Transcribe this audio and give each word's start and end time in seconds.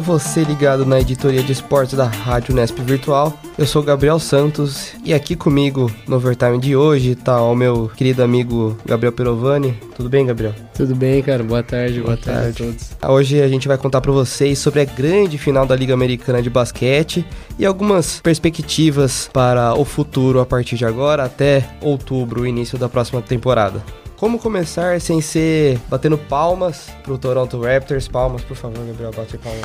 você 0.00 0.42
ligado 0.42 0.86
na 0.86 0.98
editoria 0.98 1.42
de 1.42 1.52
esportes 1.52 1.94
da 1.94 2.06
Rádio 2.06 2.54
Nesp 2.54 2.78
Virtual. 2.80 3.38
Eu 3.58 3.66
sou 3.66 3.82
Gabriel 3.82 4.18
Santos 4.18 4.92
e 5.04 5.12
aqui 5.12 5.36
comigo 5.36 5.90
no 6.08 6.16
overtime 6.16 6.58
de 6.58 6.74
hoje 6.74 7.14
tá 7.14 7.40
o 7.42 7.54
meu 7.54 7.90
querido 7.94 8.22
amigo 8.22 8.76
Gabriel 8.86 9.12
Perovani. 9.12 9.78
Tudo 9.94 10.08
bem, 10.08 10.26
Gabriel? 10.26 10.54
Tudo 10.74 10.94
bem, 10.94 11.22
cara. 11.22 11.44
Boa 11.44 11.62
tarde, 11.62 12.00
boa, 12.00 12.14
boa 12.14 12.16
tarde. 12.16 12.58
tarde 12.58 12.62
a 12.62 12.66
todos. 12.66 13.16
Hoje 13.16 13.42
a 13.42 13.48
gente 13.48 13.68
vai 13.68 13.76
contar 13.76 14.00
para 14.00 14.10
vocês 14.10 14.58
sobre 14.58 14.80
a 14.80 14.84
grande 14.84 15.36
final 15.36 15.66
da 15.66 15.76
Liga 15.76 15.92
Americana 15.92 16.40
de 16.40 16.48
Basquete 16.48 17.24
e 17.58 17.66
algumas 17.66 18.20
perspectivas 18.20 19.28
para 19.32 19.74
o 19.74 19.84
futuro 19.84 20.40
a 20.40 20.46
partir 20.46 20.76
de 20.76 20.86
agora 20.86 21.24
até 21.24 21.68
outubro, 21.82 22.42
o 22.42 22.46
início 22.46 22.78
da 22.78 22.88
próxima 22.88 23.20
temporada. 23.20 23.82
Como 24.20 24.38
começar 24.38 25.00
sem 25.00 25.22
ser 25.22 25.80
batendo 25.88 26.18
palmas 26.18 26.90
pro 27.02 27.16
Toronto 27.16 27.58
Raptors? 27.58 28.06
Palmas, 28.06 28.44
por 28.44 28.54
favor, 28.54 28.84
Gabriel, 28.84 29.12
bate 29.16 29.38
palmas. 29.38 29.64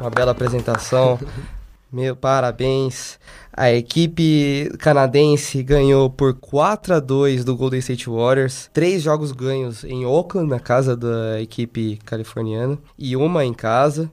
Uma 0.00 0.08
bela 0.08 0.30
apresentação. 0.30 1.18
Meu 1.92 2.16
parabéns. 2.16 3.18
A 3.52 3.70
equipe 3.70 4.72
canadense 4.78 5.62
ganhou 5.62 6.08
por 6.08 6.32
4 6.32 6.94
a 6.94 6.98
2 6.98 7.44
do 7.44 7.54
Golden 7.54 7.80
State 7.80 8.08
Warriors. 8.08 8.70
Três 8.72 9.02
jogos 9.02 9.32
ganhos 9.32 9.84
em 9.84 10.06
Oakland, 10.06 10.48
na 10.48 10.58
casa 10.58 10.96
da 10.96 11.42
equipe 11.42 11.98
californiana, 12.06 12.78
e 12.98 13.14
uma 13.14 13.44
em 13.44 13.52
casa. 13.52 14.10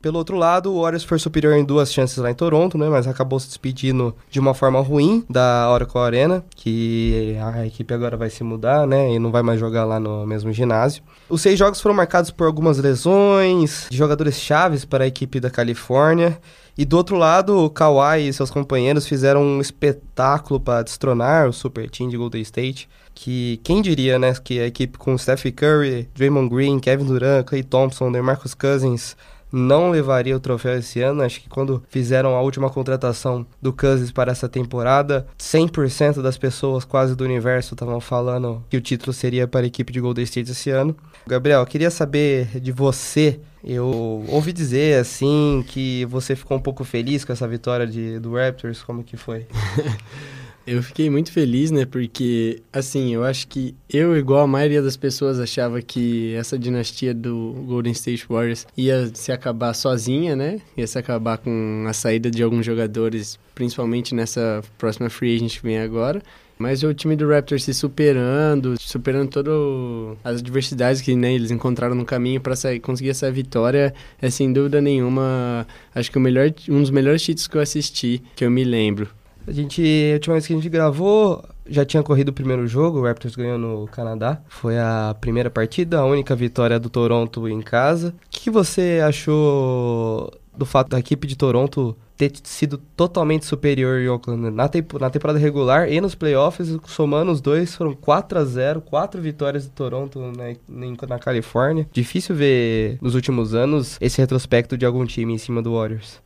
Pelo 0.00 0.18
outro 0.18 0.36
lado, 0.36 0.72
o 0.72 0.82
Warriors 0.82 1.04
foi 1.04 1.18
superior 1.18 1.54
em 1.56 1.64
duas 1.64 1.92
chances 1.92 2.16
lá 2.18 2.30
em 2.30 2.34
Toronto, 2.34 2.78
né? 2.78 2.88
Mas 2.88 3.06
acabou 3.06 3.40
se 3.40 3.48
despedindo 3.48 4.14
de 4.30 4.38
uma 4.38 4.54
forma 4.54 4.80
ruim 4.80 5.24
da 5.28 5.70
Oracle 5.72 6.00
Arena, 6.00 6.44
que 6.54 7.36
a 7.42 7.66
equipe 7.66 7.92
agora 7.92 8.16
vai 8.16 8.30
se 8.30 8.44
mudar, 8.44 8.86
né? 8.86 9.12
E 9.12 9.18
não 9.18 9.30
vai 9.32 9.42
mais 9.42 9.58
jogar 9.58 9.84
lá 9.84 9.98
no 9.98 10.26
mesmo 10.26 10.52
ginásio. 10.52 11.02
Os 11.28 11.42
seis 11.42 11.58
jogos 11.58 11.80
foram 11.80 11.94
marcados 11.94 12.30
por 12.30 12.46
algumas 12.46 12.78
lesões 12.78 13.86
de 13.90 13.96
jogadores 13.96 14.38
chaves 14.38 14.84
para 14.84 15.04
a 15.04 15.06
equipe 15.06 15.40
da 15.40 15.50
Califórnia. 15.50 16.38
E 16.78 16.84
do 16.84 16.96
outro 16.98 17.16
lado, 17.16 17.64
o 17.64 17.70
Kawhi 17.70 18.28
e 18.28 18.32
seus 18.32 18.50
companheiros 18.50 19.06
fizeram 19.06 19.42
um 19.42 19.60
espetáculo 19.62 20.60
para 20.60 20.82
destronar 20.82 21.48
o 21.48 21.52
super 21.52 21.88
team 21.88 22.10
de 22.10 22.18
Golden 22.18 22.42
State. 22.42 22.86
Que 23.14 23.58
quem 23.64 23.80
diria, 23.80 24.18
né? 24.18 24.34
Que 24.34 24.60
a 24.60 24.66
equipe 24.66 24.98
com 24.98 25.16
Steph 25.16 25.46
Curry, 25.56 26.06
Draymond 26.14 26.50
Green, 26.54 26.78
Kevin 26.78 27.06
Durant, 27.06 27.46
Clay 27.46 27.62
Thompson, 27.62 28.12
DeMarcus 28.12 28.52
Cousins 28.52 29.16
não 29.56 29.90
levaria 29.90 30.36
o 30.36 30.40
troféu 30.40 30.78
esse 30.78 31.00
ano. 31.00 31.22
Acho 31.22 31.40
que 31.40 31.48
quando 31.48 31.82
fizeram 31.88 32.36
a 32.36 32.40
última 32.42 32.68
contratação 32.68 33.46
do 33.60 33.72
Cousins 33.72 34.12
para 34.12 34.30
essa 34.30 34.48
temporada, 34.48 35.26
100% 35.38 36.22
das 36.22 36.36
pessoas 36.36 36.84
quase 36.84 37.16
do 37.16 37.24
universo 37.24 37.74
estavam 37.74 38.00
falando 38.00 38.62
que 38.68 38.76
o 38.76 38.80
título 38.80 39.12
seria 39.12 39.48
para 39.48 39.62
a 39.62 39.66
equipe 39.66 39.92
de 39.92 40.00
Golden 40.00 40.24
State 40.24 40.50
esse 40.50 40.70
ano. 40.70 40.94
Gabriel, 41.26 41.64
queria 41.66 41.90
saber 41.90 42.60
de 42.60 42.70
você. 42.70 43.40
Eu 43.64 44.24
ouvi 44.28 44.52
dizer 44.52 45.00
assim 45.00 45.64
que 45.66 46.04
você 46.04 46.36
ficou 46.36 46.56
um 46.56 46.60
pouco 46.60 46.84
feliz 46.84 47.24
com 47.24 47.32
essa 47.32 47.48
vitória 47.48 47.86
de, 47.86 48.20
do 48.20 48.34
Raptors. 48.34 48.82
Como 48.82 49.02
que 49.02 49.16
foi? 49.16 49.46
Eu 50.66 50.82
fiquei 50.82 51.08
muito 51.08 51.30
feliz, 51.30 51.70
né? 51.70 51.84
Porque, 51.84 52.60
assim, 52.72 53.14
eu 53.14 53.22
acho 53.22 53.46
que 53.46 53.72
eu, 53.88 54.16
igual 54.16 54.40
a 54.42 54.46
maioria 54.48 54.82
das 54.82 54.96
pessoas, 54.96 55.38
achava 55.38 55.80
que 55.80 56.34
essa 56.34 56.58
dinastia 56.58 57.14
do 57.14 57.54
Golden 57.66 57.92
State 57.92 58.26
Warriors 58.28 58.66
ia 58.76 59.08
se 59.14 59.30
acabar 59.30 59.74
sozinha, 59.74 60.34
né? 60.34 60.60
Ia 60.76 60.86
se 60.86 60.98
acabar 60.98 61.38
com 61.38 61.84
a 61.86 61.92
saída 61.92 62.28
de 62.28 62.42
alguns 62.42 62.66
jogadores, 62.66 63.38
principalmente 63.54 64.12
nessa 64.12 64.60
próxima 64.76 65.08
free 65.08 65.36
agent 65.36 65.56
que 65.56 65.62
vem 65.62 65.78
agora. 65.78 66.20
Mas 66.58 66.82
o 66.82 66.92
time 66.92 67.14
do 67.14 67.28
Raptors 67.28 67.62
se 67.62 67.74
superando, 67.74 68.74
superando 68.80 69.28
todas 69.28 70.18
as 70.24 70.40
adversidades 70.40 71.00
que 71.02 71.14
né, 71.14 71.34
eles 71.34 71.50
encontraram 71.50 71.94
no 71.94 72.04
caminho 72.04 72.40
para 72.40 72.54
conseguir 72.80 73.10
essa 73.10 73.30
vitória, 73.30 73.94
é 74.20 74.30
sem 74.30 74.52
dúvida 74.52 74.80
nenhuma, 74.80 75.66
acho 75.94 76.10
que 76.10 76.18
melhor, 76.18 76.52
um 76.68 76.80
dos 76.80 76.90
melhores 76.90 77.22
títulos 77.22 77.46
que 77.46 77.56
eu 77.56 77.60
assisti, 77.60 78.22
que 78.34 78.44
eu 78.44 78.50
me 78.50 78.64
lembro. 78.64 79.08
A 79.46 79.52
gente, 79.52 79.82
a 80.10 80.14
última 80.14 80.34
vez 80.34 80.46
que 80.46 80.52
a 80.52 80.56
gente 80.56 80.68
gravou, 80.68 81.44
já 81.68 81.84
tinha 81.84 82.02
corrido 82.02 82.30
o 82.30 82.32
primeiro 82.32 82.66
jogo, 82.66 82.98
o 82.98 83.04
Raptors 83.04 83.36
ganhou 83.36 83.58
no 83.58 83.86
Canadá. 83.86 84.40
Foi 84.48 84.78
a 84.78 85.14
primeira 85.20 85.48
partida, 85.50 85.98
a 85.98 86.04
única 86.04 86.34
vitória 86.34 86.80
do 86.80 86.90
Toronto 86.90 87.48
em 87.48 87.60
casa. 87.60 88.08
O 88.08 88.12
que 88.30 88.50
você 88.50 89.00
achou 89.06 90.32
do 90.56 90.64
fato 90.64 90.88
da 90.88 90.98
equipe 90.98 91.26
de 91.26 91.36
Toronto 91.36 91.96
ter 92.16 92.32
sido 92.44 92.78
totalmente 92.96 93.44
superior 93.44 94.00
em 94.00 94.08
Oakland 94.08 94.50
na, 94.50 94.68
tempo, 94.68 94.98
na 94.98 95.10
temporada 95.10 95.38
regular 95.38 95.92
e 95.92 96.00
nos 96.00 96.14
playoffs, 96.14 96.76
somando 96.86 97.30
os 97.30 97.40
dois, 97.40 97.74
foram 97.74 97.92
4 97.92 98.38
a 98.38 98.44
0 98.44 98.80
quatro 98.80 99.20
vitórias 99.20 99.66
do 99.66 99.72
Toronto 99.72 100.18
na, 100.18 100.86
na 101.08 101.18
Califórnia. 101.18 101.86
Difícil 101.92 102.34
ver 102.34 102.98
nos 103.02 103.14
últimos 103.14 103.54
anos 103.54 103.98
esse 104.00 104.20
retrospecto 104.20 104.78
de 104.78 104.86
algum 104.86 105.04
time 105.04 105.34
em 105.34 105.38
cima 105.38 105.60
do 105.60 105.74
Warriors. 105.74 106.20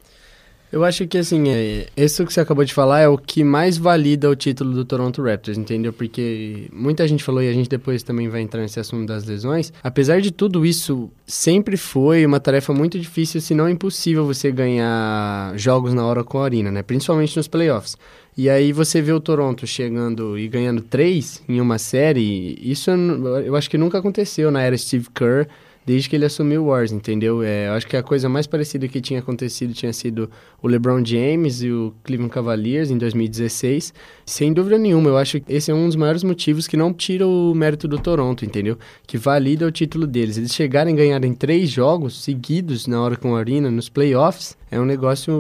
Eu 0.73 0.85
acho 0.85 1.07
que, 1.09 1.19
assim, 1.19 1.49
é, 1.49 1.89
isso 1.97 2.25
que 2.25 2.33
você 2.33 2.41
acabou 2.41 2.65
de 2.65 2.73
falar 2.73 3.01
é 3.01 3.09
o 3.09 3.19
que 3.19 3.43
mais 3.43 3.77
valida 3.77 4.31
o 4.31 4.37
título 4.37 4.73
do 4.73 4.85
Toronto 4.85 5.21
Raptors, 5.21 5.59
entendeu? 5.59 5.93
Porque 5.93 6.69
muita 6.73 7.07
gente 7.09 7.25
falou, 7.25 7.43
e 7.43 7.49
a 7.49 7.53
gente 7.53 7.69
depois 7.69 8.05
também 8.05 8.29
vai 8.29 8.41
entrar 8.41 8.61
nesse 8.61 8.79
assunto 8.79 9.09
das 9.09 9.25
lesões. 9.25 9.73
Apesar 9.83 10.21
de 10.21 10.31
tudo 10.31 10.65
isso, 10.65 11.11
sempre 11.27 11.77
foi 11.77 12.25
uma 12.25 12.39
tarefa 12.39 12.73
muito 12.73 13.01
difícil, 13.01 13.41
se 13.41 13.53
não 13.53 13.69
impossível, 13.69 14.25
você 14.25 14.53
ganhar 14.53 15.53
jogos 15.57 15.93
na 15.93 16.07
hora 16.07 16.23
com 16.23 16.39
a 16.39 16.45
Arena, 16.45 16.71
né? 16.71 16.83
Principalmente 16.83 17.37
nos 17.37 17.49
playoffs. 17.49 17.97
E 18.37 18.49
aí 18.49 18.73
você 18.73 19.03
vê 19.03 19.13
o 19.13 19.21
Toronto 19.21 19.67
chegando 19.67 20.39
e 20.39 20.47
ganhando 20.47 20.83
três 20.83 21.43
em 21.49 21.61
uma 21.61 21.79
série, 21.79 22.57
isso 22.63 22.91
eu 23.45 23.57
acho 23.57 23.69
que 23.69 23.77
nunca 23.77 23.99
aconteceu 23.99 24.53
na 24.53 24.63
era 24.63 24.79
Steve 24.79 25.09
Kerr 25.13 25.49
desde 25.85 26.09
que 26.09 26.17
ele 26.17 26.25
assumiu 26.25 26.65
o 26.65 26.67
Wars, 26.67 26.93
entendeu? 26.93 27.43
É, 27.43 27.69
eu 27.69 27.73
acho 27.73 27.87
que 27.87 27.97
a 27.97 28.03
coisa 28.03 28.29
mais 28.29 28.47
parecida 28.47 28.87
que 28.87 29.01
tinha 29.01 29.21
acontecido 29.21 29.73
tinha 29.73 29.93
sido 29.93 30.31
o 30.63 30.69
LeBron 30.69 31.05
James 31.05 31.63
e 31.63 31.71
o 31.71 31.95
Cleveland 32.05 32.33
Cavaliers 32.33 32.91
em 32.91 32.99
2016. 32.99 33.93
Sem 34.25 34.53
dúvida 34.53 34.79
nenhuma, 34.79 35.09
eu 35.09 35.17
acho 35.17 35.41
que 35.41 35.53
esse 35.53 35.71
é 35.71 35.75
um 35.75 35.87
dos 35.87 35.97
maiores 35.97 36.23
motivos 36.23 36.67
que 36.67 36.77
não 36.77 36.93
tira 36.93 37.27
o 37.27 37.55
mérito 37.55 37.89
do 37.89 37.99
Toronto, 37.99 38.45
entendeu? 38.45 38.79
Que 39.07 39.19
valida 39.19 39.67
o 39.67 39.71
título 39.71 40.07
deles. 40.07 40.37
Eles 40.37 40.55
chegarem 40.55 40.95
a 40.95 40.97
ganhar 40.97 41.25
em 41.25 41.35
três 41.35 41.71
jogos 41.71 42.23
seguidos 42.23 42.87
na 42.87 43.01
hora 43.01 43.17
com 43.17 43.35
a 43.35 43.39
Arena, 43.39 43.71
nos 43.71 43.89
playoffs, 43.89 44.57
é 44.71 44.79
um 44.79 44.85
negócio 44.85 45.33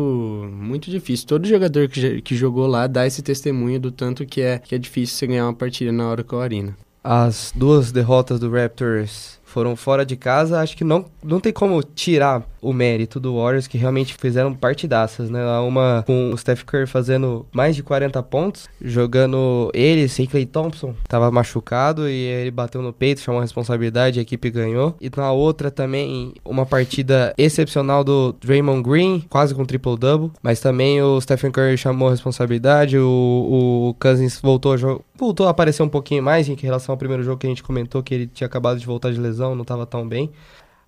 muito 0.53 0.91
difícil. 0.91 1.27
Todo 1.27 1.47
jogador 1.47 1.89
que, 1.89 2.21
que 2.21 2.34
jogou 2.34 2.67
lá 2.67 2.87
dá 2.87 3.07
esse 3.07 3.22
testemunho 3.22 3.78
do 3.78 3.93
tanto 3.93 4.27
que 4.27 4.41
é, 4.41 4.59
que 4.59 4.75
é 4.75 4.78
difícil 4.78 5.17
você 5.17 5.27
ganhar 5.27 5.47
uma 5.47 5.55
partida 5.55 5.93
na 5.93 6.09
hora 6.09 6.25
com 6.25 6.37
a 6.37 6.43
Arena. 6.43 6.77
As 7.03 7.53
duas 7.55 7.93
derrotas 7.93 8.39
do 8.41 8.51
Raptors 8.51 9.40
foram 9.50 9.75
fora 9.75 10.06
de 10.06 10.16
casa, 10.16 10.61
acho 10.61 10.77
que 10.77 10.84
não, 10.84 11.05
não 11.22 11.41
tem 11.41 11.53
como 11.53 11.83
tirar 11.83 12.43
o 12.62 12.72
mérito 12.72 13.19
do 13.19 13.37
Warriors, 13.37 13.66
que 13.66 13.78
realmente 13.78 14.15
fizeram 14.15 14.55
partidaças, 14.55 15.31
né? 15.31 15.44
Uma 15.61 16.05
com 16.06 16.31
o 16.31 16.38
Steph 16.38 16.62
Curry 16.62 16.87
fazendo 16.87 17.47
mais 17.53 17.75
de 17.75 17.83
40 17.83 18.22
pontos, 18.22 18.69
jogando 18.81 19.71
ele 19.75 20.09
sem 20.09 20.27
Clay 20.27 20.47
Thompson, 20.47 20.94
tava 21.09 21.31
machucado 21.31 22.09
e 22.09 22.12
ele 22.12 22.50
bateu 22.50 22.83
no 22.83 22.93
peito, 22.93 23.21
chamou 23.21 23.41
a 23.41 23.43
responsabilidade, 23.43 24.19
a 24.19 24.22
equipe 24.22 24.50
ganhou. 24.50 24.94
E 25.00 25.10
na 25.15 25.33
outra 25.33 25.71
também, 25.71 26.34
uma 26.44 26.66
partida 26.66 27.34
excepcional 27.37 28.05
do 28.05 28.34
Draymond 28.41 28.83
Green, 28.83 29.25
quase 29.28 29.55
com 29.55 29.65
triple-double, 29.65 30.31
mas 30.43 30.60
também 30.60 31.03
o 31.03 31.21
Stephen 31.21 31.50
Curry 31.50 31.77
chamou 31.77 32.09
a 32.09 32.12
responsabilidade, 32.12 32.99
o, 32.99 33.91
o 33.91 33.94
Cousins 33.99 34.39
voltou 34.41 34.75
a, 34.75 34.77
voltou 35.19 35.47
a 35.47 35.51
aparecer 35.51 35.83
um 35.83 35.89
pouquinho 35.89 36.22
mais 36.22 36.48
em 36.48 36.54
relação 36.54 36.92
ao 36.92 36.98
primeiro 36.98 37.22
jogo 37.22 37.39
que 37.39 37.47
a 37.47 37.51
gente 37.51 37.63
comentou, 37.63 38.03
que 38.03 38.15
ele 38.15 38.27
tinha 38.27 38.47
acabado 38.47 38.78
de 38.78 38.86
voltar 38.86 39.13
de 39.13 39.21
lesão 39.21 39.40
lesão, 39.41 39.54
não 39.54 39.63
estava 39.63 39.87
tão 39.87 40.07
bem. 40.07 40.31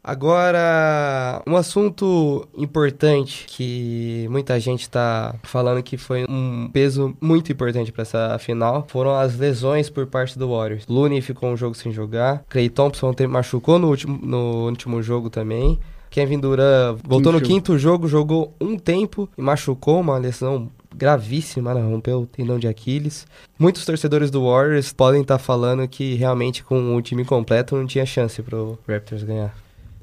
Agora, 0.04 1.40
um 1.46 1.56
assunto 1.56 2.48
importante 2.58 3.46
que 3.46 4.26
muita 4.28 4.58
gente 4.58 4.80
está 4.80 5.32
falando 5.44 5.80
que 5.80 5.96
foi 5.96 6.24
um 6.28 6.68
peso 6.72 7.16
muito 7.20 7.52
importante 7.52 7.92
para 7.92 8.02
essa 8.02 8.36
final 8.40 8.84
foram 8.88 9.14
as 9.14 9.38
lesões 9.38 9.88
por 9.88 10.06
parte 10.08 10.36
do 10.36 10.50
Warriors. 10.50 10.86
Looney 10.88 11.20
ficou 11.20 11.50
um 11.50 11.56
jogo 11.56 11.76
sem 11.76 11.92
jogar, 11.92 12.42
Clay 12.48 12.68
Thompson 12.68 13.14
machucou 13.28 13.78
no 13.78 13.88
último, 13.88 14.18
no 14.20 14.66
último 14.66 15.00
jogo 15.02 15.30
também. 15.30 15.78
Kevin 16.10 16.40
Durant 16.40 16.98
voltou 17.04 17.32
quinto 17.32 17.32
no 17.32 17.38
jogo. 17.38 17.46
quinto 17.46 17.78
jogo, 17.78 18.08
jogou 18.08 18.54
um 18.60 18.76
tempo 18.76 19.28
e 19.38 19.40
machucou 19.40 20.00
uma 20.00 20.18
lesão 20.18 20.68
gravíssima, 21.02 21.74
né? 21.74 21.80
rompeu 21.80 22.20
o 22.20 22.26
tendão 22.26 22.60
de 22.60 22.68
Aquiles. 22.68 23.26
Muitos 23.58 23.84
torcedores 23.84 24.30
do 24.30 24.44
Warriors 24.44 24.92
podem 24.92 25.22
estar 25.22 25.36
tá 25.36 25.42
falando 25.42 25.86
que 25.88 26.14
realmente 26.14 26.62
com 26.62 26.94
o 26.94 27.02
time 27.02 27.24
completo 27.24 27.74
não 27.74 27.86
tinha 27.86 28.06
chance 28.06 28.40
pro 28.40 28.78
Raptors 28.88 29.24
ganhar. 29.24 29.52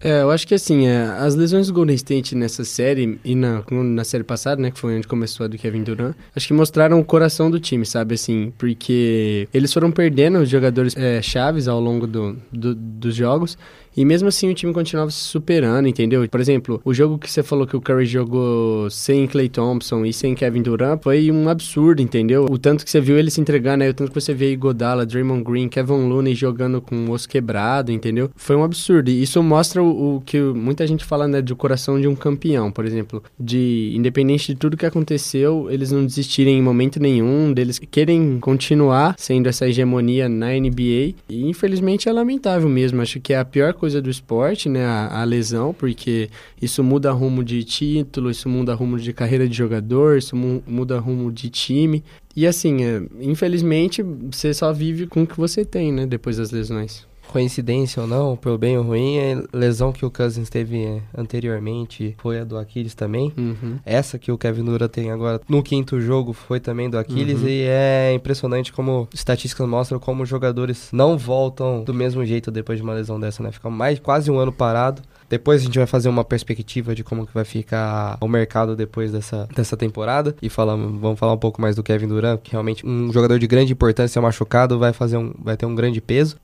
É, 0.02 0.22
eu 0.22 0.32
acho 0.32 0.48
que 0.48 0.54
assim, 0.54 0.88
é, 0.88 1.04
as 1.04 1.36
lesões 1.36 1.68
do 1.68 1.74
Golden 1.74 1.96
State 1.96 2.36
nessa 2.36 2.64
série 2.64 3.20
e 3.24 3.36
na, 3.36 3.64
na 3.70 4.04
série 4.04 4.24
passada, 4.24 4.62
né, 4.62 4.72
que 4.72 4.80
foi 4.80 4.98
onde 4.98 5.08
começou 5.08 5.46
a 5.46 5.48
do 5.48 5.58
Kevin 5.58 5.84
Durant, 5.84 6.16
acho 6.34 6.48
que 6.48 6.54
mostraram 6.54 7.00
o 7.00 7.04
coração 7.04 7.52
do 7.52 7.60
time, 7.60 7.86
sabe, 7.86 8.16
assim, 8.16 8.54
porque 8.58 9.48
eles 9.54 9.74
foram 9.74 9.92
perdendo 9.92 10.40
os 10.40 10.50
jogadores 10.50 10.96
é, 10.96 11.22
chaves 11.22 11.68
ao 11.68 11.82
longo 11.82 12.08
do, 12.08 12.38
do, 12.52 12.74
dos 12.74 13.14
jogos 13.14 13.58
e 14.00 14.06
mesmo 14.06 14.30
assim 14.30 14.50
o 14.50 14.54
time 14.54 14.72
continuava 14.72 15.12
se 15.12 15.20
superando, 15.20 15.86
entendeu? 15.90 16.26
Por 16.30 16.40
exemplo, 16.40 16.80
o 16.86 16.94
jogo 16.94 17.18
que 17.18 17.30
você 17.30 17.44
falou 17.44 17.68
que 17.68 17.76
o 17.76 17.82
Curry 17.82 18.06
jogou 18.06 18.90
sem 18.90 19.28
Clay 19.28 19.50
Thompson 19.50 20.06
e 20.06 20.14
sem 20.14 20.34
Kevin 20.34 20.62
Durant 20.62 21.04
foi 21.04 21.30
um 21.30 21.50
absurdo, 21.50 22.02
entendeu? 22.02 22.46
O 22.50 22.58
tanto 22.58 22.86
que 22.86 22.90
você 22.90 23.02
viu 23.02 23.20
ele 23.20 23.30
se 23.30 23.42
entregando, 23.42 23.84
aí, 23.84 23.90
o 23.90 23.94
tanto 23.94 24.10
que 24.14 24.22
você 24.22 24.34
vê 24.34 24.56
Godala, 24.56 25.06
Draymond 25.06 25.44
Green, 25.44 25.68
Kevin 25.68 26.08
Looney 26.08 26.34
jogando 26.34 26.80
com 26.80 26.96
o 27.08 27.12
osso 27.12 27.28
quebrado, 27.28 27.92
entendeu? 27.92 28.32
Foi 28.38 28.56
um 28.56 28.64
absurdo. 28.64 29.10
E 29.10 29.22
isso 29.22 29.44
mostra 29.44 29.84
o, 29.84 30.16
o 30.16 30.22
que 30.22 30.40
muita 30.40 30.88
gente 30.88 31.04
fala, 31.04 31.28
né, 31.28 31.42
do 31.42 31.58
coração 31.58 32.00
de 32.00 32.08
um 32.08 32.16
campeão, 32.16 32.72
por 32.72 32.86
exemplo, 32.86 33.22
de 33.38 33.92
independente 33.94 34.54
de 34.54 34.56
tudo 34.56 34.78
que 34.78 34.86
aconteceu, 34.86 35.68
eles 35.70 35.92
não 35.92 36.06
desistirem 36.06 36.58
em 36.58 36.62
momento 36.62 37.02
nenhum, 37.02 37.52
deles 37.52 37.78
querem 37.92 38.40
continuar 38.40 39.16
sendo 39.18 39.50
essa 39.50 39.68
hegemonia 39.68 40.30
na 40.30 40.52
NBA. 40.52 41.16
E 41.28 41.50
infelizmente 41.50 42.08
é 42.08 42.14
lamentável 42.14 42.70
mesmo. 42.70 43.02
Acho 43.02 43.20
que 43.20 43.34
é 43.34 43.40
a 43.40 43.44
pior 43.44 43.74
coisa 43.74 43.89
do 43.96 44.10
esporte, 44.10 44.70
né? 44.70 44.86
A, 44.86 45.22
a, 45.22 45.24
lesão, 45.24 45.74
porque 45.74 46.30
isso 46.62 46.84
muda 46.84 47.12
rumo 47.12 47.44
de 47.44 47.64
título, 47.64 48.30
isso 48.30 48.48
muda 48.48 48.74
rumo 48.74 49.00
de 49.00 49.12
carreira 49.12 49.48
de 49.48 49.58
jogador, 49.58 50.18
isso 50.18 50.36
mu 50.36 50.64
muda 50.68 51.00
rumo 51.00 51.32
de 51.32 51.50
time. 51.50 52.04
E 52.36 52.46
assim, 52.46 52.84
é, 52.84 53.02
infelizmente, 53.20 54.04
você 54.04 54.54
só 54.54 54.72
vive 54.72 55.08
com 55.08 55.24
o 55.24 55.28
que 55.28 55.36
você 55.38 55.66
tem, 55.66 55.92
né? 55.92 56.06
Depois 56.06 56.38
das 56.38 56.52
lesões 56.52 57.09
coincidência 57.30 58.02
ou 58.02 58.08
não, 58.08 58.36
pelo 58.36 58.58
bem 58.58 58.78
ou 58.78 58.84
ruim, 58.84 59.18
a 59.20 59.58
lesão 59.58 59.92
que 59.92 60.06
o 60.06 60.12
Cousins 60.12 60.50
teve 60.50 60.84
é, 60.84 61.02
anteriormente 61.16 62.16
foi 62.18 62.40
a 62.40 62.44
do 62.44 62.58
Aquiles 62.58 62.96
também. 62.96 63.32
Uhum. 63.38 63.78
Essa 63.86 64.18
que 64.18 64.32
o 64.32 64.38
Kevin 64.38 64.66
Dura 64.66 64.90
tem 64.90 65.12
agora 65.12 65.40
no 65.48 65.62
quinto 65.62 66.02
jogo 66.02 66.34
foi 66.34 66.60
também 66.60 66.90
do 66.90 66.98
Aquiles 66.98 67.42
uhum. 67.42 67.48
e 67.48 67.62
é 67.62 68.14
impressionante 68.14 68.74
como 68.74 69.08
estatísticas 69.14 69.68
mostram 69.68 70.00
como 70.00 70.24
os 70.24 70.30
jogadores 70.30 70.90
não 70.92 71.18
voltam 71.18 71.84
do 71.84 71.94
mesmo 71.94 72.26
jeito 72.26 72.50
depois 72.50 72.80
de 72.80 72.84
uma 72.84 72.94
lesão 72.94 73.20
dessa, 73.20 73.44
né? 73.44 73.52
Fica 73.52 73.70
mais 73.70 74.00
quase 74.00 74.32
um 74.32 74.40
ano 74.40 74.52
parado. 74.52 75.02
Depois 75.30 75.62
a 75.62 75.66
gente 75.66 75.78
vai 75.78 75.86
fazer 75.86 76.10
uma 76.10 76.24
perspectiva 76.24 76.96
de 76.96 77.04
como 77.04 77.26
que 77.28 77.34
vai 77.34 77.46
ficar 77.46 78.18
o 78.20 78.28
mercado 78.28 78.76
depois 78.76 79.12
dessa, 79.12 79.48
dessa 79.56 79.78
temporada. 79.78 80.36
E 80.42 80.50
falamos, 80.50 81.00
vamos 81.00 81.20
falar 81.20 81.34
um 81.34 81.38
pouco 81.38 81.62
mais 81.62 81.76
do 81.76 81.84
Kevin 81.84 82.08
Durant, 82.08 82.40
que 82.42 82.52
realmente 82.52 82.84
um 82.86 83.14
jogador 83.14 83.38
de 83.38 83.46
grande 83.46 83.72
importância 83.72 84.20
machucado 84.20 84.80
vai 84.80 84.92
fazer 84.92 85.18
um, 85.18 85.32
vai 85.38 85.56
ter 85.56 85.68
um 85.68 85.76
grande 85.76 86.02
peso. 86.02 86.38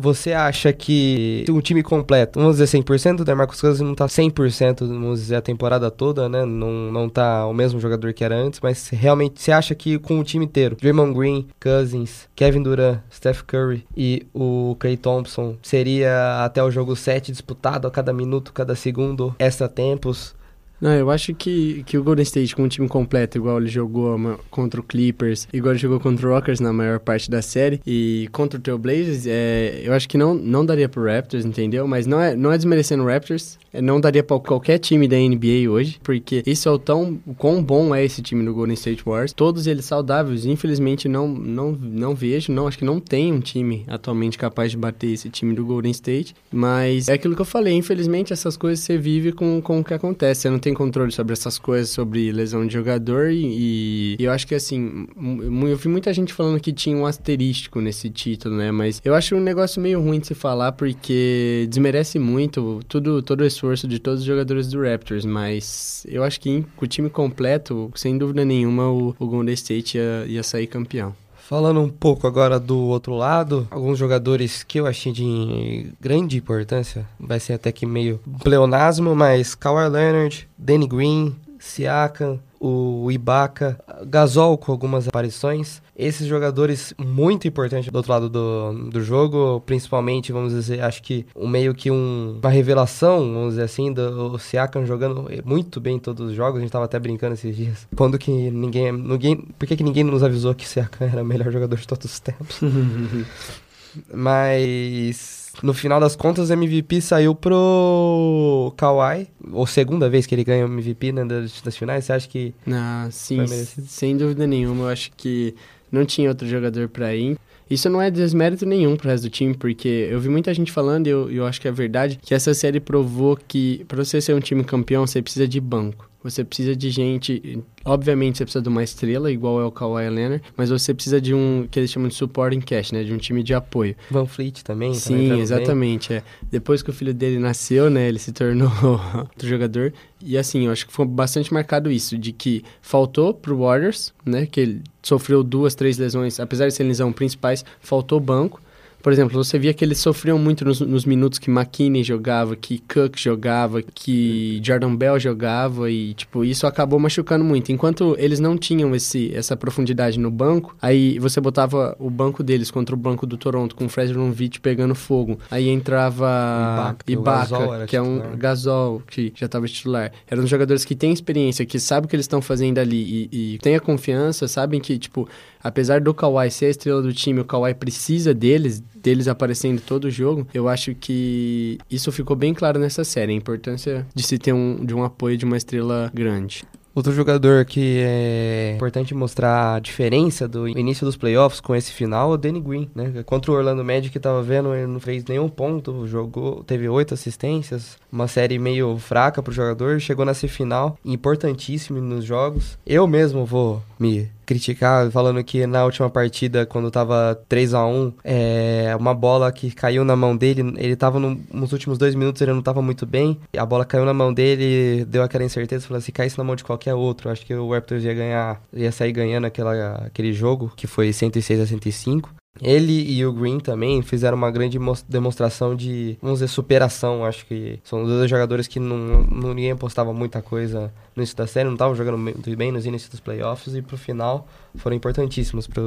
Você 0.00 0.32
acha 0.32 0.72
que 0.72 1.44
um 1.50 1.60
time 1.60 1.82
completo, 1.82 2.38
vamos 2.38 2.58
dizer 2.58 2.78
100%, 2.78 3.20
o 3.20 3.24
DeMarcus 3.24 3.60
Cousins 3.60 3.86
não 3.86 3.96
tá 3.96 4.06
100%, 4.06 4.86
vamos 4.86 5.20
dizer, 5.20 5.34
a 5.34 5.42
temporada 5.42 5.90
toda, 5.90 6.28
né? 6.28 6.44
Não, 6.44 6.70
não 6.92 7.08
tá 7.08 7.44
o 7.46 7.52
mesmo 7.52 7.80
jogador 7.80 8.12
que 8.12 8.22
era 8.22 8.36
antes, 8.36 8.60
mas 8.62 8.88
realmente 8.90 9.42
você 9.42 9.50
acha 9.50 9.74
que 9.74 9.98
com 9.98 10.20
o 10.20 10.24
time 10.24 10.44
inteiro, 10.44 10.76
Draymond 10.76 11.18
Green, 11.18 11.48
Cousins, 11.60 12.28
Kevin 12.36 12.62
Durant, 12.62 13.00
Steph 13.12 13.42
Curry 13.42 13.84
e 13.96 14.24
o 14.32 14.76
Clay 14.78 14.96
Thompson, 14.96 15.56
seria 15.60 16.44
até 16.44 16.62
o 16.62 16.70
jogo 16.70 16.94
7 16.94 17.32
disputado 17.32 17.88
a 17.88 17.90
cada 17.90 18.12
minuto, 18.12 18.52
cada 18.52 18.76
segundo, 18.76 19.34
extra 19.36 19.68
tempos? 19.68 20.37
Não, 20.80 20.92
eu 20.92 21.10
acho 21.10 21.34
que, 21.34 21.82
que 21.84 21.98
o 21.98 22.04
Golden 22.04 22.22
State 22.22 22.54
com 22.54 22.62
um 22.62 22.68
time 22.68 22.88
completo, 22.88 23.38
igual 23.38 23.58
ele 23.58 23.68
jogou 23.68 24.18
contra 24.50 24.80
o 24.80 24.82
Clippers, 24.82 25.48
igual 25.52 25.72
ele 25.72 25.80
jogou 25.80 25.98
contra 25.98 26.26
o 26.26 26.30
Rockers 26.30 26.60
na 26.60 26.72
maior 26.72 27.00
parte 27.00 27.30
da 27.30 27.42
série, 27.42 27.80
e 27.86 28.28
contra 28.32 28.58
o 28.58 28.62
Trailblazers, 28.62 29.26
é, 29.26 29.82
eu 29.84 29.92
acho 29.92 30.08
que 30.08 30.16
não, 30.16 30.34
não 30.34 30.64
daria 30.64 30.88
pro 30.88 31.04
Raptors, 31.04 31.44
entendeu? 31.44 31.86
Mas 31.86 32.06
não 32.06 32.20
é, 32.20 32.36
não 32.36 32.52
é 32.52 32.56
desmerecendo 32.56 33.02
o 33.02 33.06
Raptors, 33.06 33.58
é, 33.72 33.82
não 33.82 34.00
daria 34.00 34.22
para 34.22 34.38
qualquer 34.38 34.78
time 34.78 35.06
da 35.06 35.16
NBA 35.16 35.70
hoje, 35.70 36.00
porque 36.02 36.42
isso 36.46 36.68
é 36.68 36.72
o 36.72 36.78
tão 36.78 37.18
o 37.26 37.34
quão 37.34 37.62
bom 37.62 37.94
é 37.94 38.04
esse 38.04 38.22
time 38.22 38.44
do 38.44 38.54
Golden 38.54 38.74
State 38.74 39.02
Warriors. 39.04 39.32
Todos 39.32 39.66
eles 39.66 39.84
saudáveis, 39.84 40.46
infelizmente 40.46 41.08
não, 41.08 41.28
não, 41.28 41.72
não 41.72 42.14
vejo, 42.14 42.52
não 42.52 42.66
acho 42.66 42.78
que 42.78 42.84
não 42.84 43.00
tem 43.00 43.32
um 43.32 43.40
time 43.40 43.84
atualmente 43.88 44.38
capaz 44.38 44.70
de 44.70 44.76
bater 44.76 45.10
esse 45.10 45.28
time 45.28 45.54
do 45.54 45.64
Golden 45.64 45.90
State, 45.90 46.34
mas 46.50 47.08
é 47.08 47.14
aquilo 47.14 47.34
que 47.34 47.42
eu 47.42 47.46
falei, 47.46 47.74
infelizmente 47.74 48.32
essas 48.32 48.56
coisas 48.56 48.84
você 48.84 48.96
vive 48.96 49.32
com, 49.32 49.60
com 49.60 49.80
o 49.80 49.84
que 49.84 49.94
acontece, 49.94 50.42
você 50.42 50.50
não 50.50 50.58
tem 50.58 50.67
tem 50.68 50.74
controle 50.74 51.10
sobre 51.10 51.32
essas 51.32 51.58
coisas, 51.58 51.88
sobre 51.88 52.30
lesão 52.30 52.66
de 52.66 52.72
jogador 52.72 53.30
e, 53.30 54.16
e 54.18 54.24
eu 54.24 54.30
acho 54.30 54.46
que 54.46 54.54
assim, 54.54 55.06
eu 55.16 55.76
vi 55.76 55.88
muita 55.88 56.12
gente 56.12 56.34
falando 56.34 56.60
que 56.60 56.72
tinha 56.72 56.94
um 56.94 57.06
asterístico 57.06 57.80
nesse 57.80 58.10
título, 58.10 58.56
né? 58.56 58.70
Mas 58.70 59.00
eu 59.02 59.14
acho 59.14 59.34
um 59.34 59.40
negócio 59.40 59.80
meio 59.80 60.00
ruim 60.00 60.20
de 60.20 60.26
se 60.26 60.34
falar 60.34 60.72
porque 60.72 61.66
desmerece 61.70 62.18
muito 62.18 62.80
tudo, 62.86 63.22
todo 63.22 63.40
o 63.40 63.46
esforço 63.46 63.88
de 63.88 63.98
todos 63.98 64.20
os 64.20 64.26
jogadores 64.26 64.68
do 64.68 64.82
Raptors, 64.82 65.24
mas 65.24 66.06
eu 66.08 66.22
acho 66.22 66.38
que 66.38 66.64
com 66.76 66.84
o 66.84 66.88
time 66.88 67.08
completo, 67.08 67.90
sem 67.94 68.18
dúvida 68.18 68.44
nenhuma, 68.44 68.90
o, 68.90 69.16
o 69.18 69.26
Golden 69.26 69.54
State 69.54 69.96
ia, 69.96 70.26
ia 70.26 70.42
sair 70.42 70.66
campeão. 70.66 71.14
Falando 71.48 71.80
um 71.80 71.88
pouco 71.88 72.26
agora 72.26 72.60
do 72.60 72.76
outro 72.78 73.14
lado, 73.14 73.66
alguns 73.70 73.98
jogadores 73.98 74.62
que 74.62 74.78
eu 74.78 74.86
achei 74.86 75.10
de 75.10 75.90
grande 75.98 76.36
importância, 76.36 77.08
vai 77.18 77.40
ser 77.40 77.54
até 77.54 77.72
que 77.72 77.86
meio 77.86 78.20
pleonasmo, 78.44 79.16
mas 79.16 79.54
Kawhi 79.54 79.88
Leonard, 79.88 80.46
Danny 80.58 80.86
Green, 80.86 81.34
Siakam, 81.58 82.38
o 82.60 83.10
Ibaka, 83.10 83.78
Gasol 84.06 84.58
com 84.58 84.72
algumas 84.72 85.06
aparições. 85.08 85.80
Esses 85.96 86.26
jogadores 86.26 86.94
muito 86.98 87.46
importantes 87.46 87.90
do 87.90 87.96
outro 87.96 88.12
lado 88.12 88.28
do, 88.28 88.90
do 88.90 89.00
jogo, 89.02 89.60
principalmente, 89.66 90.32
vamos 90.32 90.52
dizer, 90.52 90.80
acho 90.82 91.02
que 91.02 91.26
um 91.34 91.48
meio 91.48 91.74
que 91.74 91.90
um, 91.90 92.38
uma 92.40 92.50
revelação, 92.50 93.18
vamos 93.32 93.50
dizer 93.50 93.62
assim, 93.62 93.92
do 93.92 94.38
Siakam 94.38 94.86
jogando 94.86 95.28
muito 95.44 95.80
bem 95.80 95.96
em 95.96 96.00
todos 96.00 96.30
os 96.30 96.36
jogos. 96.36 96.58
A 96.58 96.60
gente 96.60 96.72
tava 96.72 96.84
até 96.84 96.98
brincando 96.98 97.34
esses 97.34 97.56
dias. 97.56 97.86
Quando 97.96 98.18
que 98.18 98.30
ninguém, 98.30 98.92
ninguém 98.92 99.36
por 99.36 99.66
que, 99.66 99.76
que 99.76 99.84
ninguém 99.84 100.04
nos 100.04 100.22
avisou 100.22 100.54
que 100.54 100.64
o 100.64 100.68
Siakam 100.68 101.06
era 101.12 101.22
o 101.22 101.26
melhor 101.26 101.50
jogador 101.50 101.76
de 101.76 101.86
todos 101.86 102.06
os 102.06 102.20
tempos? 102.20 102.60
Mas 104.12 105.47
no 105.62 105.74
final 105.74 106.00
das 106.00 106.14
contas, 106.14 106.50
o 106.50 106.52
MVP 106.52 107.00
saiu 107.00 107.34
pro 107.34 108.72
Kawhi, 108.76 109.28
ou 109.52 109.66
segunda 109.66 110.08
vez 110.08 110.26
que 110.26 110.34
ele 110.34 110.44
ganha 110.44 110.66
o 110.66 110.68
MVP 110.68 111.12
né, 111.12 111.24
das, 111.24 111.60
das 111.60 111.76
finais. 111.76 112.04
Você 112.04 112.12
acha 112.12 112.28
que. 112.28 112.54
Ah, 112.70 113.08
sim, 113.10 113.44
sem 113.46 114.16
dúvida 114.16 114.46
nenhuma. 114.46 114.84
Eu 114.84 114.88
acho 114.88 115.10
que 115.16 115.54
não 115.90 116.04
tinha 116.04 116.28
outro 116.28 116.46
jogador 116.46 116.88
para 116.88 117.14
ir. 117.14 117.38
Isso 117.70 117.90
não 117.90 118.00
é 118.00 118.10
desmérito 118.10 118.64
nenhum 118.64 118.96
pro 118.96 119.08
resto 119.08 119.24
do 119.24 119.30
time, 119.30 119.54
porque 119.54 120.08
eu 120.10 120.18
vi 120.18 120.28
muita 120.28 120.54
gente 120.54 120.72
falando, 120.72 121.06
e 121.06 121.10
eu, 121.10 121.30
eu 121.30 121.46
acho 121.46 121.60
que 121.60 121.68
é 121.68 121.72
verdade, 121.72 122.18
que 122.22 122.34
essa 122.34 122.54
série 122.54 122.80
provou 122.80 123.36
que 123.36 123.84
para 123.86 124.02
você 124.02 124.20
ser 124.20 124.34
um 124.34 124.40
time 124.40 124.64
campeão, 124.64 125.06
você 125.06 125.20
precisa 125.20 125.46
de 125.46 125.60
banco. 125.60 126.08
Você 126.22 126.42
precisa 126.42 126.74
de 126.74 126.90
gente. 126.90 127.62
Obviamente, 127.84 128.38
você 128.38 128.44
precisa 128.44 128.62
de 128.62 128.68
uma 128.68 128.82
estrela, 128.82 129.30
igual 129.30 129.60
é 129.60 129.64
o 129.64 129.70
Kawhi 129.70 130.10
Leonard, 130.10 130.42
mas 130.56 130.68
você 130.68 130.92
precisa 130.92 131.20
de 131.20 131.32
um 131.32 131.66
que 131.70 131.78
eles 131.78 131.90
chamam 131.90 132.08
de 132.08 132.14
supporting 132.14 132.60
cast, 132.60 132.92
né? 132.92 133.04
De 133.04 133.12
um 133.12 133.18
time 133.18 133.42
de 133.42 133.54
apoio. 133.54 133.94
Van 134.10 134.26
Fleet 134.26 134.62
também. 134.64 134.94
Sim, 134.94 135.38
exatamente. 135.40 136.12
É. 136.12 136.22
Depois 136.50 136.82
que 136.82 136.90
o 136.90 136.92
filho 136.92 137.14
dele 137.14 137.38
nasceu, 137.38 137.88
né? 137.88 138.08
Ele 138.08 138.18
se 138.18 138.32
tornou 138.32 138.70
outro 139.14 139.48
jogador. 139.48 139.92
E 140.20 140.36
assim, 140.36 140.66
eu 140.66 140.72
acho 140.72 140.86
que 140.86 140.92
foi 140.92 141.06
bastante 141.06 141.52
marcado 141.54 141.90
isso, 141.90 142.18
de 142.18 142.32
que 142.32 142.64
faltou 142.82 143.32
pro 143.32 143.58
Warriors, 143.58 144.12
né? 144.26 144.44
Que 144.44 144.60
ele 144.60 144.82
sofreu 145.02 145.44
duas, 145.44 145.76
três 145.76 145.98
lesões, 145.98 146.40
apesar 146.40 146.66
de 146.66 146.74
serem 146.74 146.88
lesões 146.88 147.14
principais, 147.14 147.64
faltou 147.80 148.18
banco. 148.18 148.60
Por 149.02 149.12
exemplo, 149.12 149.42
você 149.42 149.58
via 149.58 149.72
que 149.72 149.84
eles 149.84 149.98
sofriam 149.98 150.38
muito 150.38 150.64
nos, 150.64 150.80
nos, 150.80 151.04
minutos 151.04 151.38
que 151.38 151.50
McKinney 151.50 152.02
jogava, 152.02 152.56
que 152.56 152.78
Cook 152.78 153.16
jogava, 153.16 153.80
que 153.80 154.60
Jordan 154.62 154.94
Bell 154.96 155.18
jogava 155.18 155.90
e, 155.90 156.14
tipo, 156.14 156.44
isso 156.44 156.66
acabou 156.66 156.98
machucando 156.98 157.44
muito. 157.44 157.70
Enquanto 157.70 158.16
eles 158.18 158.40
não 158.40 158.56
tinham 158.58 158.94
esse, 158.94 159.34
essa 159.34 159.56
profundidade 159.56 160.18
no 160.18 160.30
banco, 160.30 160.76
aí 160.82 161.18
você 161.18 161.40
botava 161.40 161.96
o 161.98 162.10
banco 162.10 162.42
deles 162.42 162.70
contra 162.70 162.94
o 162.94 162.98
banco 162.98 163.26
do 163.26 163.36
Toronto 163.36 163.74
com 163.74 163.86
o 163.86 163.88
Fred 163.88 164.12
Lonvitch 164.12 164.58
pegando 164.58 164.94
fogo. 164.94 165.38
Aí 165.50 165.68
entrava 165.68 166.96
Ibaka, 167.06 167.54
Ibaka 167.56 167.86
que 167.86 167.96
é 167.96 168.02
um 168.02 168.36
Gasol, 168.36 169.02
que 169.06 169.32
já 169.34 169.46
estava 169.46 169.66
titular. 169.66 170.12
Eram 170.26 170.46
jogadores 170.46 170.84
que 170.84 170.94
têm 170.94 171.12
experiência, 171.12 171.64
que 171.64 171.78
sabem 171.78 172.06
o 172.06 172.08
que 172.08 172.16
eles 172.16 172.24
estão 172.24 172.42
fazendo 172.42 172.78
ali 172.78 173.28
e, 173.32 173.54
e 173.54 173.58
têm 173.58 173.76
a 173.76 173.80
confiança, 173.80 174.48
sabem 174.48 174.80
que, 174.80 174.98
tipo, 174.98 175.28
apesar 175.62 176.00
do 176.00 176.14
Kawhi 176.14 176.50
ser 176.50 176.66
a 176.66 176.70
estrela 176.70 177.02
do 177.02 177.12
time, 177.12 177.40
o 177.40 177.44
Kawhi 177.44 177.74
precisa 177.74 178.32
deles, 178.34 178.82
deles 179.02 179.28
aparecendo 179.28 179.80
todo 179.80 180.04
o 180.04 180.10
jogo, 180.10 180.46
eu 180.52 180.68
acho 180.68 180.94
que 180.94 181.78
isso 181.90 182.10
ficou 182.12 182.36
bem 182.36 182.54
claro 182.54 182.78
nessa 182.78 183.04
série, 183.04 183.32
a 183.32 183.36
importância 183.36 184.06
de 184.14 184.22
se 184.22 184.38
ter 184.38 184.52
um, 184.52 184.84
de 184.84 184.94
um 184.94 185.04
apoio 185.04 185.36
de 185.36 185.44
uma 185.44 185.56
estrela 185.56 186.10
grande. 186.14 186.64
Outro 186.98 187.12
jogador 187.12 187.64
que 187.64 188.00
é 188.00 188.72
importante 188.74 189.14
mostrar 189.14 189.76
a 189.76 189.78
diferença 189.78 190.48
do 190.48 190.66
início 190.66 191.06
dos 191.06 191.16
playoffs 191.16 191.60
com 191.60 191.72
esse 191.72 191.92
final 191.92 192.32
é 192.32 192.34
o 192.34 192.36
Danny 192.36 192.60
Green, 192.60 192.90
né? 192.92 193.22
Contra 193.24 193.52
o 193.52 193.54
Orlando 193.54 193.84
Magic, 193.84 194.10
que 194.10 194.18
tava 194.18 194.42
vendo, 194.42 194.74
ele 194.74 194.88
não 194.88 194.98
fez 194.98 195.24
nenhum 195.26 195.48
ponto, 195.48 196.08
jogou, 196.08 196.64
teve 196.64 196.88
oito 196.88 197.14
assistências, 197.14 197.96
uma 198.10 198.26
série 198.26 198.58
meio 198.58 198.96
fraca 198.98 199.40
pro 199.40 199.52
jogador, 199.52 200.00
chegou 200.00 200.24
nessa 200.24 200.48
final, 200.48 200.98
importantíssimo 201.04 202.00
nos 202.00 202.24
jogos. 202.24 202.76
Eu 202.84 203.06
mesmo 203.06 203.46
vou 203.46 203.80
me 203.96 204.28
criticar, 204.48 205.10
falando 205.10 205.44
que 205.44 205.66
na 205.66 205.84
última 205.84 206.08
partida, 206.08 206.64
quando 206.64 206.90
tava 206.90 207.38
3 207.50 207.74
a 207.74 207.86
1 207.86 208.14
é, 208.24 208.96
uma 208.98 209.12
bola 209.12 209.52
que 209.52 209.70
caiu 209.70 210.06
na 210.06 210.16
mão 210.16 210.34
dele, 210.34 210.72
ele 210.78 210.96
tava 210.96 211.20
no, 211.20 211.38
nos 211.52 211.70
últimos 211.72 211.98
dois 211.98 212.14
minutos, 212.14 212.40
ele 212.40 212.54
não 212.54 212.62
tava 212.62 212.80
muito 212.80 213.04
bem, 213.04 213.38
a 213.54 213.66
bola 213.66 213.84
caiu 213.84 214.06
na 214.06 214.14
mão 214.14 214.32
dele, 214.32 215.04
deu 215.04 215.22
aquela 215.22 215.44
incerteza, 215.44 215.86
falou 215.86 215.98
assim, 215.98 216.12
caísse 216.12 216.38
na 216.38 216.44
mão 216.44 216.56
de 216.56 216.64
qualquer 216.64 216.94
outro, 216.94 217.28
acho 217.28 217.44
que 217.44 217.54
o 217.54 217.70
Raptors 217.70 218.02
ia 218.02 218.14
ganhar, 218.14 218.62
ia 218.72 218.90
sair 218.90 219.12
ganhando 219.12 219.44
aquela, 219.44 220.06
aquele 220.06 220.32
jogo, 220.32 220.72
que 220.74 220.86
foi 220.86 221.12
106 221.12 221.60
a 221.60 221.66
105. 221.66 222.37
Ele 222.60 223.12
e 223.12 223.24
o 223.24 223.32
Green 223.32 223.60
também 223.60 224.02
fizeram 224.02 224.36
uma 224.36 224.50
grande 224.50 224.78
demonstração 225.08 225.76
de, 225.76 226.18
vamos 226.20 226.40
dizer, 226.40 226.48
superação. 226.48 227.24
Acho 227.24 227.46
que 227.46 227.78
são 227.84 228.04
dois 228.04 228.28
jogadores 228.28 228.66
que 228.66 228.80
não, 228.80 229.22
não 229.22 229.54
ninguém 229.54 229.72
apostava 229.72 230.12
muita 230.12 230.42
coisa 230.42 230.92
no 231.14 231.22
início 231.22 231.36
da 231.36 231.46
série, 231.46 231.66
não 231.66 231.74
estavam 231.74 231.94
jogando 231.94 232.18
muito 232.18 232.56
bem 232.56 232.72
nos 232.72 232.84
inícios 232.84 233.10
dos 233.10 233.20
playoffs 233.20 233.74
e 233.74 233.82
pro 233.82 233.96
final 233.96 234.48
foram 234.74 234.96
importantíssimos 234.96 235.66
para 235.66 235.82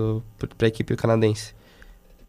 a 0.62 0.68
equipe 0.68 0.96
canadense. 0.96 1.54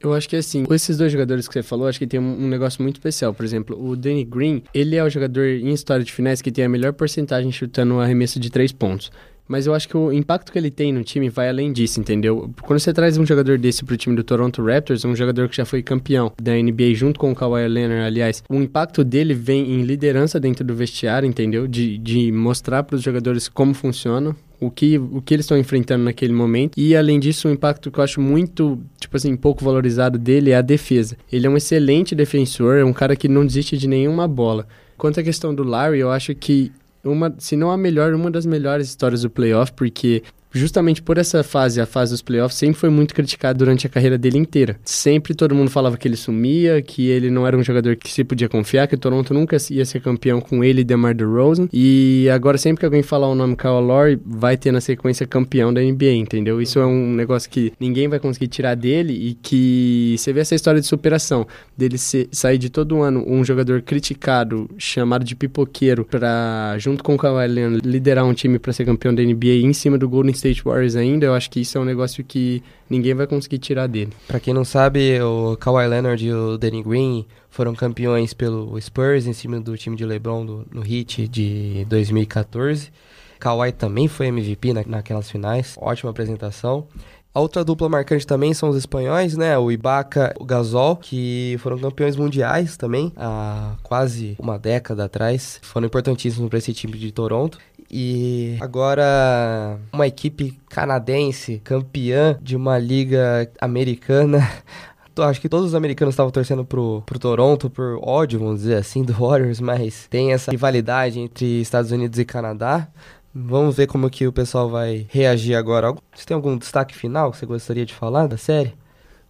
Eu 0.03 0.13
acho 0.13 0.29
que 0.29 0.35
assim, 0.35 0.65
com 0.65 0.75
esses 0.75 0.97
dois 0.97 1.13
jogadores 1.13 1.47
que 1.47 1.55
você 1.55 1.63
falou, 1.63 1.87
acho 1.87 2.01
que 2.01 2.09
tem 2.09 2.19
um, 2.19 2.45
um, 2.45 2.49
negócio 2.49 2.83
muito 2.83 2.97
especial. 2.97 3.33
Por 3.33 3.45
exemplo, 3.45 3.81
o 3.81 3.95
Danny 3.95 4.25
Green, 4.25 4.65
ele 4.75 4.97
é 4.97 5.05
o 5.05 5.09
jogador 5.09 5.47
em 5.47 5.73
história 5.73 6.05
de 6.05 6.13
finais 6.13 6.43
que 6.43 6.51
tem 6.51 6.65
a 6.65 6.69
melhor 6.69 6.93
porcentagem 6.93 7.53
chutando 7.53 7.95
o 7.95 8.01
arremesso 8.01 8.41
de 8.41 8.51
três 8.51 8.73
pontos. 8.73 9.13
Mas 9.47 9.67
eu 9.67 9.75
acho 9.75 9.89
que 9.89 9.97
o 9.97 10.13
impacto 10.13 10.53
que 10.53 10.59
ele 10.59 10.71
tem 10.71 10.93
no 10.93 11.03
time 11.03 11.29
vai 11.29 11.49
além 11.49 11.73
disso, 11.73 12.01
entendeu? 12.01 12.51
Quando 12.63 12.79
você 12.79 12.93
traz 12.93 13.19
um 13.19 13.27
jogador 13.27 13.59
desse 13.59 13.85
pro 13.85 13.97
time 13.97 14.17
do 14.17 14.25
Toronto 14.25 14.65
Raptors, 14.65 15.05
um 15.05 15.15
jogador 15.15 15.49
que 15.49 15.57
já 15.57 15.65
foi 15.65 15.83
campeão 15.83 16.33
da 16.41 16.53
NBA 16.53 16.95
junto 16.95 17.19
com 17.19 17.33
o 17.33 17.35
Kawhi 17.35 17.67
Leonard, 17.69 18.05
aliás, 18.05 18.43
o 18.49 18.57
impacto 18.57 19.05
dele 19.05 19.35
vem 19.35 19.73
em 19.73 19.83
liderança 19.83 20.39
dentro 20.41 20.65
do 20.65 20.75
vestiário, 20.75 21.29
entendeu? 21.29 21.67
De, 21.67 21.99
de 21.99 22.33
mostrar 22.33 22.83
para 22.83 22.97
os 22.97 23.03
jogadores 23.03 23.49
como 23.49 23.75
funciona, 23.75 24.35
o 24.63 24.71
que, 24.71 24.97
o 24.97 25.21
que 25.21 25.35
eles 25.35 25.45
estão 25.45 25.59
enfrentando 25.59 26.05
naquele 26.05 26.33
momento. 26.33 26.79
E 26.79 26.95
além 26.95 27.19
disso, 27.19 27.49
um 27.49 27.53
impacto 27.53 27.91
que 27.91 27.99
eu 27.99 28.05
acho 28.05 28.21
muito, 28.21 28.79
tipo 29.01 29.17
assim, 29.17 29.35
pouco 29.37 29.65
valorizado 29.65 30.19
dele 30.19 30.51
é 30.51 30.57
a 30.57 30.63
defesa. 30.63 31.17
Ele 31.33 31.47
é 31.47 31.51
um 31.51 31.57
excelente 31.57 32.15
defensor, 32.15 32.77
é 32.77 32.85
um 32.85 32.93
cara 32.93 33.17
que 33.17 33.29
não 33.29 33.45
desiste 33.45 33.77
de 33.77 33.89
nenhuma 33.89 34.29
bola. 34.29 34.67
Quanto 34.97 35.19
à 35.19 35.23
questão 35.23 35.53
do 35.53 35.65
Larry, 35.65 35.99
eu 35.99 36.13
acho 36.13 36.33
que 36.33 36.71
uma, 37.05 37.35
se 37.39 37.57
não 37.57 37.71
a 37.71 37.77
melhor, 37.77 38.15
uma 38.15 38.31
das 38.31 38.47
melhores 38.47 38.89
histórias 38.89 39.23
do 39.23 39.31
playoff, 39.31 39.73
porque 39.73 40.23
justamente 40.53 41.03
por 41.03 41.19
essa 41.19 41.43
fase, 41.43 41.81
a 41.81 41.87
fase 41.87 42.13
dos 42.13 42.23
playoffs, 42.23 42.59
sempre 42.59 42.79
foi 42.79 42.91
muito 42.91 43.15
criticado 43.15 43.59
durante 43.59 43.87
a 43.87 43.91
carreira 43.91 44.19
dele 44.19 44.39
inteira. 44.39 44.79
Sempre 44.85 45.35
todo 45.35 45.55
mundo 45.55 45.71
falava 45.71 45.97
que 45.97 46.07
ele 46.07 46.17
sumia, 46.17 46.83
que 46.83 47.09
ele 47.09 47.31
não 47.31 47.47
era 47.47 47.57
um 47.57 47.63
jogador 47.63 47.97
que 47.97 48.11
se 48.11 48.25
podia 48.25 48.49
confiar, 48.49 48.87
que 48.87 48.95
o 48.95 48.99
Toronto 48.99 49.33
nunca 49.33 49.57
ia 49.71 49.85
ser 49.85 50.01
campeão 50.01 50.41
com 50.41 50.63
ele 50.63 50.83
e 50.83 50.85
DeMar 50.85 51.15
DeRozan. 51.15 51.69
E 51.73 52.29
agora 52.31 52.59
sempre 52.59 52.81
que 52.81 52.87
alguém 52.87 53.03
falar 53.03 53.29
o 53.29 53.35
nome 53.35 53.57
Kyle 53.57 53.81
Lowry, 53.81 54.21
vai 54.25 54.57
ter 54.57 54.73
na 54.73 54.81
sequência 54.81 55.27
campeão 55.27 55.73
da 55.73 55.81
NBA, 55.81 56.13
entendeu? 56.13 56.61
Isso 56.61 56.79
é 56.79 56.87
um 56.87 57.13
negócio 57.13 57.49
que 57.49 57.73
ninguém 57.81 58.09
vai 58.09 58.19
conseguir 58.19 58.49
tirar 58.49 58.75
dele 58.75 59.13
e 59.13 59.35
que 59.35 60.17
você 60.19 60.33
vê 60.33 60.41
essa 60.41 60.55
história 60.55 60.81
de 60.81 60.87
superação, 60.87 61.47
dele 61.77 61.99
ser, 61.99 62.29
sair 62.31 62.59
de 62.59 62.71
todo 62.71 63.03
ano 63.03 63.25
um 63.27 63.45
jogador 63.45 63.83
criticado, 63.83 64.69
chamado 64.77 65.25
de 65.25 65.35
pipoqueiro, 65.35 66.05
para 66.05 66.77
junto 66.79 67.03
com 67.03 67.15
o 67.15 67.19
Kawhi 67.19 67.47
Leonard 67.47 67.89
liderar 67.89 68.25
um 68.25 68.35
time 68.35 68.59
para 68.59 68.73
ser 68.73 68.85
campeão 68.85 69.15
da 69.15 69.23
NBA 69.23 69.63
em 69.63 69.73
cima 69.73 69.97
do 69.97 70.09
Golden 70.09 70.35
State 70.43 70.65
Warriors 70.65 70.97
ainda, 70.97 71.27
eu 71.27 71.35
acho 71.35 71.49
que 71.49 71.61
isso 71.61 71.79
é 71.79 71.81
um 71.81 71.85
negócio 71.85 72.25
que 72.25 72.63
ninguém 72.91 73.15
vai 73.15 73.29
conseguir 73.29 73.59
tirar 73.59 73.87
dele. 73.87 74.13
Para 74.27 74.41
quem 74.41 74.53
não 74.53 74.65
sabe, 74.65 75.21
o 75.23 75.57
Kawhi 75.57 75.87
Leonard 75.87 76.27
e 76.27 76.33
o 76.33 76.59
Danny 76.59 76.83
Green 76.83 77.25
foram 77.49 77.75
campeões 77.75 78.35
pelo 78.35 78.81
Spurs 78.81 79.27
em 79.29 79.33
cima 79.33 79.61
do 79.61 79.77
time 79.77 79.95
de 79.95 80.05
LeBron 80.05 80.45
do, 80.45 80.67
no 80.73 80.85
Heat 80.85 81.29
de 81.29 81.87
2014. 81.89 82.91
Kawhi 83.39 83.71
também 83.71 84.09
foi 84.09 84.27
MVP 84.27 84.73
na, 84.73 84.83
naquelas 84.85 85.31
finais, 85.31 85.77
ótima 85.81 86.11
apresentação. 86.11 86.89
A 87.35 87.41
outra 87.41 87.65
dupla 87.65 87.89
marcante 87.89 88.27
também 88.27 88.53
são 88.53 88.69
os 88.69 88.77
espanhóis, 88.77 89.37
né? 89.37 89.57
O 89.57 89.73
Ibaka 89.73 90.35
o 90.39 90.45
Gasol, 90.45 90.97
que 90.97 91.57
foram 91.61 91.79
campeões 91.79 92.15
mundiais 92.15 92.77
também 92.77 93.11
há 93.17 93.75
quase 93.83 94.37
uma 94.39 94.59
década 94.59 95.05
atrás. 95.05 95.59
Foram 95.63 95.87
importantíssimos 95.87 96.51
para 96.51 96.59
esse 96.59 96.75
time 96.75 96.99
de 96.99 97.11
Toronto. 97.11 97.59
E 97.91 98.57
agora 98.61 99.79
uma 99.93 100.07
equipe 100.07 100.59
canadense 100.69 101.61
campeã 101.65 102.39
de 102.41 102.55
uma 102.55 102.79
liga 102.79 103.51
americana. 103.61 104.47
Acho 105.17 105.41
que 105.41 105.49
todos 105.49 105.69
os 105.69 105.75
americanos 105.75 106.15
estavam 106.15 106.33
torcendo 106.33 106.65
pro, 106.65 107.03
pro 107.05 107.19
Toronto 107.19 107.69
por 107.69 107.99
ódio, 108.03 108.39
vamos 108.39 108.61
dizer 108.61 108.77
assim, 108.77 109.03
do 109.05 109.13
Warriors, 109.13 109.61
mas 109.61 110.07
tem 110.09 110.33
essa 110.33 110.51
rivalidade 110.51 111.19
entre 111.19 111.61
Estados 111.61 111.91
Unidos 111.91 112.19
e 112.19 112.25
Canadá. 112.25 112.89
Vamos 113.35 113.77
ver 113.77 113.87
como 113.87 114.11
que 114.11 114.27
o 114.27 114.33
pessoal 114.33 114.69
vai 114.69 115.07
reagir 115.11 115.55
agora. 115.55 115.95
Você 116.15 116.25
tem 116.27 116.35
algum 116.35 116.57
destaque 116.57 116.95
final 116.95 117.31
que 117.31 117.39
você 117.39 117.47
gostaria 117.47 117.87
de 117.87 117.95
falar 117.95 118.27
da 118.27 118.37
série? 118.37 118.75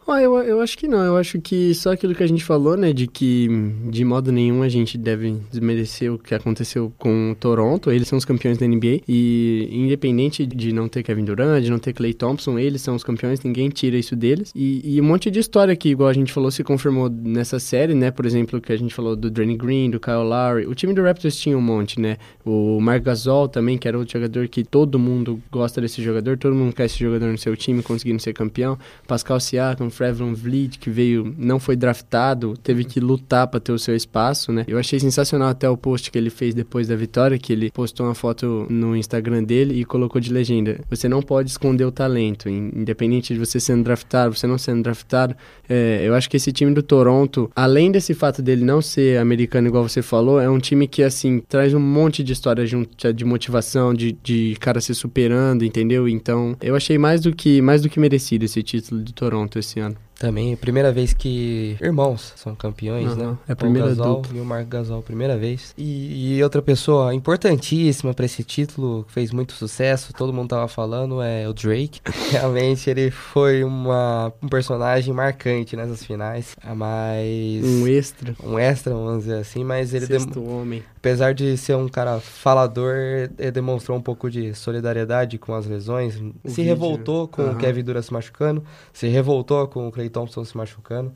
Ah, 0.07 0.21
eu, 0.21 0.37
eu 0.39 0.61
acho 0.61 0.77
que 0.77 0.89
não. 0.89 1.05
Eu 1.05 1.17
acho 1.17 1.41
que 1.41 1.73
só 1.75 1.93
aquilo 1.93 2.15
que 2.15 2.23
a 2.23 2.27
gente 2.27 2.45
falou, 2.45 2.77
né? 2.77 2.93
De 2.93 3.07
que 3.07 3.49
de 3.89 4.05
modo 4.05 4.33
nenhum 4.33 4.63
a 4.63 4.69
gente 4.69 4.99
deve 4.99 5.37
desmerecer 5.51 6.13
o 6.13 6.19
que 6.19 6.35
aconteceu 6.35 6.93
com 6.99 7.31
o 7.31 7.35
Toronto. 7.37 7.91
Eles 7.91 8.09
são 8.09 8.19
os 8.19 8.25
campeões 8.25 8.59
da 8.59 8.67
NBA. 8.67 9.03
E 9.09 9.69
independente 9.71 10.45
de 10.45 10.73
não 10.73 10.89
ter 10.89 11.03
Kevin 11.03 11.25
Durant, 11.25 11.63
de 11.63 11.71
não 11.71 11.79
ter 11.79 11.93
Clay 11.93 12.13
Thompson, 12.13 12.59
eles 12.59 12.83
são 12.83 12.97
os 12.97 13.05
campeões, 13.05 13.41
ninguém 13.43 13.69
tira 13.69 13.97
isso 13.97 14.17
deles. 14.17 14.51
E, 14.55 14.97
e 14.97 15.01
um 15.01 15.05
monte 15.05 15.31
de 15.31 15.39
história 15.39 15.75
que, 15.77 15.91
igual 15.91 16.09
a 16.09 16.13
gente 16.13 16.33
falou, 16.33 16.51
se 16.51 16.65
confirmou 16.65 17.09
nessa 17.09 17.61
série, 17.61 17.95
né? 17.95 18.11
Por 18.11 18.27
exemplo, 18.27 18.61
que 18.61 18.73
a 18.73 18.77
gente 18.77 18.93
falou 18.93 19.15
do 19.15 19.31
Danny 19.31 19.57
Green, 19.57 19.89
do 19.91 20.01
Kyle 20.01 20.25
Lowry. 20.25 20.67
O 20.67 20.75
time 20.75 20.93
do 20.93 21.03
Raptors 21.03 21.37
tinha 21.37 21.57
um 21.57 21.63
monte, 21.63 22.01
né? 22.01 22.17
O 22.45 22.81
Mark 22.81 23.05
Gasol 23.05 23.47
também, 23.49 23.79
que 23.79 23.87
era 23.87 23.97
outro 23.97 24.15
jogador 24.15 24.49
que 24.49 24.65
todo 24.65 24.99
mundo 24.99 25.41
gosta 25.51 25.81
desse 25.81 26.03
jogador, 26.03 26.37
todo 26.37 26.55
mundo 26.57 26.75
quer 26.75 26.87
esse 26.87 26.99
jogador 26.99 27.31
no 27.31 27.39
seu 27.39 27.57
time, 27.57 27.85
conseguindo 27.85 28.21
ser 28.21 28.33
campeão. 28.33 28.77
Pascal 29.07 29.39
Siakam, 29.39 29.92
Fred 29.93 30.13
Vliet, 30.35 30.79
que 30.79 30.91
veio, 30.91 31.35
não 31.39 31.59
foi 31.59 31.77
draftado, 31.77 32.55
teve 32.63 32.85
que 32.85 33.01
lutar 33.01 33.47
para 33.47 33.61
ter 33.61 33.73
o 33.73 33.79
seu 33.79 33.95
espaço, 33.95 34.53
né? 34.53 34.65
Eu 34.67 34.79
achei 34.79 34.99
sensacional 34.99 35.49
até 35.49 35.69
o 35.69 35.77
post 35.77 36.11
que 36.11 36.19
ele 36.19 36.31
fez 36.31 36.55
depois 36.55 36.89
da 36.89 36.97
vitória, 36.97 37.39
que 37.39 37.53
ele 37.53 37.71
postou 37.71 38.07
uma 38.07 38.15
foto 38.15 38.67
no 38.69 38.97
Instagram 38.97 39.45
dele 39.45 39.81
e 39.81 39.85
colocou 39.85 40.21
de 40.21 40.33
legenda: 40.33 40.81
Você 40.91 41.09
não 41.09 41.23
pode 41.23 41.51
esconder 41.51 41.85
o 41.85 41.93
talento, 41.93 42.49
independente 42.49 43.35
de 43.35 43.41
você 43.41 43.61
sendo 43.61 43.85
draftado, 43.85 44.35
você 44.35 44.47
não 44.47 44.59
sendo 44.59 44.83
draftado. 44.83 45.37
É, 45.69 46.03
eu 46.05 46.15
acho 46.15 46.29
que 46.29 46.37
esse 46.37 46.53
time 46.53 46.73
do 46.73 46.83
Toronto, 46.83 47.51
além 47.55 47.91
desse 47.91 48.15
fato 48.15 48.43
dele 48.43 48.65
não 48.65 48.81
ser 48.81 49.19
americano, 49.19 49.69
igual 49.69 49.89
você 49.89 50.03
falou, 50.03 50.41
é 50.41 50.49
um 50.49 50.59
time 50.59 50.87
que, 50.87 51.03
assim, 51.03 51.41
traz 51.49 51.75
um 51.75 51.81
monte 51.81 52.23
de 52.23 52.33
história 52.33 52.65
junto, 52.67 53.13
de 53.13 53.25
motivação, 53.25 53.95
de, 53.95 54.13
de 54.23 54.57
cara 54.61 54.81
se 54.81 54.95
superando, 54.95 55.65
entendeu? 55.65 56.09
Então, 56.09 56.57
eu 56.61 56.75
achei 56.75 56.99
mais 56.99 57.21
do 57.21 57.35
que, 57.35 57.61
mais 57.61 57.83
do 57.83 57.89
que 57.89 57.99
merecido 57.99 58.45
esse 58.45 58.63
título 58.63 59.03
do 59.03 59.13
Toronto 59.13 59.59
esse 59.59 59.81
ano. 59.81 59.82
on. 59.83 60.12
Também, 60.23 60.55
primeira 60.55 60.93
vez 60.93 61.12
que 61.12 61.76
irmãos 61.83 62.33
são 62.37 62.55
campeões, 62.55 63.11
uhum. 63.11 63.33
né? 63.33 63.38
É 63.49 63.52
a 63.55 63.57
primeira 63.57 63.88
o 63.88 63.91
Gasol 63.91 64.14
dupla. 64.23 64.37
e 64.37 64.41
o 64.41 64.45
Marco 64.45 64.71
Gasol, 64.71 65.02
primeira 65.02 65.37
vez. 65.37 65.75
E, 65.76 66.37
e 66.37 66.43
outra 66.45 66.62
pessoa 66.62 67.12
importantíssima 67.12 68.14
para 68.14 68.25
esse 68.25 68.45
título, 68.45 69.02
que 69.02 69.12
fez 69.12 69.33
muito 69.33 69.52
sucesso, 69.52 70.12
todo 70.12 70.33
mundo 70.33 70.50
tava 70.50 70.69
falando, 70.69 71.21
é 71.21 71.49
o 71.49 71.52
Drake. 71.52 72.00
Realmente 72.31 72.88
ele 72.88 73.11
foi 73.11 73.64
uma, 73.64 74.33
um 74.41 74.47
personagem 74.47 75.12
marcante 75.12 75.75
nessas 75.75 76.05
finais. 76.05 76.55
Mas. 76.76 77.64
Um 77.64 77.88
extra. 77.88 78.37
Um 78.45 78.57
extra, 78.57 78.95
vamos 78.95 79.25
dizer 79.25 79.38
assim, 79.38 79.64
mas 79.64 79.93
ele. 79.93 80.07
Sexto 80.07 80.38
dem... 80.38 80.49
homem. 80.49 80.85
Apesar 80.99 81.35
de 81.35 81.57
ser 81.57 81.75
um 81.75 81.88
cara 81.88 82.21
falador, 82.21 82.95
ele 83.37 83.50
demonstrou 83.50 83.99
um 83.99 84.00
pouco 84.00 84.31
de 84.31 84.55
solidariedade 84.55 85.37
com 85.37 85.52
as 85.52 85.67
lesões. 85.67 86.14
O 86.14 86.49
se 86.49 86.55
vídeo. 86.55 86.67
revoltou 86.67 87.26
com 87.26 87.43
uhum. 87.43 87.52
o 87.55 87.57
Kevin 87.57 87.83
Durant 87.83 88.05
se 88.05 88.12
machucando, 88.12 88.62
se 88.93 89.09
revoltou 89.09 89.67
com 89.67 89.88
o 89.88 89.91
Clay 89.91 90.12
Thompson 90.12 90.45
se 90.45 90.57
machucando. 90.57 91.12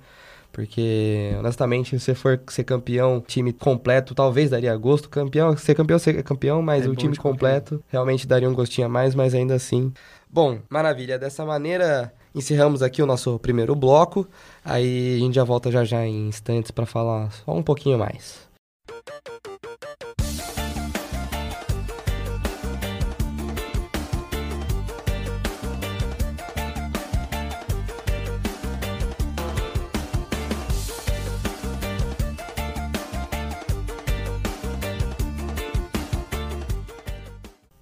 Porque, 0.56 1.34
honestamente, 1.38 1.90
se 1.90 2.00
você 2.00 2.14
for 2.14 2.40
ser 2.48 2.64
campeão, 2.64 3.20
time 3.20 3.52
completo, 3.52 4.14
talvez 4.14 4.48
daria 4.48 4.74
gosto. 4.74 5.06
Campeão, 5.10 5.54
ser 5.54 5.74
campeão, 5.74 5.98
ser 5.98 6.22
campeão, 6.22 6.62
mas 6.62 6.86
é 6.86 6.88
o 6.88 6.96
time 6.96 7.14
completo 7.14 7.84
realmente 7.88 8.26
daria 8.26 8.48
um 8.48 8.54
gostinho 8.54 8.86
a 8.86 8.90
mais, 8.90 9.14
mas 9.14 9.34
ainda 9.34 9.54
assim. 9.54 9.92
Bom, 10.30 10.58
maravilha. 10.70 11.18
Dessa 11.18 11.44
maneira, 11.44 12.10
encerramos 12.34 12.82
aqui 12.82 13.02
o 13.02 13.06
nosso 13.06 13.38
primeiro 13.38 13.76
bloco. 13.76 14.26
Aí 14.64 15.16
a 15.16 15.18
gente 15.18 15.34
já 15.34 15.44
volta 15.44 15.70
já 15.70 15.84
já 15.84 16.06
em 16.06 16.28
instantes 16.28 16.70
para 16.70 16.86
falar 16.86 17.30
só 17.32 17.52
um 17.52 17.62
pouquinho 17.62 17.98
mais. 17.98 18.46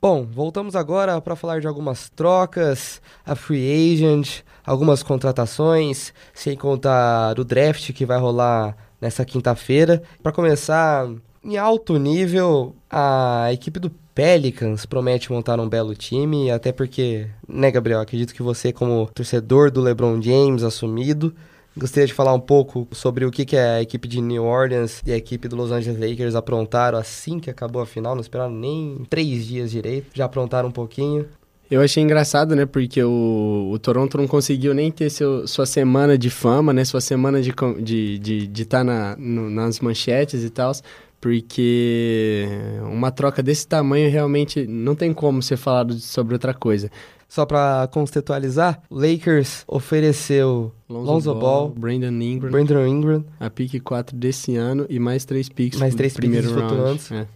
Bom, 0.04 0.26
voltamos 0.30 0.76
agora 0.76 1.18
para 1.18 1.34
falar 1.34 1.62
de 1.62 1.66
algumas 1.66 2.10
trocas, 2.10 3.00
a 3.24 3.34
free 3.34 3.94
agent, 3.94 4.42
algumas 4.62 5.02
contratações, 5.02 6.12
sem 6.34 6.58
contar 6.58 7.40
o 7.40 7.42
draft 7.42 7.90
que 7.90 8.04
vai 8.04 8.18
rolar 8.18 8.76
nessa 9.00 9.24
quinta-feira. 9.24 10.02
Para 10.22 10.30
começar, 10.30 11.08
Em 11.42 11.56
alto 11.56 11.98
nível, 11.98 12.76
a 12.90 13.48
equipe 13.50 13.80
do 13.80 13.90
Pelicans 14.14 14.84
promete 14.84 15.32
montar 15.32 15.58
um 15.58 15.68
belo 15.70 15.94
time, 15.94 16.50
até 16.50 16.70
porque, 16.70 17.26
né, 17.48 17.70
Gabriel, 17.70 18.00
acredito 18.00 18.34
que 18.34 18.42
você, 18.42 18.74
como 18.74 19.08
torcedor 19.14 19.70
do 19.70 19.80
LeBron 19.80 20.20
James 20.20 20.62
assumido, 20.62 21.34
gostaria 21.76 22.06
de 22.06 22.14
falar 22.14 22.32
um 22.32 22.40
pouco 22.40 22.86
sobre 22.92 23.24
o 23.24 23.30
que, 23.30 23.44
que 23.44 23.56
a 23.56 23.82
equipe 23.82 24.06
de 24.06 24.20
New 24.20 24.44
Orleans 24.44 25.02
e 25.04 25.12
a 25.12 25.16
equipe 25.16 25.48
do 25.48 25.56
Los 25.56 25.72
Angeles 25.72 25.98
Lakers 25.98 26.34
aprontaram 26.34 26.98
assim 26.98 27.38
que 27.38 27.50
acabou 27.50 27.82
a 27.82 27.86
final, 27.86 28.14
não 28.14 28.22
esperaram 28.22 28.52
nem 28.52 29.04
três 29.08 29.46
dias 29.46 29.70
direito, 29.70 30.06
já 30.14 30.24
aprontaram 30.24 30.68
um 30.68 30.72
pouquinho. 30.72 31.26
Eu 31.70 31.80
achei 31.80 32.02
engraçado, 32.02 32.54
né? 32.54 32.66
Porque 32.66 33.02
o, 33.02 33.70
o 33.72 33.78
Toronto 33.78 34.18
não 34.18 34.28
conseguiu 34.28 34.74
nem 34.74 34.90
ter 34.90 35.10
seu, 35.10 35.46
sua 35.48 35.66
semana 35.66 36.16
de 36.16 36.30
fama, 36.30 36.72
né? 36.72 36.84
Sua 36.84 37.00
semana 37.00 37.40
de 37.40 37.50
estar 37.50 37.74
de, 37.74 38.18
de, 38.18 38.46
de 38.46 38.64
tá 38.64 38.84
na, 38.84 39.16
nas 39.16 39.80
manchetes 39.80 40.44
e 40.44 40.50
tal. 40.50 40.72
Porque 41.20 42.46
uma 42.82 43.10
troca 43.10 43.42
desse 43.42 43.66
tamanho 43.66 44.10
realmente 44.10 44.66
não 44.66 44.94
tem 44.94 45.14
como 45.14 45.42
ser 45.42 45.56
falado 45.56 45.94
sobre 45.94 46.34
outra 46.34 46.52
coisa. 46.52 46.90
Só 47.34 47.44
para 47.44 47.88
contextualizar, 47.88 48.80
Lakers 48.88 49.64
ofereceu 49.66 50.72
Lonzo, 50.88 51.10
Lonzo 51.10 51.34
Ball, 51.34 51.40
Ball, 51.40 51.68
Brandon 51.70 52.22
Ingram, 52.22 52.50
Brandon 52.52 52.86
Ingram, 52.86 53.24
a 53.40 53.50
pick 53.50 53.80
4 53.80 54.16
desse 54.16 54.54
ano 54.54 54.86
e 54.88 55.00
mais 55.00 55.24
três 55.24 55.48
picks 55.48 55.80
mais 55.80 55.96
três 55.96 56.14
primeiro 56.14 56.46
picks 56.46 57.10
round. 57.10 57.12
É 57.12 57.26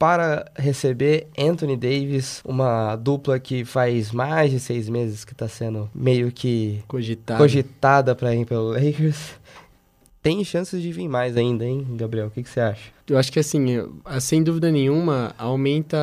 para 0.00 0.50
receber 0.56 1.28
Anthony 1.38 1.76
Davis, 1.76 2.40
uma 2.42 2.96
dupla 2.96 3.38
que 3.38 3.66
faz 3.66 4.12
mais 4.12 4.50
de 4.50 4.58
seis 4.58 4.88
meses 4.88 5.26
que 5.26 5.32
está 5.34 5.46
sendo 5.46 5.90
meio 5.94 6.32
que 6.32 6.82
cogitada, 6.88 7.38
cogitada 7.38 8.14
para 8.14 8.34
ir 8.34 8.46
pelo 8.46 8.72
Lakers. 8.72 9.34
Tem 10.22 10.44
chances 10.44 10.82
de 10.82 10.92
vir 10.92 11.08
mais 11.08 11.34
ainda, 11.34 11.64
hein, 11.64 11.86
Gabriel? 11.92 12.26
O 12.26 12.30
que, 12.30 12.42
que 12.42 12.50
você 12.50 12.60
acha? 12.60 12.90
Eu 13.08 13.16
acho 13.16 13.32
que 13.32 13.38
assim, 13.38 13.66
sem 14.20 14.42
dúvida 14.42 14.70
nenhuma, 14.70 15.34
aumenta 15.38 15.96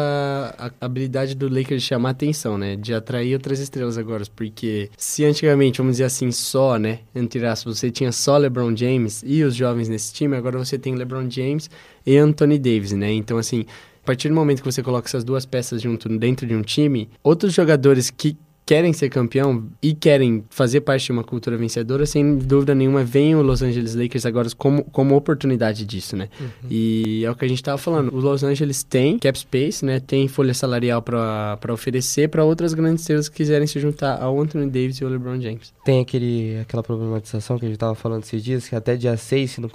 a 0.57 0.71
habilidade 0.81 1.35
do 1.35 1.47
Lakers 1.47 1.83
de 1.83 1.87
chamar 1.87 2.09
atenção, 2.09 2.57
né? 2.57 2.75
De 2.75 2.95
atrair 2.95 3.35
outras 3.35 3.59
estrelas 3.59 3.95
agora. 3.95 4.23
Porque 4.35 4.89
se 4.97 5.23
antigamente, 5.23 5.77
vamos 5.77 5.93
dizer 5.93 6.05
assim, 6.05 6.31
só, 6.31 6.79
né? 6.79 7.01
Entre 7.13 7.39
você 7.63 7.91
tinha 7.91 8.11
só 8.11 8.37
LeBron 8.37 8.75
James 8.75 9.23
e 9.25 9.43
os 9.43 9.55
jovens 9.55 9.87
nesse 9.87 10.11
time, 10.11 10.35
agora 10.35 10.57
você 10.57 10.79
tem 10.79 10.95
LeBron 10.95 11.29
James 11.29 11.69
e 12.03 12.17
Anthony 12.17 12.57
Davis, 12.57 12.93
né? 12.93 13.11
Então, 13.13 13.37
assim, 13.37 13.65
a 14.03 14.05
partir 14.07 14.29
do 14.29 14.35
momento 14.35 14.63
que 14.63 14.71
você 14.71 14.81
coloca 14.81 15.07
essas 15.07 15.23
duas 15.23 15.45
peças 15.45 15.79
junto 15.79 16.09
dentro 16.17 16.47
de 16.47 16.55
um 16.55 16.63
time, 16.63 17.07
outros 17.23 17.53
jogadores 17.53 18.09
que 18.09 18.35
querem 18.67 18.91
ser 18.91 19.09
campeão 19.09 19.63
e 19.81 19.95
querem 19.95 20.43
fazer 20.49 20.81
parte 20.81 21.05
de 21.05 21.13
uma 21.13 21.23
cultura 21.23 21.55
vencedora, 21.55 22.05
sem 22.05 22.37
dúvida 22.37 22.75
nenhuma, 22.75 23.01
vem 23.01 23.33
o 23.33 23.41
Los 23.41 23.61
Angeles 23.61 23.95
Lakers 23.95 24.25
agora 24.25 24.49
como, 24.57 24.83
como 24.83 25.15
oportunidade 25.15 25.85
disso, 25.85 26.17
né? 26.17 26.27
Uhum. 26.37 26.47
E 26.69 27.23
é 27.23 27.31
o 27.31 27.35
que 27.35 27.45
a 27.45 27.47
gente 27.47 27.59
estava 27.59 27.77
falando. 27.77 28.13
O 28.13 28.19
Los 28.19 28.43
Angeles 28.43 28.83
tem 28.83 29.17
cap 29.19 29.39
space, 29.39 29.85
né? 29.85 30.01
Tem 30.01 30.27
folha 30.27 30.53
salarial 30.53 31.01
para 31.01 31.57
oferecer 31.71 32.27
para 32.27 32.43
outras 32.43 32.73
grandes 32.73 33.03
estrelas 33.03 33.29
que 33.29 33.37
quiserem 33.37 33.65
se 33.65 33.79
juntar 33.79 34.21
ao 34.21 34.37
Anthony 34.37 34.65
Davis 34.65 34.99
e 34.99 35.05
ao 35.05 35.09
LeBron 35.09 35.39
James. 35.39 35.73
Tem 35.85 36.01
aquele, 36.01 36.59
aquela 36.59 36.83
problematização 36.83 37.57
que 37.57 37.63
a 37.63 37.69
gente 37.69 37.77
estava 37.77 37.95
falando 37.95 38.23
esses 38.23 38.43
dias, 38.43 38.67
que 38.67 38.75
até 38.75 38.97
dia 38.97 39.15
6, 39.15 39.49
se 39.49 39.61
não, 39.61 39.69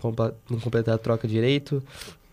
não 0.50 0.60
completar 0.60 0.96
a 0.96 0.98
troca 0.98 1.26
direito, 1.26 1.82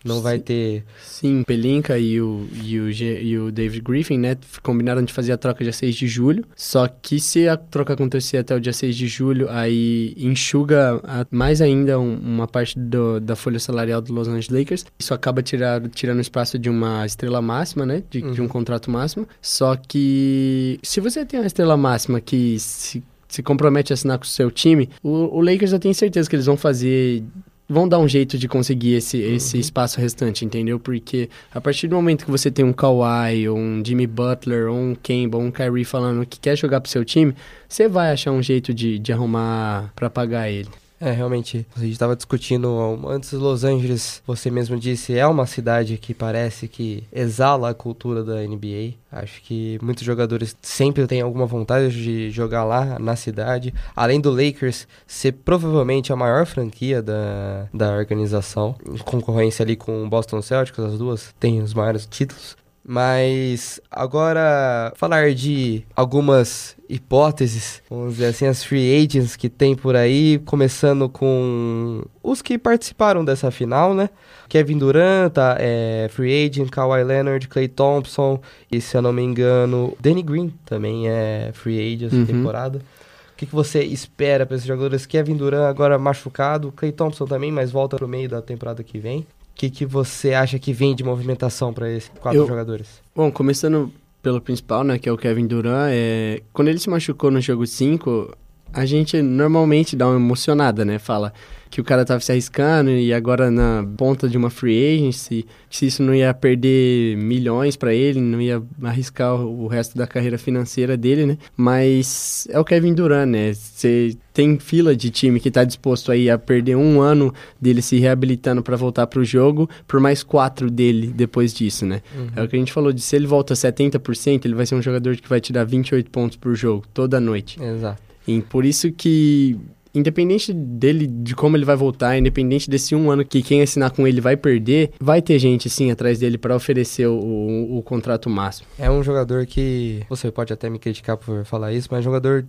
não 0.04 0.20
vai 0.20 0.38
ter. 0.38 0.84
Sim, 1.02 1.42
Pelinka 1.42 1.98
e 1.98 2.20
o, 2.20 2.48
e, 2.62 2.78
o 2.78 2.90
G, 2.90 3.20
e 3.22 3.38
o 3.38 3.52
David 3.52 3.82
Griffin, 3.82 4.18
né? 4.18 4.36
Combinaram 4.62 5.02
de 5.02 5.12
fazer 5.12 5.32
a 5.32 5.36
troca 5.36 5.62
dia 5.62 5.72
6 5.72 5.94
de 5.94 6.06
julho. 6.06 6.44
Só 6.56 6.88
que 6.88 7.20
se 7.20 7.48
a 7.48 7.56
troca 7.56 7.92
acontecer 7.92 8.38
até 8.38 8.54
o 8.54 8.60
dia 8.60 8.72
6 8.72 8.96
de 8.96 9.06
julho, 9.06 9.48
aí 9.50 10.14
enxuga 10.16 11.00
a, 11.04 11.26
mais 11.30 11.60
ainda 11.60 11.98
um, 11.98 12.14
uma 12.14 12.46
parte 12.46 12.78
do, 12.78 13.20
da 13.20 13.36
folha 13.36 13.58
salarial 13.58 14.00
do 14.00 14.12
Los 14.12 14.28
Angeles 14.28 14.48
Lakers. 14.48 14.86
Isso 14.98 15.12
acaba 15.12 15.42
tirar, 15.42 15.80
tirando 15.90 16.20
espaço 16.20 16.58
de 16.58 16.70
uma 16.70 17.04
estrela 17.04 17.42
máxima, 17.42 17.84
né? 17.84 18.02
De, 18.08 18.22
uhum. 18.22 18.32
de 18.32 18.40
um 18.40 18.44
uhum. 18.44 18.48
contrato 18.48 18.90
máximo. 18.90 19.28
Só 19.42 19.76
que 19.76 20.78
se 20.82 21.00
você 21.00 21.24
tem 21.24 21.40
uma 21.40 21.46
estrela 21.46 21.76
máxima 21.76 22.20
que 22.20 22.58
se 22.58 23.02
se 23.30 23.42
compromete 23.44 23.92
a 23.92 23.94
assinar 23.94 24.18
com 24.18 24.24
o 24.24 24.28
seu 24.28 24.50
time, 24.50 24.90
o, 25.02 25.38
o 25.38 25.40
Lakers 25.40 25.72
eu 25.72 25.78
tenho 25.78 25.94
certeza 25.94 26.28
que 26.28 26.34
eles 26.34 26.46
vão 26.46 26.56
fazer 26.56 27.22
vão 27.70 27.88
dar 27.88 28.00
um 28.00 28.08
jeito 28.08 28.36
de 28.36 28.48
conseguir 28.48 28.94
esse, 28.94 29.16
uhum. 29.16 29.34
esse 29.36 29.58
espaço 29.58 30.00
restante, 30.00 30.44
entendeu? 30.44 30.80
Porque 30.80 31.30
a 31.54 31.60
partir 31.60 31.86
do 31.86 31.94
momento 31.94 32.24
que 32.24 32.30
você 32.30 32.50
tem 32.50 32.64
um 32.64 32.72
Kawhi, 32.72 33.48
ou 33.48 33.56
um 33.56 33.80
Jimmy 33.84 34.08
Butler, 34.08 34.68
ou 34.68 34.76
um 34.76 34.94
Kemba, 34.96 35.38
ou 35.38 35.44
um 35.44 35.52
Kyrie 35.52 35.84
falando 35.84 36.26
que 36.26 36.40
quer 36.40 36.56
jogar 36.56 36.80
pro 36.80 36.90
seu 36.90 37.04
time, 37.04 37.32
você 37.68 37.88
vai 37.88 38.10
achar 38.10 38.32
um 38.32 38.42
jeito 38.42 38.74
de, 38.74 38.98
de 38.98 39.12
arrumar 39.12 39.92
para 39.94 40.10
pagar 40.10 40.50
ele. 40.50 40.68
É, 41.02 41.12
realmente, 41.12 41.66
a 41.74 41.80
gente 41.80 41.92
estava 41.92 42.14
discutindo 42.14 42.68
antes 43.08 43.32
Los 43.32 43.64
Angeles, 43.64 44.22
você 44.26 44.50
mesmo 44.50 44.78
disse, 44.78 45.16
é 45.16 45.26
uma 45.26 45.46
cidade 45.46 45.96
que 45.96 46.12
parece 46.12 46.68
que 46.68 47.04
exala 47.10 47.70
a 47.70 47.74
cultura 47.74 48.22
da 48.22 48.34
NBA. 48.42 48.92
Acho 49.10 49.40
que 49.40 49.78
muitos 49.82 50.04
jogadores 50.04 50.54
sempre 50.60 51.06
têm 51.06 51.22
alguma 51.22 51.46
vontade 51.46 51.90
de 51.90 52.30
jogar 52.30 52.64
lá 52.64 52.98
na 52.98 53.16
cidade. 53.16 53.72
Além 53.96 54.20
do 54.20 54.30
Lakers 54.30 54.86
ser 55.06 55.32
provavelmente 55.32 56.12
a 56.12 56.16
maior 56.16 56.44
franquia 56.44 57.02
da, 57.02 57.66
da 57.72 57.96
organização, 57.96 58.76
concorrência 59.06 59.62
ali 59.62 59.76
com 59.76 60.04
o 60.04 60.08
Boston 60.08 60.42
Celtics, 60.42 60.78
as 60.78 60.98
duas 60.98 61.34
têm 61.40 61.62
os 61.62 61.72
maiores 61.72 62.04
títulos. 62.04 62.59
Mas 62.82 63.78
agora 63.90 64.92
falar 64.96 65.34
de 65.34 65.84
algumas 65.94 66.76
hipóteses, 66.88 67.82
vamos 67.88 68.14
dizer 68.14 68.26
assim, 68.26 68.46
as 68.46 68.64
free 68.64 68.96
agents 68.96 69.36
que 69.36 69.48
tem 69.48 69.76
por 69.76 69.94
aí, 69.94 70.40
começando 70.46 71.08
com 71.08 72.02
os 72.22 72.40
que 72.40 72.58
participaram 72.58 73.24
dessa 73.24 73.50
final, 73.50 73.94
né? 73.94 74.08
Kevin 74.48 74.78
Durant, 74.78 75.32
tá, 75.32 75.56
é, 75.60 76.08
free 76.10 76.46
agent, 76.46 76.70
Kawhi 76.70 77.04
Leonard, 77.04 77.46
Clay 77.48 77.68
Thompson 77.68 78.40
e 78.72 78.80
se 78.80 78.96
eu 78.96 79.02
não 79.02 79.12
me 79.12 79.22
engano, 79.22 79.96
Danny 80.00 80.22
Green 80.22 80.52
também 80.64 81.08
é 81.08 81.50
free 81.52 81.94
agent 81.94 82.12
uhum. 82.12 82.26
temporada. 82.26 82.78
O 82.78 83.36
que, 83.36 83.46
que 83.46 83.54
você 83.54 83.82
espera 83.84 84.44
para 84.44 84.56
esses 84.56 84.66
jogadores? 84.66 85.06
Kevin 85.06 85.36
Durant 85.36 85.68
agora 85.68 85.98
machucado, 85.98 86.72
Clay 86.72 86.92
Thompson 86.92 87.26
também, 87.26 87.52
mas 87.52 87.70
volta 87.70 87.96
pro 87.96 88.08
meio 88.08 88.28
da 88.28 88.42
temporada 88.42 88.82
que 88.82 88.98
vem 88.98 89.26
que, 89.60 89.68
que 89.68 89.84
você 89.84 90.32
acha 90.32 90.58
que 90.58 90.72
vem 90.72 90.94
de 90.94 91.04
movimentação 91.04 91.70
para 91.70 91.90
esses 91.90 92.10
quatro 92.18 92.40
Eu, 92.40 92.46
jogadores? 92.46 93.02
Bom, 93.14 93.30
começando 93.30 93.92
pelo 94.22 94.40
principal, 94.40 94.82
né, 94.82 94.98
que 94.98 95.06
é 95.06 95.12
o 95.12 95.18
Kevin 95.18 95.46
Durant, 95.46 95.90
é, 95.92 96.40
quando 96.50 96.68
ele 96.68 96.78
se 96.78 96.88
machucou 96.88 97.30
no 97.30 97.42
jogo 97.42 97.66
5, 97.66 98.34
a 98.72 98.84
gente 98.84 99.20
normalmente 99.22 99.96
dá 99.96 100.06
uma 100.06 100.16
emocionada, 100.16 100.84
né? 100.84 100.98
Fala 100.98 101.32
que 101.70 101.80
o 101.80 101.84
cara 101.84 102.04
tava 102.04 102.20
se 102.20 102.32
arriscando 102.32 102.90
e 102.90 103.14
agora 103.14 103.48
na 103.48 103.86
ponta 103.96 104.28
de 104.28 104.36
uma 104.36 104.50
free 104.50 104.96
agency, 104.96 105.46
se 105.70 105.86
isso 105.86 106.02
não 106.02 106.12
ia 106.12 106.34
perder 106.34 107.16
milhões 107.16 107.76
para 107.76 107.94
ele, 107.94 108.20
não 108.20 108.40
ia 108.40 108.60
arriscar 108.82 109.34
o 109.36 109.68
resto 109.68 109.96
da 109.96 110.04
carreira 110.04 110.36
financeira 110.36 110.96
dele, 110.96 111.26
né? 111.26 111.38
Mas 111.56 112.48
é 112.50 112.58
o 112.58 112.64
Kevin 112.64 112.92
Durant, 112.92 113.28
né? 113.28 113.52
Você 113.52 114.16
tem 114.34 114.58
fila 114.58 114.96
de 114.96 115.10
time 115.10 115.38
que 115.38 115.50
tá 115.50 115.62
disposto 115.62 116.10
aí 116.10 116.28
a 116.28 116.36
perder 116.36 116.76
um 116.76 117.00
ano 117.00 117.32
dele 117.60 117.80
se 117.80 118.00
reabilitando 118.00 118.62
para 118.64 118.76
voltar 118.76 119.06
pro 119.06 119.24
jogo, 119.24 119.70
por 119.86 120.00
mais 120.00 120.24
quatro 120.24 120.68
dele 120.68 121.12
depois 121.14 121.54
disso, 121.54 121.86
né? 121.86 122.02
Uhum. 122.16 122.30
É 122.34 122.42
o 122.42 122.48
que 122.48 122.56
a 122.56 122.58
gente 122.58 122.72
falou 122.72 122.92
de 122.92 123.00
se 123.00 123.14
ele 123.14 123.28
volta 123.28 123.54
70%, 123.54 124.44
ele 124.44 124.54
vai 124.54 124.66
ser 124.66 124.74
um 124.74 124.82
jogador 124.82 125.16
que 125.16 125.28
vai 125.28 125.40
te 125.40 125.52
dar 125.52 125.62
28 125.62 126.10
pontos 126.10 126.36
por 126.36 126.56
jogo 126.56 126.84
toda 126.92 127.20
noite. 127.20 127.62
Exato. 127.62 128.09
E 128.26 128.40
por 128.42 128.64
isso 128.64 128.92
que 128.92 129.58
independente 129.94 130.52
dele, 130.52 131.06
de 131.06 131.34
como 131.34 131.56
ele 131.56 131.64
vai 131.64 131.76
voltar, 131.76 132.16
independente 132.16 132.70
desse 132.70 132.94
um 132.94 133.10
ano 133.10 133.24
que 133.24 133.42
quem 133.42 133.60
assinar 133.60 133.90
com 133.90 134.06
ele 134.06 134.20
vai 134.20 134.36
perder, 134.36 134.92
vai 135.00 135.20
ter 135.20 135.38
gente, 135.38 135.68
sim, 135.68 135.90
atrás 135.90 136.20
dele 136.20 136.38
para 136.38 136.54
oferecer 136.54 137.06
o, 137.06 137.18
o, 137.18 137.78
o, 137.78 137.82
contrato 137.82 138.30
máximo. 138.30 138.68
É 138.78 138.90
um 138.90 139.02
jogador 139.02 139.46
que, 139.46 140.04
você 140.08 140.30
pode 140.30 140.52
até 140.52 140.70
me 140.70 140.78
criticar 140.78 141.16
por 141.16 141.44
falar 141.44 141.72
isso, 141.72 141.88
mas 141.90 141.98
é 141.98 142.00
um 142.00 142.04
jogador 142.04 142.44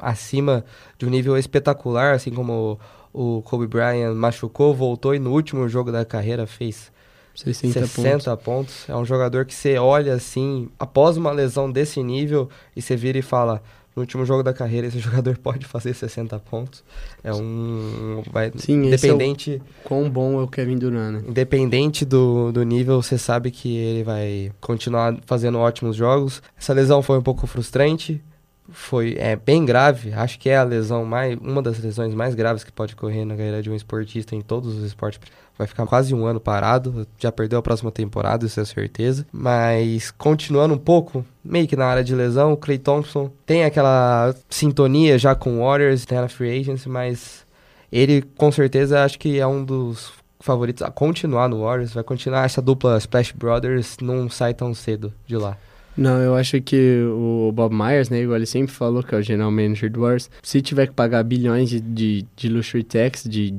acima 0.00 0.64
de 0.98 1.06
um 1.06 1.10
nível 1.10 1.36
espetacular, 1.36 2.14
assim 2.14 2.30
como 2.30 2.78
o 3.12 3.42
Kobe 3.42 3.66
Bryant 3.66 4.14
machucou, 4.14 4.74
voltou 4.74 5.14
e 5.14 5.18
no 5.18 5.32
último 5.32 5.68
jogo 5.68 5.90
da 5.90 6.04
carreira 6.04 6.46
fez 6.46 6.92
60, 7.34 7.86
60 7.86 8.36
pontos. 8.36 8.44
pontos. 8.44 8.88
É 8.88 8.94
um 8.94 9.04
jogador 9.04 9.44
que 9.44 9.54
você 9.54 9.76
olha 9.78 10.14
assim, 10.14 10.68
após 10.78 11.16
uma 11.16 11.32
lesão 11.32 11.70
desse 11.70 12.02
nível, 12.02 12.48
e 12.76 12.82
você 12.82 12.94
vira 12.94 13.18
e 13.18 13.22
fala 13.22 13.62
no 13.94 14.02
último 14.02 14.24
jogo 14.24 14.42
da 14.42 14.52
carreira, 14.52 14.86
esse 14.86 14.98
jogador 15.00 15.38
pode 15.38 15.66
fazer 15.66 15.94
60 15.94 16.38
pontos. 16.40 16.82
É 17.22 17.32
um. 17.32 18.22
Vai, 18.30 18.52
Sim, 18.56 18.86
independente. 18.86 19.52
É 19.52 19.56
o, 19.56 19.88
quão 19.88 20.10
bom 20.10 20.40
é 20.40 20.42
o 20.42 20.48
Kevin 20.48 20.78
Durant, 20.78 21.12
né? 21.12 21.22
Independente 21.26 22.04
do, 22.04 22.52
do 22.52 22.62
nível, 22.62 23.00
você 23.00 23.16
sabe 23.16 23.50
que 23.50 23.76
ele 23.76 24.02
vai 24.02 24.52
continuar 24.60 25.16
fazendo 25.26 25.58
ótimos 25.58 25.96
jogos. 25.96 26.42
Essa 26.58 26.72
lesão 26.72 27.02
foi 27.02 27.18
um 27.18 27.22
pouco 27.22 27.46
frustrante. 27.46 28.22
Foi 28.70 29.14
é, 29.18 29.36
bem 29.36 29.64
grave. 29.64 30.12
Acho 30.14 30.38
que 30.38 30.48
é 30.48 30.56
a 30.56 30.62
lesão 30.62 31.04
mais. 31.04 31.38
Uma 31.38 31.60
das 31.60 31.78
lesões 31.78 32.14
mais 32.14 32.34
graves 32.34 32.64
que 32.64 32.72
pode 32.72 32.94
ocorrer 32.94 33.24
na 33.26 33.36
carreira 33.36 33.62
de 33.62 33.70
um 33.70 33.74
esportista 33.74 34.34
em 34.34 34.40
todos 34.40 34.76
os 34.76 34.84
esportes 34.84 35.20
vai 35.56 35.66
ficar 35.66 35.86
quase 35.86 36.14
um 36.14 36.26
ano 36.26 36.40
parado, 36.40 37.06
já 37.18 37.30
perdeu 37.30 37.58
a 37.58 37.62
próxima 37.62 37.90
temporada, 37.90 38.46
isso 38.46 38.60
é 38.60 38.64
certeza. 38.64 39.26
Mas 39.32 40.10
continuando 40.10 40.74
um 40.74 40.78
pouco, 40.78 41.24
meio 41.44 41.66
que 41.66 41.76
na 41.76 41.86
área 41.86 42.04
de 42.04 42.14
lesão, 42.14 42.52
o 42.52 42.56
Clay 42.56 42.78
Thompson 42.78 43.30
tem 43.46 43.64
aquela 43.64 44.34
sintonia 44.48 45.18
já 45.18 45.34
com 45.34 45.58
o 45.58 45.64
Warriors, 45.64 46.04
tem 46.04 46.18
na 46.18 46.28
free 46.28 46.60
agency, 46.60 46.88
mas 46.88 47.46
ele 47.90 48.22
com 48.36 48.50
certeza 48.50 49.04
acho 49.04 49.18
que 49.18 49.38
é 49.38 49.46
um 49.46 49.64
dos 49.64 50.12
favoritos 50.40 50.82
a 50.82 50.90
continuar 50.90 51.48
no 51.48 51.62
Warriors, 51.62 51.94
vai 51.94 52.04
continuar 52.04 52.44
essa 52.44 52.60
dupla 52.60 52.98
Splash 52.98 53.32
Brothers 53.32 53.96
não 54.02 54.28
sai 54.28 54.52
tão 54.52 54.74
cedo 54.74 55.12
de 55.26 55.36
lá. 55.36 55.56
Não, 55.96 56.20
eu 56.20 56.34
acho 56.34 56.60
que 56.60 57.02
o 57.04 57.52
Bob 57.52 57.72
Myers, 57.72 58.10
né, 58.10 58.20
igual 58.20 58.36
ele 58.36 58.46
sempre 58.46 58.74
falou, 58.74 59.02
que 59.02 59.14
é 59.14 59.18
o 59.18 59.22
general 59.22 59.50
manager 59.50 59.90
do 59.90 60.00
Warriors, 60.00 60.28
se 60.42 60.60
tiver 60.60 60.88
que 60.88 60.92
pagar 60.92 61.22
bilhões 61.22 61.70
de, 61.70 61.80
de, 61.80 62.26
de 62.34 62.48
luxury 62.48 62.82
tax, 62.82 63.24
de, 63.24 63.54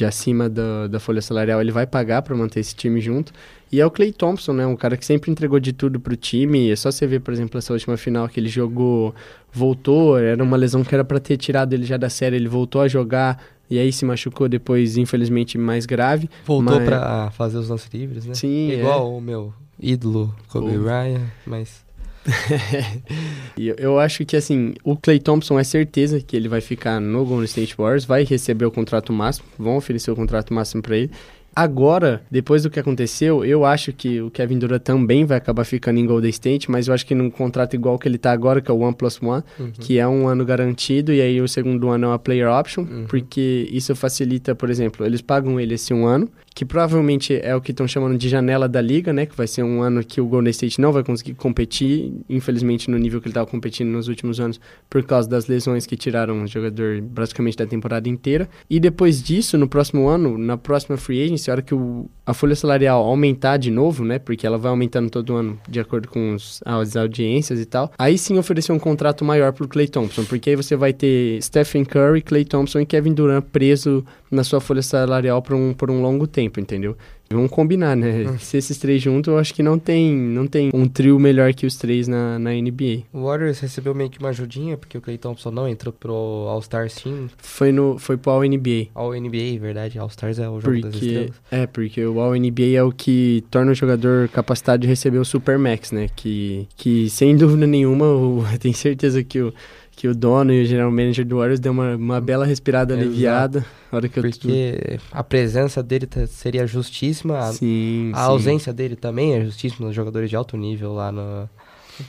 de 0.00 0.04
acima 0.06 0.48
da, 0.48 0.86
da 0.86 0.98
folha 0.98 1.20
salarial, 1.20 1.60
ele 1.60 1.70
vai 1.70 1.86
pagar 1.86 2.22
para 2.22 2.34
manter 2.34 2.60
esse 2.60 2.74
time 2.74 3.00
junto. 3.02 3.32
E 3.70 3.80
é 3.80 3.84
o 3.84 3.90
Clay 3.90 4.12
Thompson, 4.12 4.54
né, 4.54 4.66
um 4.66 4.74
cara 4.74 4.96
que 4.96 5.04
sempre 5.04 5.30
entregou 5.30 5.60
de 5.60 5.74
tudo 5.74 6.00
pro 6.00 6.16
time. 6.16 6.70
É 6.70 6.76
só 6.76 6.90
você 6.90 7.06
ver, 7.06 7.20
por 7.20 7.34
exemplo, 7.34 7.58
essa 7.58 7.72
última 7.72 7.98
final 7.98 8.26
que 8.26 8.40
ele 8.40 8.48
jogou, 8.48 9.14
voltou, 9.52 10.18
era 10.18 10.42
uma 10.42 10.56
lesão 10.56 10.82
que 10.82 10.94
era 10.94 11.04
para 11.04 11.20
ter 11.20 11.36
tirado 11.36 11.74
ele 11.74 11.84
já 11.84 11.98
da 11.98 12.08
série, 12.08 12.36
ele 12.36 12.48
voltou 12.48 12.80
a 12.80 12.88
jogar, 12.88 13.42
e 13.68 13.78
aí 13.78 13.92
se 13.92 14.06
machucou 14.06 14.48
depois, 14.48 14.96
infelizmente, 14.96 15.58
mais 15.58 15.84
grave. 15.84 16.30
Voltou 16.46 16.76
mas... 16.76 16.88
para 16.88 17.30
fazer 17.32 17.58
os 17.58 17.68
lances 17.68 17.92
livres, 17.92 18.24
né? 18.24 18.32
Sim, 18.32 18.70
Igual 18.70 19.00
é. 19.00 19.16
o 19.18 19.20
meu 19.20 19.52
ídolo 19.78 20.34
Kobe 20.48 20.78
o... 20.78 20.84
Ryan, 20.84 21.26
mas... 21.46 21.84
eu 23.56 23.98
acho 23.98 24.24
que 24.24 24.36
assim, 24.36 24.74
o 24.84 24.96
Clay 24.96 25.18
Thompson 25.18 25.58
é 25.58 25.64
certeza 25.64 26.20
que 26.20 26.36
ele 26.36 26.48
vai 26.48 26.60
ficar 26.60 27.00
no 27.00 27.24
Golden 27.24 27.44
State 27.44 27.74
Warriors, 27.76 28.04
vai 28.04 28.24
receber 28.24 28.64
o 28.64 28.70
contrato 28.70 29.12
máximo, 29.12 29.46
vão 29.58 29.76
oferecer 29.76 30.10
o 30.10 30.16
contrato 30.16 30.52
máximo 30.52 30.82
para 30.82 30.96
ele. 30.96 31.10
Agora, 31.54 32.22
depois 32.30 32.62
do 32.62 32.70
que 32.70 32.78
aconteceu, 32.78 33.44
eu 33.44 33.64
acho 33.64 33.92
que 33.92 34.20
o 34.20 34.30
Kevin 34.30 34.58
Durant 34.58 34.82
também 34.82 35.24
vai 35.24 35.36
acabar 35.36 35.64
ficando 35.64 35.98
em 35.98 36.06
Golden 36.06 36.30
State, 36.30 36.70
mas 36.70 36.86
eu 36.86 36.94
acho 36.94 37.04
que 37.04 37.14
num 37.14 37.28
contrato 37.28 37.74
igual 37.74 37.98
que 37.98 38.06
ele 38.06 38.18
tá 38.18 38.30
agora, 38.30 38.60
que 38.60 38.70
é 38.70 38.74
o 38.74 38.78
One 38.78 38.94
Plus 38.94 39.20
One, 39.20 39.42
uhum. 39.58 39.72
que 39.72 39.98
é 39.98 40.06
um 40.06 40.28
ano 40.28 40.44
garantido, 40.44 41.12
e 41.12 41.20
aí 41.20 41.40
o 41.40 41.48
segundo 41.48 41.88
ano 41.88 42.06
é 42.06 42.08
uma 42.08 42.18
player 42.20 42.48
option, 42.48 42.82
uhum. 42.82 43.04
porque 43.08 43.68
isso 43.72 43.94
facilita, 43.96 44.54
por 44.54 44.70
exemplo, 44.70 45.04
eles 45.04 45.20
pagam 45.20 45.58
ele 45.58 45.74
esse 45.74 45.92
um 45.92 46.06
ano, 46.06 46.30
que 46.60 46.64
provavelmente 46.66 47.40
é 47.42 47.56
o 47.56 47.60
que 47.62 47.70
estão 47.70 47.88
chamando 47.88 48.18
de 48.18 48.28
janela 48.28 48.68
da 48.68 48.82
liga, 48.82 49.14
né? 49.14 49.24
Que 49.24 49.34
vai 49.34 49.46
ser 49.46 49.62
um 49.62 49.80
ano 49.80 50.04
que 50.04 50.20
o 50.20 50.26
Golden 50.26 50.50
State 50.50 50.78
não 50.78 50.92
vai 50.92 51.02
conseguir 51.02 51.32
competir, 51.32 52.12
infelizmente 52.28 52.90
no 52.90 52.98
nível 52.98 53.18
que 53.18 53.28
ele 53.28 53.30
estava 53.30 53.46
competindo 53.46 53.88
nos 53.88 54.08
últimos 54.08 54.38
anos, 54.38 54.60
por 54.90 55.02
causa 55.02 55.26
das 55.26 55.46
lesões 55.46 55.86
que 55.86 55.96
tiraram 55.96 56.42
o 56.42 56.46
jogador 56.46 57.02
praticamente 57.14 57.56
da 57.56 57.64
temporada 57.64 58.10
inteira. 58.10 58.46
E 58.68 58.78
depois 58.78 59.22
disso, 59.22 59.56
no 59.56 59.66
próximo 59.66 60.06
ano, 60.06 60.36
na 60.36 60.58
próxima 60.58 60.98
free 60.98 61.24
agency, 61.24 61.50
a 61.50 61.54
hora 61.54 61.62
que 61.62 61.74
o, 61.74 62.10
a 62.26 62.34
folha 62.34 62.54
salarial 62.54 63.06
aumentar 63.06 63.56
de 63.56 63.70
novo, 63.70 64.04
né? 64.04 64.18
Porque 64.18 64.46
ela 64.46 64.58
vai 64.58 64.68
aumentando 64.68 65.08
todo 65.08 65.34
ano 65.34 65.58
de 65.66 65.80
acordo 65.80 66.08
com 66.08 66.34
os, 66.34 66.60
as 66.66 66.94
audiências 66.94 67.58
e 67.58 67.64
tal. 67.64 67.90
Aí 67.98 68.18
sim 68.18 68.36
oferecer 68.36 68.72
um 68.72 68.78
contrato 68.78 69.24
maior 69.24 69.54
pro 69.54 69.66
Clay 69.66 69.88
Thompson, 69.88 70.24
porque 70.24 70.50
aí 70.50 70.56
você 70.56 70.76
vai 70.76 70.92
ter 70.92 71.40
Stephen 71.40 71.86
Curry, 71.86 72.20
Clay 72.20 72.44
Thompson 72.44 72.80
e 72.80 72.84
Kevin 72.84 73.14
Durant 73.14 73.46
preso 73.50 74.04
na 74.30 74.44
sua 74.44 74.60
folha 74.60 74.82
salarial 74.82 75.42
por 75.42 75.54
um, 75.54 75.72
por 75.74 75.90
um 75.90 76.00
longo 76.00 76.26
tempo, 76.26 76.60
entendeu? 76.60 76.96
Vamos 77.32 77.52
combinar, 77.52 77.94
né? 77.94 78.24
Hum. 78.28 78.38
Se 78.40 78.56
esses 78.56 78.76
três 78.76 79.00
juntos, 79.00 79.32
eu 79.32 79.38
acho 79.38 79.54
que 79.54 79.62
não 79.62 79.78
tem, 79.78 80.12
não 80.16 80.48
tem 80.48 80.68
um 80.74 80.88
trio 80.88 81.16
melhor 81.16 81.54
que 81.54 81.64
os 81.64 81.76
três 81.76 82.08
na, 82.08 82.40
na 82.40 82.50
NBA. 82.50 83.04
O 83.12 83.22
Warriors 83.22 83.60
recebeu 83.60 83.94
meio 83.94 84.10
que 84.10 84.18
uma 84.18 84.30
ajudinha, 84.30 84.76
porque 84.76 84.98
o 84.98 85.00
Clay 85.00 85.16
Thompson 85.16 85.52
não 85.52 85.68
entrou 85.68 85.92
pro 85.92 86.12
All-Stars 86.12 86.96
Team. 86.96 87.30
Foi, 87.38 87.70
no, 87.70 88.00
foi 88.00 88.16
pro 88.16 88.32
All-NBA. 88.32 88.88
All-NBA, 88.96 89.60
verdade. 89.60 89.96
All-Stars 89.96 90.40
é 90.40 90.48
o 90.48 90.60
jogo 90.60 90.62
porque, 90.62 90.80
das 90.80 90.94
estrelas. 90.96 91.40
É, 91.52 91.66
porque 91.68 92.04
o 92.04 92.18
All-NBA 92.18 92.74
é 92.74 92.82
o 92.82 92.90
que 92.90 93.44
torna 93.48 93.70
o 93.70 93.76
jogador 93.76 94.28
capacitado 94.30 94.82
de 94.82 94.88
receber 94.88 95.18
o 95.18 95.24
Supermax, 95.24 95.92
né? 95.92 96.08
Que, 96.16 96.66
que 96.76 97.08
sem 97.10 97.36
dúvida 97.36 97.64
nenhuma, 97.64 98.06
eu 98.52 98.58
tenho 98.58 98.74
certeza 98.74 99.22
que 99.22 99.40
o 99.40 99.54
que 100.00 100.08
o 100.08 100.14
dono 100.14 100.50
e 100.50 100.62
o 100.62 100.64
general 100.64 100.90
manager 100.90 101.26
do 101.26 101.36
Warriors 101.36 101.60
deu 101.60 101.72
uma, 101.72 101.94
uma 101.94 102.20
bela 102.22 102.46
respirada 102.46 102.94
Exato. 102.94 103.06
aliviada. 103.06 103.66
Hora 103.92 104.08
que 104.08 104.18
Porque 104.18 104.78
eu... 104.92 104.98
a 105.12 105.22
presença 105.22 105.82
dele 105.82 106.08
seria 106.26 106.66
justíssima, 106.66 107.38
a, 107.38 107.52
sim, 107.52 108.10
a 108.14 108.16
sim. 108.16 108.22
ausência 108.22 108.72
dele 108.72 108.96
também 108.96 109.34
é 109.34 109.44
justíssima 109.44 109.86
nos 109.86 109.94
jogadores 109.94 110.30
de 110.30 110.36
alto 110.36 110.56
nível 110.56 110.94
lá 110.94 111.12
no, 111.12 111.46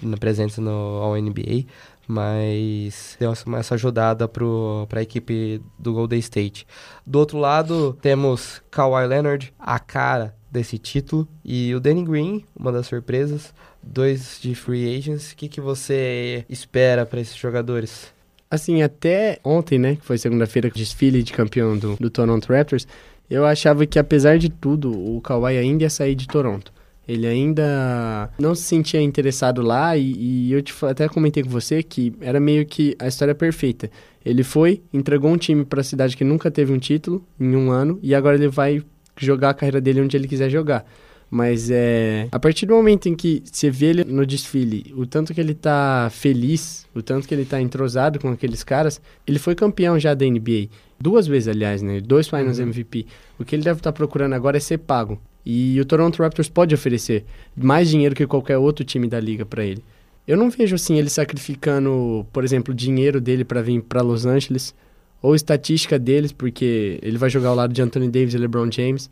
na 0.02 0.16
presença 0.16 0.62
no 0.62 1.18
NBA, 1.18 1.66
mas 2.08 3.18
deu 3.20 3.34
essa 3.60 3.76
ajudada 3.76 4.26
para 4.26 5.00
a 5.00 5.02
equipe 5.02 5.62
do 5.78 5.92
Golden 5.92 6.20
State. 6.20 6.66
Do 7.06 7.20
outro 7.20 7.40
lado, 7.40 7.98
temos 8.02 8.62
Kawhi 8.72 9.06
Leonard, 9.06 9.54
a 9.60 9.78
cara 9.80 10.34
desse 10.50 10.78
título, 10.78 11.28
e 11.44 11.76
o 11.76 11.80
Danny 11.82 12.06
Green, 12.06 12.46
uma 12.56 12.72
das 12.72 12.88
surpresas, 12.88 13.54
dois 13.84 14.40
de 14.42 14.56
free 14.56 14.96
agents. 14.96 15.32
O 15.32 15.36
que, 15.36 15.48
que 15.48 15.62
você 15.62 16.46
espera 16.50 17.06
para 17.06 17.22
esses 17.22 17.36
jogadores? 17.36 18.14
Assim, 18.50 18.82
até 18.82 19.40
ontem, 19.44 19.80
né, 19.80 19.96
que 19.96 20.06
foi 20.06 20.18
segunda-feira, 20.18 20.70
desfile 20.70 21.24
de 21.24 21.32
campeão 21.32 21.78
do, 21.78 21.96
do 21.96 22.10
Toronto 22.10 22.52
Raptors, 22.52 22.86
eu 23.30 23.46
achava 23.46 23.86
que, 23.86 23.98
apesar 23.98 24.38
de 24.38 24.50
tudo, 24.50 24.92
o 24.92 25.22
Kawhi 25.22 25.58
ainda 25.58 25.84
ia 25.84 25.90
sair 25.90 26.16
de 26.16 26.28
Toronto. 26.28 26.74
Ele 27.08 27.26
ainda 27.26 28.30
não 28.38 28.54
se 28.54 28.64
sentia 28.64 29.02
interessado 29.02 29.62
lá 29.62 29.98
e, 29.98 30.14
e 30.14 30.52
eu 30.54 30.62
te, 30.62 30.74
até 30.86 31.08
comentei 31.08 31.42
com 31.44 31.50
você 31.50 31.82
que 31.82 32.14
era 32.22 32.40
meio 32.40 32.66
que 32.66 32.96
a 33.00 33.08
história 33.08 33.34
perfeita. 33.34 33.90
Ele 34.24 34.44
foi, 34.44 34.82
entregou 34.94 35.32
um 35.32 35.38
time 35.38 35.66
para 35.66 35.82
a 35.82 35.84
cidade 35.84 36.16
que 36.16 36.24
nunca 36.24 36.52
teve 36.52 36.72
um 36.72 36.78
título 36.78 37.26
em 37.40 37.56
um 37.56 37.72
ano 37.72 38.00
e 38.04 38.14
agora 38.14 38.36
ele 38.36 38.48
vai 38.48 38.84
jogar 39.18 39.50
a 39.50 39.54
carreira 39.54 39.82
dele 39.82 40.02
onde 40.02 40.16
ele 40.16 40.28
quiser 40.28 40.50
jogar. 40.50 40.86
Mas 41.32 41.72
é. 41.72 42.28
A 42.30 42.38
partir 42.38 42.66
do 42.66 42.76
momento 42.76 43.08
em 43.08 43.16
que 43.16 43.42
você 43.46 43.72
vê 43.72 43.86
ele 43.86 44.04
no 44.04 44.26
desfile, 44.26 44.94
o 44.98 45.06
tanto 45.06 45.34
que 45.34 45.40
ele 45.40 45.54
tá 45.54 46.10
feliz, 46.12 46.86
o 46.94 47.02
tanto 47.02 47.26
que 47.26 47.34
ele 47.34 47.46
tá 47.46 47.62
entrosado 47.62 48.20
com 48.20 48.28
aqueles 48.28 48.66
caras, 48.66 49.00
ele 49.26 49.40
foi 49.40 49.56
campeão 49.56 49.98
já 49.98 50.14
da 50.14 50.26
NBA. 50.26 50.68
Duas 51.00 51.26
vezes, 51.26 51.48
aliás, 51.48 51.82
né? 51.82 52.02
Dois 52.02 52.28
Finals 52.28 52.60
uhum. 52.60 52.66
MVP. 52.66 53.06
O 53.40 53.46
que 53.46 53.56
ele 53.56 53.64
deve 53.64 53.80
estar 53.80 53.94
tá 53.94 53.96
procurando 53.96 54.34
agora 54.34 54.58
é 54.58 54.60
ser 54.60 54.80
pago. 54.80 55.18
E 55.46 55.80
o 55.80 55.86
Toronto 55.86 56.22
Raptors 56.22 56.50
pode 56.50 56.76
oferecer 56.76 57.24
mais 57.56 57.90
dinheiro 57.90 58.14
que 58.14 58.28
qualquer 58.28 58.58
outro 58.58 58.84
time 58.84 59.08
da 59.08 59.20
liga 59.20 59.46
para 59.46 59.64
ele. 59.64 59.82
Eu 60.28 60.36
não 60.36 60.50
vejo 60.50 60.76
assim 60.76 61.00
ele 61.00 61.10
sacrificando, 61.10 62.26
por 62.34 62.44
exemplo, 62.44 62.74
o 62.74 62.76
dinheiro 62.76 63.22
dele 63.22 63.46
para 63.46 63.62
vir 63.62 63.82
para 63.82 64.02
Los 64.02 64.26
Angeles 64.26 64.76
ou 65.22 65.34
estatística 65.34 65.98
deles, 65.98 66.34
porque 66.34 67.00
ele 67.02 67.18
vai 67.18 67.30
jogar 67.30 67.50
ao 67.50 67.56
lado 67.56 67.74
de 67.74 67.82
Anthony 67.82 68.10
Davis 68.10 68.34
e 68.34 68.38
LeBron 68.38 68.70
James. 68.70 69.10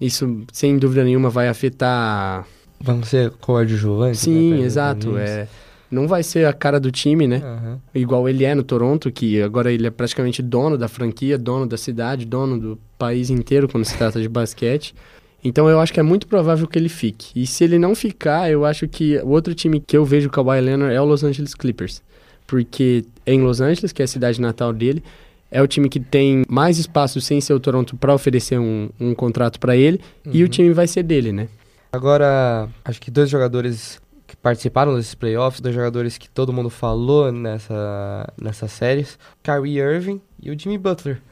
Isso, 0.00 0.42
sem 0.52 0.78
dúvida 0.78 1.04
nenhuma, 1.04 1.30
vai 1.30 1.48
afetar. 1.48 2.46
Vão 2.80 3.02
ser 3.02 3.30
coadjuvantes? 3.32 4.20
Sim, 4.20 4.54
né, 4.54 4.60
exato. 4.60 5.18
É, 5.18 5.48
não 5.90 6.06
vai 6.06 6.22
ser 6.22 6.46
a 6.46 6.52
cara 6.52 6.78
do 6.78 6.90
time, 6.90 7.26
né? 7.26 7.42
Uhum. 7.44 7.78
Igual 7.94 8.28
ele 8.28 8.44
é 8.44 8.54
no 8.54 8.62
Toronto, 8.62 9.10
que 9.10 9.42
agora 9.42 9.72
ele 9.72 9.86
é 9.86 9.90
praticamente 9.90 10.42
dono 10.42 10.78
da 10.78 10.86
franquia, 10.86 11.36
dono 11.36 11.66
da 11.66 11.76
cidade, 11.76 12.24
dono 12.24 12.58
do 12.58 12.78
país 12.96 13.30
inteiro 13.30 13.68
quando 13.68 13.84
se 13.84 13.96
trata 13.96 14.20
de 14.20 14.28
basquete. 14.28 14.94
Então 15.42 15.68
eu 15.68 15.80
acho 15.80 15.92
que 15.92 16.00
é 16.00 16.02
muito 16.02 16.26
provável 16.26 16.66
que 16.66 16.78
ele 16.78 16.88
fique. 16.88 17.40
E 17.40 17.46
se 17.46 17.64
ele 17.64 17.78
não 17.78 17.94
ficar, 17.94 18.50
eu 18.50 18.64
acho 18.64 18.86
que 18.88 19.18
o 19.18 19.28
outro 19.28 19.54
time 19.54 19.80
que 19.80 19.96
eu 19.96 20.04
vejo 20.04 20.28
o 20.28 20.30
Kawhi 20.30 20.60
Leonard 20.60 20.94
é 20.94 21.00
o 21.00 21.04
Los 21.04 21.24
Angeles 21.24 21.54
Clippers. 21.54 22.02
Porque 22.46 23.04
é 23.24 23.32
em 23.32 23.40
Los 23.40 23.60
Angeles, 23.60 23.92
que 23.92 24.02
é 24.02 24.04
a 24.04 24.08
cidade 24.08 24.40
natal 24.40 24.72
dele, 24.72 25.02
é 25.50 25.62
o 25.62 25.66
time 25.66 25.88
que 25.88 26.00
tem 26.00 26.44
mais 26.48 26.78
espaço 26.78 27.20
sem 27.20 27.40
ser 27.40 27.54
o 27.54 27.60
Toronto 27.60 27.96
para 27.96 28.14
oferecer 28.14 28.58
um, 28.58 28.88
um 29.00 29.14
contrato 29.14 29.58
para 29.58 29.76
ele 29.76 30.00
uhum. 30.26 30.32
e 30.34 30.42
o 30.42 30.46
uhum. 30.46 30.50
time 30.50 30.72
vai 30.72 30.86
ser 30.86 31.02
dele, 31.02 31.32
né? 31.32 31.48
Agora, 31.92 32.68
acho 32.84 33.00
que 33.00 33.10
dois 33.10 33.30
jogadores 33.30 34.00
que 34.26 34.36
participaram 34.36 34.94
desses 34.94 35.14
playoffs, 35.14 35.60
dois 35.60 35.74
jogadores 35.74 36.18
que 36.18 36.28
todo 36.28 36.52
mundo 36.52 36.68
falou 36.68 37.32
nessa, 37.32 38.30
nessas 38.40 38.70
séries, 38.72 39.18
Kyrie 39.42 39.78
Irving 39.78 40.20
e 40.40 40.50
o 40.50 40.58
Jimmy 40.58 40.76
Butler. 40.76 41.22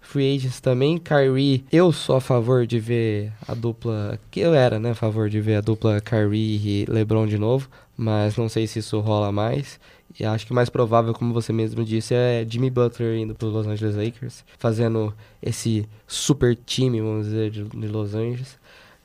Free 0.00 0.34
agents 0.34 0.60
também, 0.60 0.98
Kyrie, 0.98 1.64
eu 1.70 1.92
sou 1.92 2.16
a 2.16 2.20
favor 2.20 2.66
de 2.66 2.80
ver 2.80 3.32
a 3.46 3.54
dupla, 3.54 4.18
que 4.30 4.40
eu 4.40 4.54
era, 4.54 4.80
né, 4.80 4.90
a 4.90 4.94
favor 4.94 5.28
de 5.28 5.40
ver 5.40 5.56
a 5.56 5.60
dupla 5.60 6.00
Kyrie 6.00 6.82
e 6.82 6.86
LeBron 6.88 7.26
de 7.26 7.38
novo, 7.38 7.68
mas 7.96 8.36
não 8.36 8.48
sei 8.48 8.66
se 8.66 8.80
isso 8.80 8.98
rola 8.98 9.30
mais. 9.30 9.78
E 10.18 10.24
acho 10.24 10.44
que 10.44 10.52
o 10.52 10.54
mais 10.54 10.68
provável, 10.68 11.14
como 11.14 11.32
você 11.32 11.52
mesmo 11.52 11.84
disse, 11.84 12.14
é 12.14 12.44
Jimmy 12.48 12.70
Butler 12.70 13.18
indo 13.18 13.34
para 13.34 13.46
os 13.46 13.54
Los 13.54 13.66
Angeles 13.66 13.96
Lakers, 13.96 14.44
fazendo 14.58 15.14
esse 15.42 15.88
super 16.06 16.56
time, 16.56 17.00
vamos 17.00 17.26
dizer, 17.26 17.50
de, 17.50 17.64
de 17.64 17.86
Los 17.86 18.14
Angeles. 18.14 18.54
O 18.54 18.58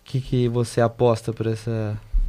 que, 0.05 0.19
que 0.19 0.47
você 0.47 0.81
aposta 0.81 1.31
para 1.33 1.51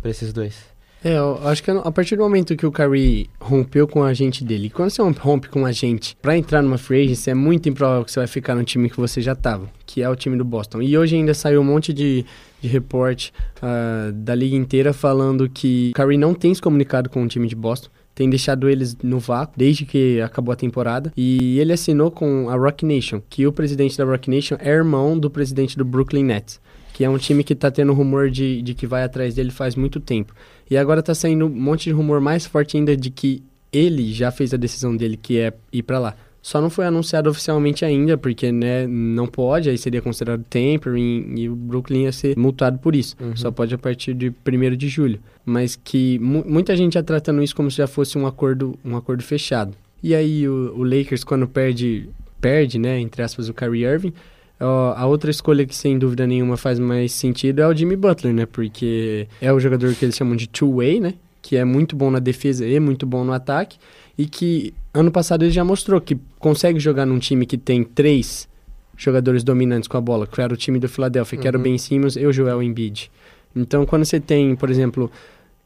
esses 0.04 0.32
dois? 0.32 0.76
É, 1.04 1.18
eu 1.18 1.38
acho 1.46 1.62
que 1.62 1.70
a 1.70 1.92
partir 1.92 2.16
do 2.16 2.22
momento 2.22 2.56
que 2.56 2.66
o 2.66 2.72
Curry 2.72 3.30
rompeu 3.40 3.86
com 3.86 4.02
a 4.02 4.12
gente 4.12 4.42
dele, 4.42 4.70
quando 4.70 4.90
você 4.90 5.02
rompe 5.20 5.48
com 5.48 5.64
a 5.64 5.70
gente 5.70 6.16
para 6.20 6.36
entrar 6.36 6.62
numa 6.62 6.78
free 6.78 7.04
agency, 7.04 7.30
é 7.30 7.34
muito 7.34 7.68
improvável 7.68 8.04
que 8.04 8.10
você 8.10 8.20
vai 8.20 8.26
ficar 8.26 8.54
no 8.54 8.64
time 8.64 8.90
que 8.90 8.96
você 8.96 9.20
já 9.20 9.32
estava, 9.32 9.68
que 9.84 10.02
é 10.02 10.08
o 10.08 10.16
time 10.16 10.36
do 10.36 10.44
Boston. 10.44 10.82
E 10.82 10.96
hoje 10.98 11.14
ainda 11.14 11.32
saiu 11.32 11.60
um 11.60 11.64
monte 11.64 11.92
de, 11.92 12.24
de 12.60 12.68
report 12.68 13.28
uh, 13.58 14.10
da 14.12 14.34
liga 14.34 14.56
inteira 14.56 14.92
falando 14.92 15.48
que 15.48 15.92
o 15.94 15.96
Curry 15.96 16.16
não 16.16 16.34
tem 16.34 16.52
se 16.52 16.60
comunicado 16.60 17.08
com 17.08 17.22
o 17.22 17.28
time 17.28 17.46
de 17.46 17.54
Boston 17.54 17.88
tem 18.16 18.30
deixado 18.30 18.66
eles 18.66 18.96
no 19.02 19.20
vácuo 19.20 19.54
desde 19.56 19.84
que 19.84 20.22
acabou 20.22 20.50
a 20.50 20.56
temporada. 20.56 21.12
E 21.14 21.60
ele 21.60 21.72
assinou 21.74 22.10
com 22.10 22.48
a 22.48 22.56
Rock 22.56 22.84
Nation, 22.84 23.20
que 23.28 23.46
o 23.46 23.52
presidente 23.52 23.96
da 23.96 24.04
Rock 24.04 24.30
Nation 24.30 24.56
é 24.58 24.70
irmão 24.70 25.16
do 25.18 25.30
presidente 25.30 25.76
do 25.76 25.84
Brooklyn 25.84 26.24
Nets, 26.24 26.58
que 26.94 27.04
é 27.04 27.10
um 27.10 27.18
time 27.18 27.44
que 27.44 27.54
tá 27.54 27.70
tendo 27.70 27.92
rumor 27.92 28.30
de, 28.30 28.62
de 28.62 28.72
que 28.72 28.86
vai 28.86 29.04
atrás 29.04 29.34
dele 29.34 29.50
faz 29.50 29.76
muito 29.76 30.00
tempo. 30.00 30.34
E 30.68 30.78
agora 30.78 31.02
tá 31.02 31.14
saindo 31.14 31.44
um 31.44 31.50
monte 31.50 31.84
de 31.84 31.92
rumor 31.92 32.18
mais 32.18 32.46
forte 32.46 32.78
ainda 32.78 32.96
de 32.96 33.10
que 33.10 33.44
ele 33.70 34.10
já 34.14 34.30
fez 34.30 34.54
a 34.54 34.56
decisão 34.56 34.96
dele, 34.96 35.18
que 35.18 35.38
é 35.38 35.52
ir 35.70 35.82
para 35.82 35.98
lá. 35.98 36.16
Só 36.46 36.60
não 36.60 36.70
foi 36.70 36.86
anunciado 36.86 37.28
oficialmente 37.28 37.84
ainda, 37.84 38.16
porque 38.16 38.52
né, 38.52 38.86
não 38.86 39.26
pode, 39.26 39.68
aí 39.68 39.76
seria 39.76 40.00
considerado 40.00 40.44
tampering 40.48 41.34
e 41.36 41.48
o 41.48 41.56
Brooklyn 41.56 42.04
ia 42.04 42.12
ser 42.12 42.38
multado 42.38 42.78
por 42.78 42.94
isso. 42.94 43.16
Uhum. 43.20 43.36
Só 43.36 43.50
pode 43.50 43.74
a 43.74 43.78
partir 43.78 44.14
de 44.14 44.28
1 44.28 44.76
de 44.76 44.86
julho. 44.86 45.18
Mas 45.44 45.74
que 45.74 46.20
mu 46.20 46.44
muita 46.46 46.76
gente 46.76 46.94
já 46.94 47.02
tratando 47.02 47.42
isso 47.42 47.56
como 47.56 47.68
se 47.68 47.78
já 47.78 47.88
fosse 47.88 48.16
um 48.16 48.28
acordo, 48.28 48.78
um 48.84 48.96
acordo 48.96 49.24
fechado. 49.24 49.74
E 50.00 50.14
aí 50.14 50.48
o, 50.48 50.72
o 50.76 50.84
Lakers, 50.84 51.24
quando 51.24 51.48
perde, 51.48 52.08
perde, 52.40 52.78
né, 52.78 53.00
entre 53.00 53.24
aspas, 53.24 53.48
o 53.48 53.52
Kyrie 53.52 53.82
Irving, 53.82 54.12
ó, 54.60 54.94
a 54.96 55.04
outra 55.04 55.32
escolha 55.32 55.66
que 55.66 55.74
sem 55.74 55.98
dúvida 55.98 56.28
nenhuma 56.28 56.56
faz 56.56 56.78
mais 56.78 57.10
sentido 57.10 57.60
é 57.60 57.66
o 57.66 57.74
Jimmy 57.74 57.96
Butler, 57.96 58.32
né? 58.32 58.46
Porque 58.46 59.26
é 59.42 59.52
o 59.52 59.58
jogador 59.58 59.92
que 59.96 60.04
eles 60.04 60.14
chamam 60.14 60.36
de 60.36 60.46
two-way, 60.46 61.00
né? 61.00 61.14
Que 61.42 61.56
é 61.56 61.64
muito 61.64 61.96
bom 61.96 62.08
na 62.08 62.20
defesa 62.20 62.64
e 62.64 62.78
muito 62.78 63.04
bom 63.04 63.24
no 63.24 63.32
ataque. 63.32 63.78
E 64.18 64.26
que 64.26 64.72
ano 64.94 65.10
passado 65.10 65.44
ele 65.44 65.52
já 65.52 65.64
mostrou 65.64 66.00
que 66.00 66.18
consegue 66.38 66.80
jogar 66.80 67.04
num 67.04 67.18
time 67.18 67.44
que 67.44 67.58
tem 67.58 67.84
três 67.84 68.48
jogadores 68.96 69.44
dominantes 69.44 69.88
com 69.88 69.96
a 69.96 70.00
bola, 70.00 70.26
que 70.26 70.40
era 70.40 70.52
o 70.52 70.56
time 70.56 70.78
do 70.78 70.88
Philadelphia, 70.88 71.36
uhum. 71.36 71.42
que 71.42 71.48
era 71.48 71.56
o 71.56 71.60
uhum. 71.60 71.64
Ben 71.64 71.78
Simmons 71.78 72.16
e 72.16 72.24
o 72.24 72.32
Joel 72.32 72.62
Embiid. 72.62 73.10
Então, 73.54 73.84
quando 73.84 74.04
você 74.04 74.18
tem, 74.18 74.56
por 74.56 74.70
exemplo, 74.70 75.10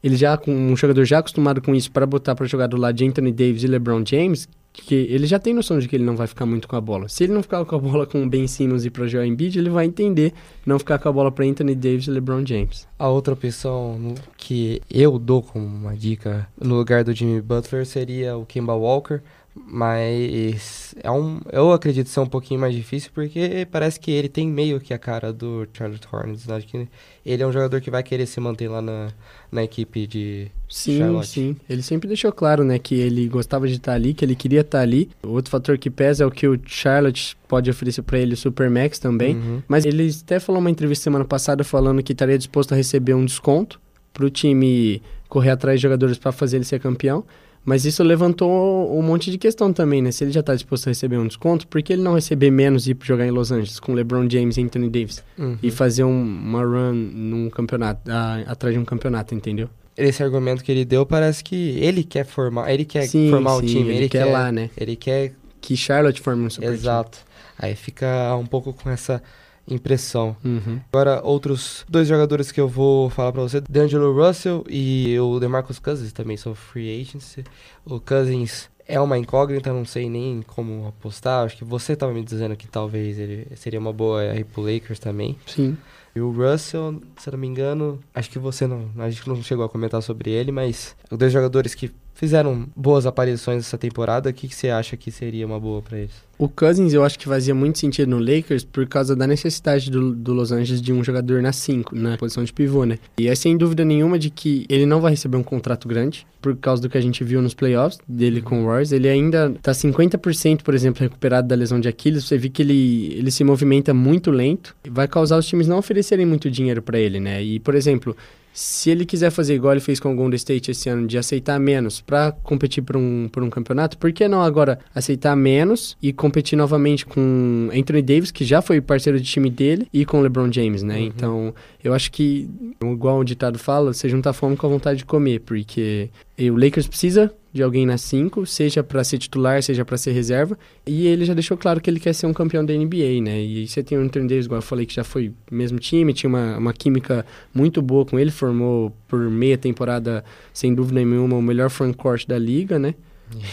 ele 0.03 0.15
já 0.15 0.37
com 0.37 0.51
um 0.51 0.75
jogador 0.75 1.05
já 1.05 1.19
acostumado 1.19 1.61
com 1.61 1.73
isso 1.75 1.91
para 1.91 2.05
botar 2.05 2.35
para 2.35 2.45
jogar 2.45 2.67
do 2.67 2.77
lado 2.77 2.95
de 2.95 3.05
Anthony 3.05 3.31
Davis 3.31 3.63
e 3.63 3.67
LeBron 3.67 4.03
James, 4.05 4.47
que 4.73 4.95
ele 4.95 5.27
já 5.27 5.37
tem 5.37 5.53
noção 5.53 5.79
de 5.79 5.87
que 5.87 5.95
ele 5.95 6.03
não 6.03 6.15
vai 6.15 6.27
ficar 6.27 6.45
muito 6.45 6.67
com 6.67 6.75
a 6.75 6.81
bola. 6.81 7.09
Se 7.09 7.23
ele 7.23 7.33
não 7.33 7.43
ficar 7.43 7.63
com 7.65 7.75
a 7.75 7.79
bola 7.79 8.05
com 8.05 8.23
o 8.23 8.29
Ben 8.29 8.47
Simmons 8.47 8.85
e 8.85 8.89
para 8.89 9.07
Joel 9.07 9.25
Embiid, 9.25 9.59
ele 9.59 9.69
vai 9.69 9.85
entender 9.85 10.33
não 10.65 10.79
ficar 10.79 10.97
com 10.97 11.09
a 11.09 11.11
bola 11.11 11.31
para 11.31 11.45
Anthony 11.45 11.75
Davis 11.75 12.07
e 12.07 12.11
LeBron 12.11 12.45
James. 12.45 12.87
A 12.97 13.09
outra 13.09 13.33
opção 13.33 14.15
que 14.37 14.81
eu 14.89 15.19
dou 15.19 15.41
como 15.41 15.65
uma 15.65 15.95
dica 15.95 16.47
no 16.59 16.75
lugar 16.75 17.03
do 17.03 17.13
Jimmy 17.13 17.41
Butler 17.41 17.85
seria 17.85 18.37
o 18.37 18.45
Kemba 18.45 18.73
Walker 18.73 19.21
mas 19.53 20.95
é 21.03 21.11
um, 21.11 21.41
eu 21.51 21.73
acredito 21.73 22.07
ser 22.07 22.21
um 22.21 22.25
pouquinho 22.25 22.59
mais 22.59 22.73
difícil 22.73 23.11
porque 23.13 23.67
parece 23.69 23.99
que 23.99 24.09
ele 24.09 24.29
tem 24.29 24.47
meio 24.47 24.79
que 24.79 24.93
a 24.93 24.97
cara 24.97 25.33
do 25.33 25.67
Charlotte 25.73 26.07
Hornets. 26.11 26.49
Acho 26.49 26.65
que 26.67 26.87
ele 27.25 27.43
é 27.43 27.45
um 27.45 27.51
jogador 27.51 27.81
que 27.81 27.91
vai 27.91 28.01
querer 28.01 28.25
se 28.25 28.39
manter 28.39 28.69
lá 28.69 28.81
na, 28.81 29.09
na 29.51 29.61
equipe 29.61 30.07
de 30.07 30.47
sim, 30.69 30.99
Charlotte. 30.99 31.27
Sim, 31.27 31.55
Ele 31.69 31.81
sempre 31.81 32.07
deixou 32.07 32.31
claro, 32.31 32.63
né, 32.63 32.79
que 32.79 32.95
ele 32.95 33.27
gostava 33.27 33.67
de 33.67 33.73
estar 33.73 33.93
ali, 33.93 34.13
que 34.13 34.23
ele 34.23 34.35
queria 34.35 34.61
estar 34.61 34.79
ali. 34.79 35.09
Outro 35.21 35.51
fator 35.51 35.77
que 35.77 35.89
pesa 35.89 36.23
é 36.23 36.27
o 36.27 36.31
que 36.31 36.47
o 36.47 36.57
Charlotte 36.65 37.35
pode 37.47 37.69
oferecer 37.69 38.03
para 38.03 38.19
ele 38.19 38.33
o 38.33 38.37
Supermax 38.37 38.99
também. 38.99 39.35
Uhum. 39.35 39.61
Mas 39.67 39.85
ele 39.85 40.09
até 40.23 40.39
falou 40.39 40.61
uma 40.61 40.71
entrevista 40.71 41.03
semana 41.03 41.25
passada 41.25 41.63
falando 41.63 42.01
que 42.01 42.13
estaria 42.13 42.37
disposto 42.37 42.71
a 42.71 42.75
receber 42.77 43.13
um 43.13 43.25
desconto 43.25 43.81
para 44.13 44.25
o 44.25 44.29
time 44.29 45.01
correr 45.27 45.51
atrás 45.51 45.79
de 45.79 45.83
jogadores 45.83 46.17
para 46.17 46.31
fazer 46.31 46.57
ele 46.57 46.65
ser 46.65 46.79
campeão. 46.79 47.25
Mas 47.63 47.85
isso 47.85 48.03
levantou 48.03 48.97
um 48.97 49.03
monte 49.03 49.29
de 49.29 49.37
questão 49.37 49.71
também, 49.71 50.01
né? 50.01 50.11
Se 50.11 50.23
ele 50.23 50.31
já 50.31 50.39
está 50.39 50.55
disposto 50.55 50.87
a 50.87 50.89
receber 50.89 51.17
um 51.17 51.27
desconto, 51.27 51.67
por 51.67 51.81
que 51.83 51.93
ele 51.93 52.01
não 52.01 52.15
receber 52.15 52.49
menos 52.49 52.87
e 52.87 52.91
ir 52.91 52.97
jogar 53.03 53.25
em 53.25 53.31
Los 53.31 53.51
Angeles 53.51 53.79
com 53.79 53.93
LeBron 53.93 54.27
James 54.29 54.57
e 54.57 54.61
Anthony 54.63 54.89
Davis? 54.89 55.23
Uhum. 55.37 55.57
E 55.61 55.69
fazer 55.69 56.03
um, 56.03 56.21
uma 56.21 56.63
run 56.63 56.93
num 56.93 57.49
campeonato, 57.49 58.09
a, 58.11 58.41
atrás 58.47 58.73
de 58.73 58.79
um 58.79 58.85
campeonato, 58.85 59.35
entendeu? 59.35 59.69
Esse 59.95 60.23
argumento 60.23 60.63
que 60.63 60.71
ele 60.71 60.83
deu 60.83 61.05
parece 61.05 61.43
que 61.43 61.77
ele 61.79 62.03
quer 62.03 62.25
formar, 62.25 62.71
ele 62.73 62.85
quer 62.85 63.05
sim, 63.07 63.29
formar 63.29 63.51
sim, 63.51 63.57
o 63.57 63.61
time, 63.67 63.89
ele, 63.89 63.97
ele 63.97 64.09
quer, 64.09 64.25
quer, 64.25 64.31
lá, 64.31 64.51
né? 64.51 64.69
Ele 64.75 64.95
quer 64.95 65.33
que 65.59 65.77
Charlotte 65.77 66.19
forme 66.19 66.45
um 66.45 66.49
super 66.49 66.71
Exato. 66.71 67.19
Time. 67.19 67.31
Aí 67.59 67.75
fica 67.75 68.35
um 68.37 68.45
pouco 68.45 68.73
com 68.73 68.89
essa 68.89 69.21
impressão. 69.67 70.35
Uhum. 70.43 70.79
Agora, 70.91 71.21
outros 71.23 71.85
dois 71.87 72.07
jogadores 72.07 72.51
que 72.51 72.59
eu 72.59 72.67
vou 72.67 73.09
falar 73.09 73.31
para 73.31 73.41
você, 73.41 73.61
D'Angelo 73.61 74.13
Russell 74.13 74.63
e 74.69 75.17
o 75.19 75.39
DeMarcus 75.39 75.79
Cousins 75.79 76.11
também 76.11 76.37
são 76.37 76.53
free 76.53 77.01
agency. 77.01 77.43
O 77.85 77.99
Cousins 77.99 78.69
é 78.87 78.99
uma 78.99 79.17
incógnita, 79.17 79.71
não 79.71 79.85
sei 79.85 80.09
nem 80.09 80.41
como 80.41 80.87
apostar. 80.87 81.45
Acho 81.45 81.57
que 81.57 81.63
você 81.63 81.93
estava 81.93 82.13
me 82.13 82.23
dizendo 82.23 82.55
que 82.55 82.67
talvez 82.67 83.17
ele 83.17 83.47
seria 83.55 83.79
uma 83.79 83.93
boa 83.93 84.21
aí 84.21 84.43
pro 84.43 84.61
Lakers 84.61 84.99
também. 84.99 85.37
Sim. 85.45 85.77
E 86.13 86.19
o 86.19 86.29
Russell, 86.31 87.01
se 87.17 87.29
eu 87.29 87.31
não 87.31 87.39
me 87.39 87.47
engano, 87.47 87.99
acho 88.13 88.29
que 88.29 88.37
você 88.37 88.67
não, 88.67 88.89
a 88.97 89.09
gente 89.09 89.27
não 89.29 89.41
chegou 89.41 89.63
a 89.63 89.69
comentar 89.69 90.01
sobre 90.01 90.29
ele, 90.29 90.51
mas 90.51 90.95
os 91.09 91.17
dois 91.17 91.31
jogadores 91.31 91.73
que 91.73 91.89
fizeram 92.21 92.67
boas 92.75 93.07
aparições 93.07 93.65
essa 93.65 93.79
temporada, 93.79 94.29
o 94.29 94.33
que, 94.33 94.47
que 94.47 94.53
você 94.53 94.69
acha 94.69 94.95
que 94.95 95.11
seria 95.11 95.43
uma 95.43 95.59
boa 95.59 95.81
para 95.81 95.97
eles? 95.97 96.11
O 96.37 96.47
Cousins 96.47 96.93
eu 96.93 97.03
acho 97.03 97.17
que 97.17 97.25
fazia 97.25 97.55
muito 97.55 97.79
sentido 97.79 98.09
no 98.11 98.19
Lakers 98.19 98.63
por 98.63 98.85
causa 98.85 99.15
da 99.15 99.25
necessidade 99.25 99.89
do, 99.89 100.13
do 100.13 100.31
Los 100.31 100.51
Angeles 100.51 100.83
de 100.83 100.93
um 100.93 101.03
jogador 101.03 101.41
na 101.41 101.51
5, 101.51 101.95
na 101.95 102.17
posição 102.17 102.43
de 102.43 102.53
pivô, 102.53 102.85
né? 102.85 102.99
E 103.19 103.27
é 103.27 103.33
sem 103.33 103.57
dúvida 103.57 103.83
nenhuma 103.83 104.19
de 104.19 104.29
que 104.29 104.67
ele 104.69 104.85
não 104.85 105.01
vai 105.01 105.11
receber 105.11 105.35
um 105.35 105.41
contrato 105.41 105.87
grande, 105.87 106.27
por 106.39 106.55
causa 106.55 106.79
do 106.79 106.89
que 106.89 106.97
a 106.97 107.01
gente 107.01 107.23
viu 107.23 107.41
nos 107.41 107.55
playoffs 107.55 107.99
dele 108.07 108.39
com 108.39 108.61
o 108.61 108.65
Warriors. 108.65 108.91
Ele 108.91 109.09
ainda 109.09 109.53
tá 109.61 109.71
50%, 109.71 110.61
por 110.61 110.75
exemplo, 110.75 111.01
recuperado 111.01 111.47
da 111.47 111.55
lesão 111.55 111.79
de 111.79 111.87
Aquiles. 111.87 112.23
Você 112.23 112.37
vê 112.37 112.49
que 112.49 112.61
ele, 112.61 113.15
ele 113.15 113.31
se 113.31 113.43
movimenta 113.43 113.93
muito 113.93 114.29
lento. 114.29 114.75
Vai 114.87 115.07
causar 115.07 115.37
os 115.37 115.47
times 115.47 115.67
não 115.67 115.79
oferecerem 115.79 116.25
muito 116.25 116.49
dinheiro 116.49 116.83
para 116.83 116.99
ele, 116.99 117.19
né? 117.19 117.43
E, 117.43 117.59
por 117.59 117.73
exemplo, 117.73 118.15
se 118.53 118.89
ele 118.89 119.05
quiser 119.05 119.31
fazer 119.31 119.55
igual 119.55 119.73
ele 119.73 119.81
fez 119.81 119.99
com 119.99 120.11
o 120.11 120.15
Golden 120.15 120.35
State 120.35 120.71
esse 120.71 120.89
ano, 120.89 121.07
de 121.07 121.17
aceitar 121.17 121.59
menos 121.59 122.01
para 122.01 122.31
competir 122.31 122.83
por 122.83 122.97
um, 122.97 123.29
por 123.31 123.43
um 123.43 123.49
campeonato, 123.49 123.97
por 123.97 124.11
que 124.11 124.27
não 124.27 124.41
agora 124.41 124.79
aceitar 124.93 125.35
menos 125.35 125.97
e 126.01 126.11
competir 126.11 126.57
novamente 126.57 127.05
com 127.05 127.69
Anthony 127.73 128.01
Davis, 128.01 128.31
que 128.31 128.43
já 128.43 128.61
foi 128.61 128.81
parceiro 128.81 129.19
de 129.19 129.25
time 129.25 129.49
dele, 129.49 129.87
e 129.93 130.05
com 130.05 130.21
LeBron 130.21 130.51
James, 130.51 130.83
né? 130.83 130.97
Uhum. 130.97 131.05
Então, 131.05 131.55
eu 131.83 131.93
acho 131.93 132.11
que, 132.11 132.49
igual 132.81 133.19
o 133.19 133.23
ditado 133.23 133.57
fala, 133.57 133.93
você 133.93 134.09
junta 134.09 134.33
fome 134.33 134.57
com 134.57 134.67
a 134.67 134.69
vontade 134.69 134.99
de 134.99 135.05
comer, 135.05 135.39
porque 135.39 136.09
o 136.49 136.55
Lakers 136.55 136.87
precisa 136.87 137.31
de 137.53 137.61
alguém 137.61 137.85
na 137.85 137.97
5, 137.97 138.45
seja 138.45 138.81
para 138.83 139.03
ser 139.03 139.17
titular, 139.17 139.61
seja 139.61 139.83
para 139.83 139.97
ser 139.97 140.11
reserva. 140.11 140.57
E 140.85 141.05
ele 141.05 141.25
já 141.25 141.33
deixou 141.33 141.57
claro 141.57 141.81
que 141.81 141.89
ele 141.89 141.99
quer 141.99 142.13
ser 142.13 142.25
um 142.25 142.33
campeão 142.33 142.65
da 142.65 142.73
NBA, 142.73 143.21
né? 143.21 143.41
E 143.41 143.67
você 143.67 143.83
tem 143.83 143.97
o 143.97 144.01
Anthony 144.01 144.27
Davis, 144.27 144.45
igual 144.45 144.59
eu 144.59 144.63
falei, 144.63 144.85
que 144.85 144.93
já 144.93 145.03
foi 145.03 145.33
mesmo 145.51 145.77
time, 145.77 146.13
tinha 146.13 146.29
uma, 146.29 146.57
uma 146.57 146.73
química 146.73 147.25
muito 147.53 147.81
boa 147.81 148.05
com 148.05 148.17
ele, 148.17 148.31
formou 148.31 148.93
por 149.07 149.19
meia 149.29 149.57
temporada, 149.57 150.23
sem 150.53 150.73
dúvida 150.73 151.03
nenhuma, 151.03 151.35
o 151.35 151.41
melhor 151.41 151.69
frontcourt 151.69 152.25
da 152.25 152.39
liga, 152.39 152.79
né? 152.79 152.95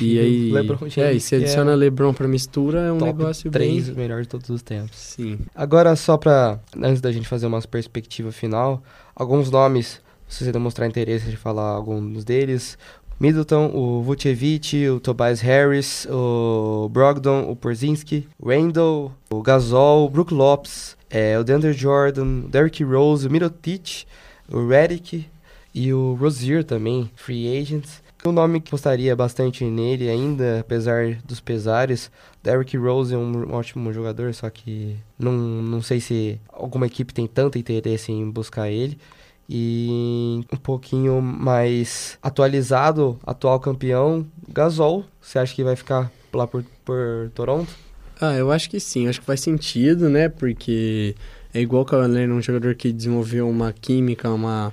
E 0.00 0.18
aí, 0.18 0.52
LeBron 0.52 0.78
é, 0.96 1.12
e 1.12 1.20
se 1.20 1.34
adiciona 1.34 1.72
é 1.72 1.76
LeBron 1.76 2.12
pra 2.12 2.26
mistura, 2.28 2.80
é 2.80 2.92
um 2.92 2.98
negócio 2.98 3.50
3 3.50 3.88
bem... 3.88 3.96
melhor 3.96 4.22
de 4.22 4.28
todos 4.28 4.48
os 4.50 4.62
tempos. 4.62 4.96
Sim. 4.96 5.38
Agora, 5.54 5.94
só 5.96 6.16
pra, 6.16 6.60
antes 6.80 7.00
da 7.00 7.10
gente 7.12 7.28
fazer 7.28 7.46
uma 7.46 7.60
perspectiva 7.62 8.32
final, 8.32 8.82
alguns 9.14 9.50
nomes, 9.50 10.00
se 10.28 10.44
você 10.44 10.52
demonstrar 10.52 10.88
interesse 10.88 11.30
de 11.30 11.36
falar 11.36 11.70
alguns 11.70 12.24
deles, 12.24 12.76
Middleton, 13.18 13.72
o 13.74 14.02
Vucevic, 14.02 14.88
o 14.88 15.00
Tobias 15.00 15.40
Harris, 15.40 16.06
o 16.08 16.88
Brogdon, 16.88 17.50
o 17.50 17.56
Porzinski, 17.56 18.28
Randall, 18.40 19.12
o 19.28 19.42
Gasol, 19.42 20.06
o 20.06 20.08
Brook 20.08 20.32
Lopes, 20.32 20.96
é, 21.10 21.36
o 21.36 21.42
DeAndre 21.42 21.72
Jordan, 21.72 22.44
o 22.44 22.48
Derrick 22.48 22.84
Rose, 22.84 23.26
o 23.26 23.30
Mirotic, 23.30 24.04
o 24.48 24.68
Redick 24.68 25.26
e 25.74 25.92
o 25.92 26.14
Rozier 26.14 26.62
também, 26.62 27.10
free 27.16 27.60
agents. 27.60 28.02
O 28.24 28.30
nome 28.30 28.60
que 28.60 28.70
gostaria 28.70 29.16
bastante 29.16 29.64
nele 29.64 30.08
ainda, 30.08 30.60
apesar 30.60 31.16
dos 31.24 31.40
pesares, 31.40 32.10
Derrick 32.42 32.76
Rose 32.76 33.14
é 33.14 33.18
um 33.18 33.52
ótimo 33.52 33.92
jogador, 33.92 34.34
só 34.34 34.50
que 34.50 34.96
não, 35.18 35.32
não 35.32 35.80
sei 35.82 36.00
se 36.00 36.40
alguma 36.52 36.86
equipe 36.86 37.14
tem 37.14 37.26
tanto 37.26 37.58
interesse 37.58 38.12
em 38.12 38.28
buscar 38.30 38.68
ele 38.68 38.98
e 39.48 40.40
um 40.52 40.56
pouquinho 40.56 41.22
mais 41.22 42.18
atualizado, 42.22 43.18
atual 43.24 43.58
campeão, 43.58 44.26
Gasol. 44.48 45.04
Você 45.20 45.38
acha 45.38 45.54
que 45.54 45.64
vai 45.64 45.74
ficar 45.74 46.10
lá 46.32 46.46
por, 46.46 46.64
por 46.84 47.30
Toronto? 47.34 47.72
Ah, 48.20 48.34
eu 48.34 48.50
acho 48.52 48.68
que 48.68 48.78
sim, 48.78 49.08
acho 49.08 49.20
que 49.20 49.26
faz 49.26 49.40
sentido, 49.40 50.10
né? 50.10 50.28
Porque 50.28 51.14
é 51.54 51.60
igual 51.60 51.86
o 51.90 51.96
Allen, 51.96 52.30
um 52.32 52.42
jogador 52.42 52.74
que 52.74 52.92
desenvolveu 52.92 53.48
uma 53.48 53.72
química, 53.72 54.28
uma, 54.28 54.72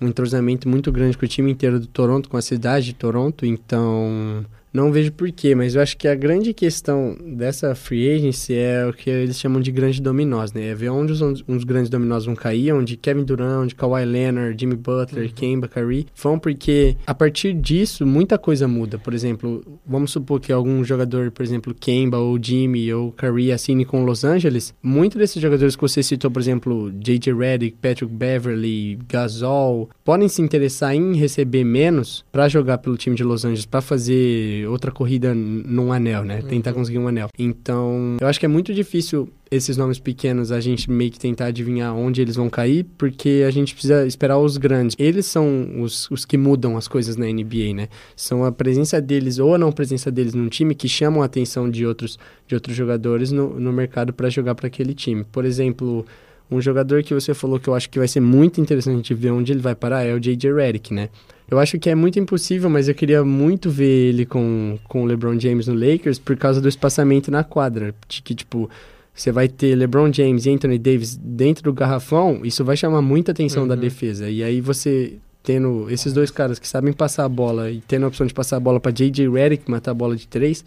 um 0.00 0.06
entrosamento 0.06 0.68
muito 0.68 0.90
grande 0.90 1.18
com 1.18 1.24
o 1.24 1.28
time 1.28 1.50
inteiro 1.50 1.78
do 1.78 1.86
Toronto, 1.86 2.28
com 2.28 2.36
a 2.36 2.42
cidade 2.42 2.86
de 2.86 2.94
Toronto, 2.94 3.44
então 3.44 4.46
não 4.74 4.90
vejo 4.90 5.12
porquê, 5.12 5.54
mas 5.54 5.76
eu 5.76 5.80
acho 5.80 5.96
que 5.96 6.08
a 6.08 6.16
grande 6.16 6.52
questão 6.52 7.16
dessa 7.24 7.76
free 7.76 8.10
agency 8.10 8.54
é 8.54 8.84
o 8.84 8.92
que 8.92 9.08
eles 9.08 9.38
chamam 9.38 9.60
de 9.60 9.70
grandes 9.70 10.00
dominós, 10.00 10.52
né? 10.52 10.70
É 10.70 10.74
ver 10.74 10.88
onde 10.88 11.12
os, 11.12 11.22
uns 11.22 11.62
grandes 11.62 11.88
dominós 11.88 12.24
vão 12.24 12.34
cair, 12.34 12.72
onde 12.72 12.96
Kevin 12.96 13.22
Durant, 13.22 13.62
onde 13.62 13.74
Kawhi 13.76 14.04
Leonard, 14.04 14.56
Jimmy 14.58 14.74
Butler, 14.74 15.26
uhum. 15.26 15.32
Kemba, 15.32 15.68
Curry 15.68 16.06
vão, 16.20 16.40
porque 16.40 16.96
a 17.06 17.14
partir 17.14 17.54
disso 17.54 18.04
muita 18.04 18.36
coisa 18.36 18.66
muda. 18.66 18.98
Por 18.98 19.14
exemplo, 19.14 19.62
vamos 19.86 20.10
supor 20.10 20.40
que 20.40 20.52
algum 20.52 20.82
jogador, 20.82 21.30
por 21.30 21.44
exemplo, 21.44 21.72
Kemba 21.72 22.18
ou 22.18 22.36
Jimmy 22.42 22.92
ou 22.92 23.12
Curry 23.12 23.52
assine 23.52 23.84
com 23.84 24.04
Los 24.04 24.24
Angeles, 24.24 24.74
muitos 24.82 25.18
desses 25.18 25.40
jogadores 25.40 25.76
que 25.76 25.82
você 25.82 26.02
citou, 26.02 26.32
por 26.32 26.40
exemplo, 26.40 26.90
J.J. 26.98 27.32
Redick, 27.32 27.76
Patrick 27.80 28.12
Beverly, 28.12 28.98
Gasol, 29.08 29.88
podem 30.04 30.28
se 30.28 30.42
interessar 30.42 30.96
em 30.96 31.14
receber 31.14 31.62
menos 31.62 32.24
para 32.32 32.48
jogar 32.48 32.78
pelo 32.78 32.96
time 32.96 33.14
de 33.14 33.22
Los 33.22 33.44
Angeles, 33.44 33.66
para 33.66 33.80
fazer 33.80 34.63
outra 34.66 34.90
corrida 34.90 35.34
num 35.34 35.92
anel, 35.92 36.24
né? 36.24 36.40
Uhum. 36.40 36.48
Tentar 36.48 36.72
conseguir 36.72 36.98
um 36.98 37.08
anel. 37.08 37.28
Então, 37.38 38.16
eu 38.20 38.26
acho 38.26 38.38
que 38.38 38.46
é 38.46 38.48
muito 38.48 38.72
difícil 38.72 39.28
esses 39.50 39.76
nomes 39.76 39.98
pequenos 39.98 40.50
a 40.50 40.60
gente 40.60 40.90
meio 40.90 41.10
que 41.10 41.18
tentar 41.18 41.46
adivinhar 41.46 41.94
onde 41.94 42.20
eles 42.20 42.36
vão 42.36 42.50
cair, 42.50 42.84
porque 42.98 43.44
a 43.46 43.50
gente 43.50 43.72
precisa 43.72 44.06
esperar 44.06 44.38
os 44.38 44.56
grandes. 44.56 44.96
Eles 44.98 45.26
são 45.26 45.80
os, 45.80 46.10
os 46.10 46.24
que 46.24 46.36
mudam 46.36 46.76
as 46.76 46.88
coisas 46.88 47.16
na 47.16 47.26
NBA, 47.26 47.74
né? 47.74 47.88
São 48.16 48.44
a 48.44 48.50
presença 48.50 49.00
deles 49.00 49.38
ou 49.38 49.54
a 49.54 49.58
não 49.58 49.70
presença 49.70 50.10
deles 50.10 50.34
num 50.34 50.48
time 50.48 50.74
que 50.74 50.88
chamam 50.88 51.22
a 51.22 51.26
atenção 51.26 51.70
de 51.70 51.86
outros, 51.86 52.18
de 52.46 52.54
outros 52.54 52.76
jogadores 52.76 53.30
no, 53.30 53.58
no 53.60 53.72
mercado 53.72 54.12
para 54.12 54.28
jogar 54.28 54.54
para 54.54 54.66
aquele 54.66 54.94
time. 54.94 55.24
Por 55.24 55.44
exemplo, 55.44 56.04
um 56.50 56.60
jogador 56.60 57.02
que 57.02 57.14
você 57.14 57.32
falou 57.32 57.58
que 57.58 57.68
eu 57.68 57.74
acho 57.74 57.88
que 57.88 57.98
vai 57.98 58.08
ser 58.08 58.20
muito 58.20 58.60
interessante 58.60 59.14
ver 59.14 59.30
onde 59.30 59.52
ele 59.52 59.60
vai 59.60 59.74
parar 59.74 60.04
é 60.04 60.14
o 60.14 60.20
J.J. 60.20 60.52
Redick, 60.52 60.92
né? 60.92 61.08
Eu 61.50 61.58
acho 61.58 61.78
que 61.78 61.90
é 61.90 61.94
muito 61.94 62.18
impossível, 62.18 62.70
mas 62.70 62.88
eu 62.88 62.94
queria 62.94 63.24
muito 63.24 63.70
ver 63.70 64.08
ele 64.08 64.24
com, 64.24 64.78
com 64.88 65.02
o 65.02 65.06
LeBron 65.06 65.38
James 65.38 65.66
no 65.66 65.74
Lakers 65.74 66.18
por 66.18 66.36
causa 66.36 66.60
do 66.60 66.68
espaçamento 66.68 67.30
na 67.30 67.44
quadra. 67.44 67.94
De 68.08 68.22
que, 68.22 68.34
tipo, 68.34 68.68
você 69.14 69.30
vai 69.30 69.46
ter 69.46 69.76
LeBron 69.76 70.12
James 70.12 70.46
e 70.46 70.50
Anthony 70.50 70.78
Davis 70.78 71.16
dentro 71.16 71.64
do 71.64 71.72
garrafão, 71.72 72.40
isso 72.44 72.64
vai 72.64 72.76
chamar 72.76 73.02
muita 73.02 73.32
atenção 73.32 73.62
uhum. 73.62 73.68
da 73.68 73.74
defesa. 73.74 74.28
E 74.28 74.42
aí 74.42 74.60
você 74.60 75.18
tendo 75.42 75.90
esses 75.90 76.14
dois 76.14 76.30
caras 76.30 76.58
que 76.58 76.66
sabem 76.66 76.92
passar 76.92 77.26
a 77.26 77.28
bola 77.28 77.70
e 77.70 77.82
tendo 77.82 78.04
a 78.04 78.08
opção 78.08 78.26
de 78.26 78.32
passar 78.32 78.56
a 78.56 78.60
bola 78.60 78.80
para 78.80 78.90
J.J. 78.90 79.28
Redick 79.28 79.70
matar 79.70 79.90
a 79.90 79.94
bola 79.94 80.16
de 80.16 80.26
três, 80.26 80.64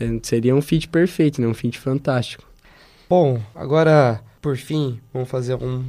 é, 0.00 0.18
seria 0.22 0.56
um 0.56 0.62
fit 0.62 0.88
perfeito, 0.88 1.40
né? 1.40 1.46
Um 1.46 1.52
fit 1.52 1.78
fantástico. 1.78 2.42
Bom, 3.08 3.38
agora, 3.54 4.22
por 4.40 4.56
fim, 4.56 4.98
vamos 5.12 5.28
fazer 5.28 5.54
um 5.56 5.84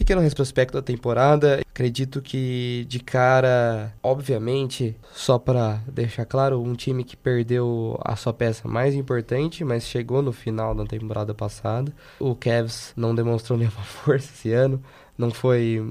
pequeno 0.00 0.22
retrospecto 0.22 0.72
da 0.72 0.82
temporada. 0.82 1.60
Acredito 1.70 2.22
que 2.22 2.86
de 2.88 2.98
cara, 3.00 3.92
obviamente, 4.02 4.96
só 5.12 5.38
para 5.38 5.78
deixar 5.86 6.24
claro, 6.24 6.62
um 6.62 6.74
time 6.74 7.04
que 7.04 7.16
perdeu 7.16 8.00
a 8.02 8.16
sua 8.16 8.32
peça 8.32 8.66
mais 8.66 8.94
importante, 8.94 9.62
mas 9.62 9.84
chegou 9.84 10.22
no 10.22 10.32
final 10.32 10.74
da 10.74 10.86
temporada 10.86 11.34
passada. 11.34 11.92
O 12.18 12.34
Cavs 12.34 12.94
não 12.96 13.14
demonstrou 13.14 13.58
nenhuma 13.60 13.82
força 13.82 14.30
esse 14.32 14.50
ano, 14.50 14.82
não 15.18 15.30
foi 15.30 15.86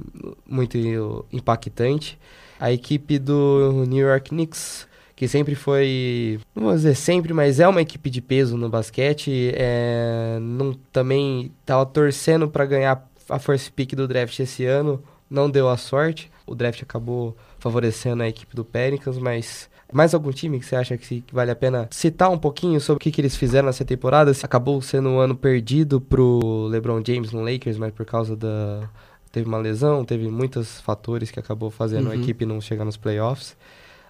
muito 0.45 0.75
impactante. 1.31 2.17
A 2.59 2.71
equipe 2.71 3.19
do 3.19 3.85
New 3.87 4.05
York 4.05 4.29
Knicks 4.29 4.89
que 5.15 5.27
sempre 5.27 5.53
foi, 5.53 6.39
não 6.55 6.63
vou 6.63 6.73
dizer 6.73 6.95
sempre, 6.95 7.33
mas 7.33 7.59
é 7.59 7.67
uma 7.67 7.81
equipe 7.81 8.09
de 8.09 8.21
peso 8.21 8.55
no 8.55 8.69
basquete. 8.69 9.51
É, 9.53 10.37
não, 10.41 10.73
também 10.93 11.51
estava 11.61 11.85
torcendo 11.85 12.47
para 12.47 12.65
ganhar 12.65 13.05
a 13.29 13.39
first 13.39 13.71
pick 13.71 13.95
do 13.95 14.07
draft 14.07 14.37
esse 14.39 14.65
ano 14.65 15.01
não 15.29 15.49
deu 15.49 15.69
a 15.69 15.77
sorte. 15.77 16.31
O 16.45 16.55
draft 16.55 16.81
acabou 16.81 17.35
favorecendo 17.59 18.23
a 18.23 18.27
equipe 18.27 18.55
do 18.55 18.65
Pelicans, 18.65 19.17
mas 19.17 19.69
mais 19.91 20.13
algum 20.13 20.31
time 20.31 20.59
que 20.59 20.65
você 20.65 20.75
acha 20.75 20.97
que, 20.97 21.23
vale 21.31 21.51
a 21.51 21.55
pena 21.55 21.87
citar 21.91 22.29
um 22.29 22.37
pouquinho 22.37 22.79
sobre 22.79 22.97
o 22.97 22.99
que, 23.01 23.11
que 23.11 23.21
eles 23.21 23.35
fizeram 23.35 23.67
nessa 23.67 23.83
temporada? 23.83 24.31
Acabou 24.43 24.81
sendo 24.81 25.09
um 25.09 25.19
ano 25.19 25.35
perdido 25.35 25.99
pro 25.99 26.67
LeBron 26.67 27.01
James 27.05 27.31
no 27.31 27.41
Lakers, 27.41 27.77
mas 27.77 27.91
por 27.91 28.05
causa 28.05 28.35
da 28.35 28.89
teve 29.31 29.47
uma 29.47 29.59
lesão, 29.59 30.03
teve 30.03 30.27
muitos 30.27 30.81
fatores 30.81 31.29
que 31.29 31.39
acabou 31.39 31.69
fazendo 31.69 32.07
uhum. 32.07 32.13
a 32.13 32.15
equipe 32.15 32.45
não 32.45 32.59
chegar 32.59 32.83
nos 32.83 32.97
playoffs. 32.97 33.55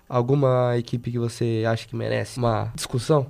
Alguma 0.08 0.78
equipe 0.78 1.12
que 1.12 1.20
você 1.20 1.64
acha 1.68 1.88
que 1.88 1.96
merece 1.96 2.40
uma 2.40 2.72
discussão? 2.74 3.28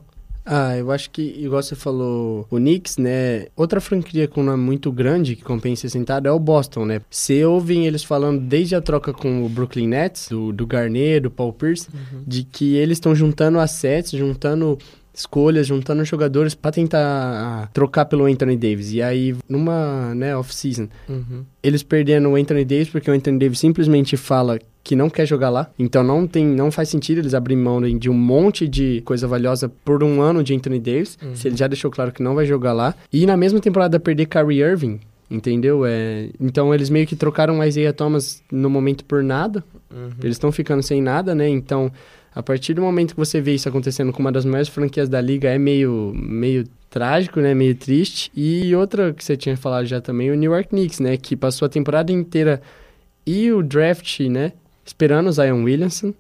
Ah, 0.52 0.76
eu 0.76 0.92
acho 0.92 1.12
que, 1.12 1.22
igual 1.22 1.62
você 1.62 1.76
falou, 1.76 2.48
o 2.50 2.58
Knicks, 2.58 2.98
né? 2.98 3.46
Outra 3.56 3.80
franquia 3.80 4.28
com 4.28 4.42
uma 4.42 4.58
muito 4.58 4.92
grande 4.92 5.36
que 5.36 5.44
compensa 5.44 5.88
sentado 5.88 6.28
é 6.28 6.32
o 6.32 6.40
Boston, 6.40 6.86
né? 6.86 7.02
Você 7.08 7.46
ouvem 7.46 7.86
eles 7.86 8.04
falando 8.04 8.42
desde 8.42 8.76
a 8.76 8.82
troca 8.82 9.14
com 9.14 9.46
o 9.46 9.50
Brooklyn 9.50 9.88
Nets, 9.88 10.30
do, 10.30 10.52
do 10.52 10.66
Garnett, 10.66 11.20
do 11.20 11.30
Paul 11.30 11.54
Pierce, 11.54 11.88
uhum. 11.94 12.24
de 12.26 12.44
que 12.44 12.76
eles 12.76 12.98
estão 12.98 13.14
juntando 13.14 13.60
assets, 13.60 14.10
juntando 14.12 14.80
escolhas, 15.14 15.68
juntando 15.68 16.04
jogadores 16.06 16.56
para 16.56 16.72
tentar 16.72 17.00
ah, 17.00 17.70
trocar 17.74 18.06
pelo 18.06 18.26
Anthony 18.26 18.56
Davis. 18.56 18.92
E 18.94 19.02
aí, 19.02 19.36
numa 19.48 20.14
né, 20.16 20.36
off-season, 20.36 20.88
uhum. 21.08 21.44
eles 21.62 21.84
perderam 21.84 22.34
o 22.34 22.36
Anthony 22.36 22.64
Davis 22.64 22.90
porque 22.90 23.10
o 23.10 23.14
Anthony 23.14 23.40
Davis 23.40 23.60
simplesmente 23.60 24.16
fala 24.16 24.60
que 24.84 24.96
não 24.96 25.10
quer 25.10 25.26
jogar 25.26 25.50
lá. 25.50 25.70
Então 25.78 26.04
não 26.04 26.26
tem, 26.26 26.46
não 26.46 26.72
faz 26.72 26.90
sentido 26.90 27.20
eles 27.20 27.34
abrirem 27.34 27.64
mão 27.64 27.82
de 27.82 28.10
um 28.10 28.14
monte 28.14 28.68
de 28.68 29.02
coisa 29.02 29.28
valiosa 29.28 29.70
por 29.84 30.04
um 30.04 30.22
ano 30.22 30.44
de 30.44 30.56
Anthony 30.56 30.80
Davis, 30.80 31.18
uhum. 31.22 31.36
se 31.36 31.48
ele 31.48 31.58
já 31.58 31.68
deixou 31.68 31.92
claro 31.92 32.12
que 32.12 32.24
não 32.24 32.36
vai 32.36 32.46
jogar 32.46 32.74
lá. 32.74 32.96
E 33.12 33.26
na 33.26 33.38
mesma 33.38 33.60
temporada 33.60 34.00
perder 34.00 34.26
Kyrie 34.26 34.62
Irving, 34.62 35.00
entendeu? 35.30 35.86
É, 35.86 36.30
então 36.40 36.74
eles 36.74 36.90
meio 36.90 37.06
que 37.06 37.16
trocaram 37.16 37.64
Isaiah 37.64 37.94
Thomas 37.94 38.42
no 38.52 38.70
momento 38.70 39.06
por 39.06 39.24
nada. 39.24 39.64
Uhum. 39.92 40.10
Eles 40.24 40.36
estão 40.36 40.52
ficando 40.52 40.82
sem 40.82 41.02
nada, 41.02 41.36
né? 41.36 41.48
Então, 41.48 41.92
a 42.34 42.44
partir 42.44 42.74
do 42.74 42.82
momento 42.82 43.14
que 43.14 43.20
você 43.20 43.42
vê 43.42 43.56
isso 43.56 43.68
acontecendo 43.68 44.14
com 44.14 44.20
uma 44.20 44.32
das 44.32 44.46
maiores 44.46 44.70
franquias 44.70 45.10
da 45.10 45.20
liga, 45.20 45.50
é 45.50 45.58
meio, 45.58 46.14
meio 46.16 46.66
trágico, 46.90 47.40
né? 47.40 47.54
Meio 47.54 47.76
triste. 47.76 48.32
E 48.36 48.76
outra 48.76 49.14
que 49.14 49.24
você 49.24 49.36
tinha 49.36 49.58
falado 49.58 49.86
já 49.86 50.00
também, 50.00 50.32
o 50.32 50.36
New 50.36 50.52
York 50.52 50.70
Knicks, 50.70 51.00
né? 51.00 51.18
Que 51.18 51.36
passou 51.36 51.66
a 51.66 51.70
temporada 51.70 52.12
inteira 52.12 52.62
e 53.26 53.52
o 53.52 53.62
draft, 53.62 54.20
né? 54.22 54.54
esperando 54.90 55.28
o 55.28 55.32
Zion 55.32 55.64
Williamson, 55.64 56.14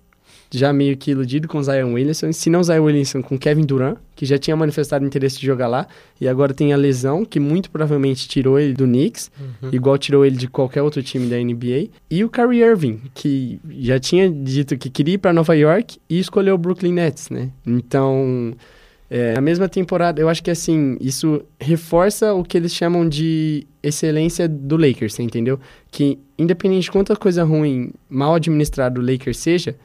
já 0.52 0.74
meio 0.74 0.98
que 0.98 1.12
iludido 1.12 1.48
com 1.48 1.60
o 1.60 1.64
Zion 1.64 1.94
Williamson, 1.94 2.32
se 2.32 2.50
não 2.50 2.64
Zion 2.64 2.84
Williamson 2.84 3.22
com 3.22 3.38
Kevin 3.38 3.66
Durant, 3.66 3.98
que 4.16 4.26
já 4.26 4.38
tinha 4.38 4.56
manifestado 4.56 5.06
interesse 5.06 5.40
de 5.40 5.46
jogar 5.46 5.68
lá, 5.68 5.88
e 6.20 6.28
agora 6.28 6.54
tem 6.54 6.74
a 6.74 6.78
lesão, 6.78 7.24
que 7.24 7.40
muito 7.40 7.70
provavelmente 7.70 8.28
tirou 8.28 8.60
ele 8.60 8.74
do 8.74 8.86
Knicks, 8.86 9.32
uhum. 9.40 9.70
igual 9.72 9.98
tirou 9.98 10.26
ele 10.26 10.36
de 10.36 10.48
qualquer 10.48 10.82
outro 10.82 11.04
time 11.04 11.28
da 11.28 11.38
NBA, 11.38 11.90
e 12.10 12.24
o 12.24 12.30
Kyrie 12.30 12.64
Irving, 12.64 13.00
que 13.14 13.60
já 13.80 14.00
tinha 14.00 14.30
dito 14.30 14.78
que 14.78 14.90
queria 14.90 15.16
ir 15.16 15.18
para 15.20 15.32
Nova 15.32 15.56
York 15.56 16.00
e 16.10 16.20
escolheu 16.20 16.56
o 16.56 16.58
Brooklyn 16.58 16.94
Nets, 16.94 17.30
né? 17.30 17.50
Então, 17.66 18.56
é, 19.10 19.34
na 19.34 19.42
mesma 19.42 19.68
temporada, 19.68 20.22
eu 20.22 20.30
acho 20.30 20.44
que 20.44 20.52
assim, 20.52 20.98
isso 21.02 21.44
reforça 21.60 22.34
o 22.34 22.44
que 22.44 22.58
eles 22.58 22.74
chamam 22.74 23.08
de 23.08 23.66
excelência 23.82 24.48
do 24.48 24.78
Lakers, 24.78 25.20
entendeu? 25.20 25.60
Que 25.92 26.20
independente 26.38 26.84
de 26.84 26.92
quanta 26.92 27.16
coisa 27.16 27.44
ruim, 27.44 27.92
mal 28.10 28.36
administrado 28.36 29.02
o 29.02 29.04
Lakers 29.04 29.38
seja, 29.38 29.76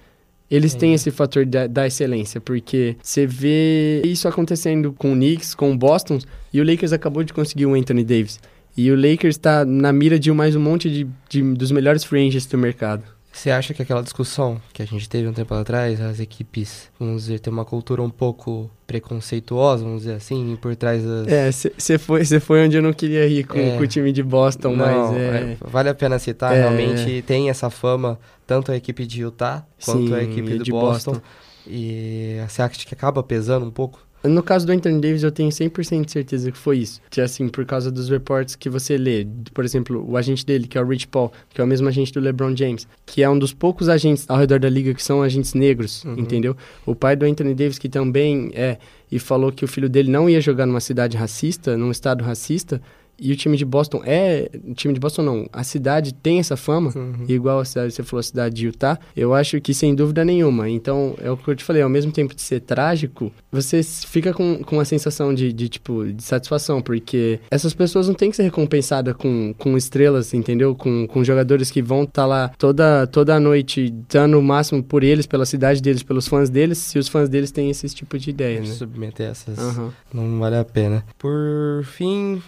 eles 0.51 0.75
têm 0.75 0.95
esse 0.95 1.11
fator 1.11 1.47
da, 1.47 1.67
da, 1.67 1.87
excelência, 1.87 2.41
porque 2.41 2.97
você 3.03 3.27
vê 3.27 4.03
isso 4.05 4.29
acontecendo 4.29 4.93
com 4.93 5.13
o 5.13 5.15
Knicks, 5.15 5.55
com 5.55 5.73
o 5.73 5.77
Boston, 5.77 6.19
e 6.53 6.61
o 6.61 6.65
Lakers 6.65 6.93
acabou 6.93 7.25
de 7.25 7.33
conseguir 7.33 7.67
o 7.67 7.75
Anthony 7.75 8.05
Davis. 8.05 8.39
E 8.77 8.91
o 8.91 8.97
Lakers 8.97 9.37
está 9.37 9.65
na 9.65 9.93
mira 9.93 10.19
de 10.19 10.31
mais 10.33 10.57
um 10.57 10.61
monte 10.61 10.91
de, 10.91 11.07
de 11.29 11.43
dos 11.55 11.71
melhores 11.71 12.05
free 12.05 12.27
agents 12.27 12.47
do 12.47 12.59
mercado. 12.59 13.05
Você 13.35 13.51
acha 13.51 13.75
que 13.75 13.83
aquela 13.83 14.01
discussão 14.01 14.63
que 14.73 14.81
a 14.81 14.87
gente 14.87 15.09
teve 15.09 15.27
um 15.27 15.33
tempo 15.33 15.53
atrás, 15.55 16.01
as 16.01 16.21
equipes, 16.21 16.89
vamos 16.99 17.23
dizer, 17.23 17.41
tem 17.41 17.53
uma 17.53 17.65
cultura 17.65 18.01
um 18.01 18.09
pouco 18.09 18.71
preconceituosa, 18.87 19.83
vamos 19.83 20.03
dizer 20.03 20.15
assim, 20.15 20.57
por 20.63 20.77
trás 20.77 21.03
das... 21.03 21.27
É, 21.27 21.51
você 21.51 21.99
foi, 21.99 22.25
foi 22.25 22.65
onde 22.65 22.77
eu 22.77 22.83
não 22.83 22.93
queria 22.93 23.27
ir 23.27 23.45
com, 23.45 23.59
é, 23.59 23.77
com 23.77 23.83
o 23.83 23.87
time 23.89 24.13
de 24.13 24.23
Boston, 24.23 24.77
não, 24.77 24.87
mas 24.87 25.17
é... 25.17 25.21
é... 25.21 25.57
Vale 25.61 25.89
a 25.89 25.95
pena 25.95 26.17
citar, 26.21 26.55
é... 26.55 26.61
realmente 26.61 27.23
tem 27.23 27.51
essa 27.51 27.69
fama, 27.71 28.21
tanto 28.47 28.73
a 28.73 28.77
equipe 28.77 29.07
de 29.07 29.23
Utah 29.23 29.67
quanto 29.85 30.09
Sim, 30.09 30.15
a 30.15 30.23
equipe 30.23 30.59
do 30.59 30.71
Boston. 30.71 31.13
Boston. 31.13 31.27
E 31.67 32.39
você 32.47 32.63
acha 32.63 32.87
que 32.87 32.95
acaba 32.95 33.23
pesando 33.23 33.67
um 33.67 33.71
pouco 33.71 34.05
no 34.29 34.43
caso 34.43 34.67
do 34.67 34.73
Anthony 34.73 35.01
Davis, 35.01 35.23
eu 35.23 35.31
tenho 35.31 35.51
100% 35.51 36.07
de 36.07 36.13
certeza 36.13 36.51
que 36.51 36.57
foi 36.57 36.79
isso. 36.79 37.01
Que 37.11 37.21
assim, 37.21 37.47
por 37.47 37.65
causa 37.67 37.91
dos 37.91 38.09
reportes 38.09 38.57
que 38.57 38.71
você 38.71 38.97
lê, 38.97 39.27
por 39.53 39.65
exemplo, 39.65 40.03
o 40.09 40.17
agente 40.17 40.47
dele, 40.47 40.67
que 40.67 40.79
é 40.79 40.83
o 40.83 40.87
Rich 40.87 41.09
Paul, 41.09 41.31
que 41.51 41.61
é 41.61 41.65
o 41.65 41.67
mesmo 41.67 41.87
agente 41.89 42.11
do 42.11 42.21
LeBron 42.21 42.57
James, 42.57 42.89
que 43.05 43.23
é 43.23 43.29
um 43.29 43.39
dos 43.39 43.53
poucos 43.53 43.89
agentes 43.89 44.25
ao 44.29 44.39
redor 44.39 44.59
da 44.59 44.69
liga 44.69 44.95
que 44.95 45.03
são 45.03 45.23
agentes 45.23 45.53
negros, 45.53 46.05
uhum. 46.05 46.19
entendeu? 46.19 46.57
O 46.87 46.95
pai 46.95 47.17
do 47.17 47.27
Anthony 47.27 47.55
Davis, 47.55 47.79
que 47.79 47.89
também 47.89 48.51
é, 48.55 48.79
e 49.13 49.19
falou 49.19 49.53
que 49.53 49.65
o 49.65 49.69
filho 49.69 49.91
dele 49.91 50.11
não 50.11 50.29
ia 50.29 50.41
jogar 50.41 50.65
numa 50.65 50.81
cidade 50.81 51.19
racista, 51.19 51.77
num 51.77 51.91
estado 51.91 52.25
racista, 52.25 52.81
e 53.19 53.33
o 53.33 53.37
time 53.37 53.57
de 53.57 53.65
Boston 53.65 54.03
é. 54.05 54.51
O 54.67 54.75
time 54.75 54.95
de 54.95 55.01
Boston 55.01 55.23
não. 55.23 55.49
A 55.53 55.63
cidade 55.63 56.13
tem 56.15 56.39
essa 56.39 56.57
fama, 56.57 56.93
uhum. 56.95 57.25
igual 57.29 57.61
a 57.61 57.65
cidade, 57.65 57.93
você 57.93 58.03
falou, 58.03 58.21
a 58.21 58.23
cidade 58.23 58.55
de 58.55 58.67
Utah. 58.67 58.99
Eu 59.17 59.35
acho 59.35 59.61
que 59.61 59.73
sem 59.73 59.95
dúvida 59.95 60.25
nenhuma. 60.25 60.69
Então, 60.69 61.15
é 61.21 61.31
o 61.31 61.37
que 61.37 61.49
eu 61.49 61.57
te 61.57 61.65
falei, 61.65 61.83
ao 61.83 61.89
mesmo 61.89 62.13
tempo 62.13 62.35
de 62.35 62.43
ser 62.43 62.61
trágico, 62.61 63.33
você 63.51 63.83
fica 63.83 64.33
com, 64.33 64.63
com 64.63 64.77
uma 64.77 64.85
sensação 64.85 65.35
de, 65.35 65.53
de, 65.53 65.69
tipo, 65.69 66.05
de 66.05 66.23
satisfação, 66.23 66.81
porque 66.81 67.41
essas 67.51 67.75
pessoas 67.75 68.09
não 68.09 68.15
têm 68.15 68.31
que 68.31 68.37
ser 68.37 68.43
recompensadas 68.43 69.15
com, 69.17 69.55
com 69.59 69.77
estrelas, 69.77 70.35
entendeu? 70.35 70.75
Com, 70.75 71.07
com 71.07 71.25
jogadores 71.25 71.71
que 71.71 71.83
vão 71.83 72.03
estar 72.03 72.23
tá 72.23 72.27
lá 72.27 72.49
toda, 72.59 73.07
toda 73.07 73.35
a 73.35 73.41
noite 73.41 73.93
dando 74.09 74.39
o 74.39 74.43
máximo 74.43 74.83
por 74.83 75.05
eles, 75.05 75.27
pela 75.27 75.47
cidade 75.47 75.81
deles, 75.81 76.03
pelos 76.03 76.27
fãs 76.27 76.51
deles, 76.51 76.79
se 76.79 76.99
os 76.99 77.09
fãs 77.09 77.29
deles 77.29 77.51
têm 77.51 77.71
esse 77.71 77.89
tipo 77.89 78.19
de 78.19 78.31
ideia, 78.31 78.61
né? 78.61 78.67
Submeter 78.67 79.31
essas. 79.31 79.59
Uhum. 79.59 79.91
Não 80.13 80.39
vale 80.39 80.57
a 80.57 80.65
pena. 80.65 81.05
Por 81.19 81.85
fim, 81.85 82.43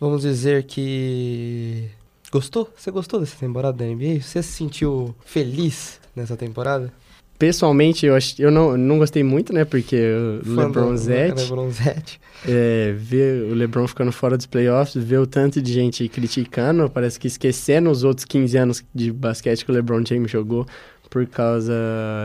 vamos 0.00 0.22
dizer 0.22 0.64
que. 0.64 1.88
Gostou? 2.30 2.70
Você 2.76 2.90
gostou 2.90 3.20
dessa 3.20 3.36
temporada 3.36 3.78
da 3.78 3.84
NBA? 3.84 4.20
Você 4.20 4.42
se 4.42 4.52
sentiu 4.52 5.14
feliz 5.24 5.98
nessa 6.14 6.36
temporada? 6.36 6.92
Pessoalmente, 7.38 8.04
eu, 8.04 8.16
ach... 8.16 8.38
eu 8.38 8.50
não, 8.50 8.76
não 8.76 8.98
gostei 8.98 9.22
muito, 9.22 9.52
né? 9.52 9.64
Porque 9.64 9.96
o 9.96 10.56
LeBron 10.56 10.96
Zete... 10.96 11.42
LeBron 11.42 11.70
Zete. 11.70 12.20
É, 12.46 12.92
ver 12.96 13.50
o 13.50 13.54
LeBron 13.54 13.84
ficando 13.88 14.12
fora 14.12 14.36
dos 14.36 14.46
playoffs, 14.46 14.94
ver 14.94 15.18
o 15.18 15.26
tanto 15.26 15.60
de 15.60 15.72
gente 15.72 16.08
criticando, 16.08 16.88
parece 16.88 17.18
que 17.18 17.26
esquecendo 17.26 17.90
os 17.90 18.04
outros 18.04 18.24
15 18.24 18.56
anos 18.56 18.84
de 18.94 19.10
basquete 19.10 19.64
que 19.64 19.72
o 19.72 19.74
LeBron 19.74 20.04
James 20.06 20.30
jogou 20.30 20.64
por 21.10 21.26
causa 21.26 21.72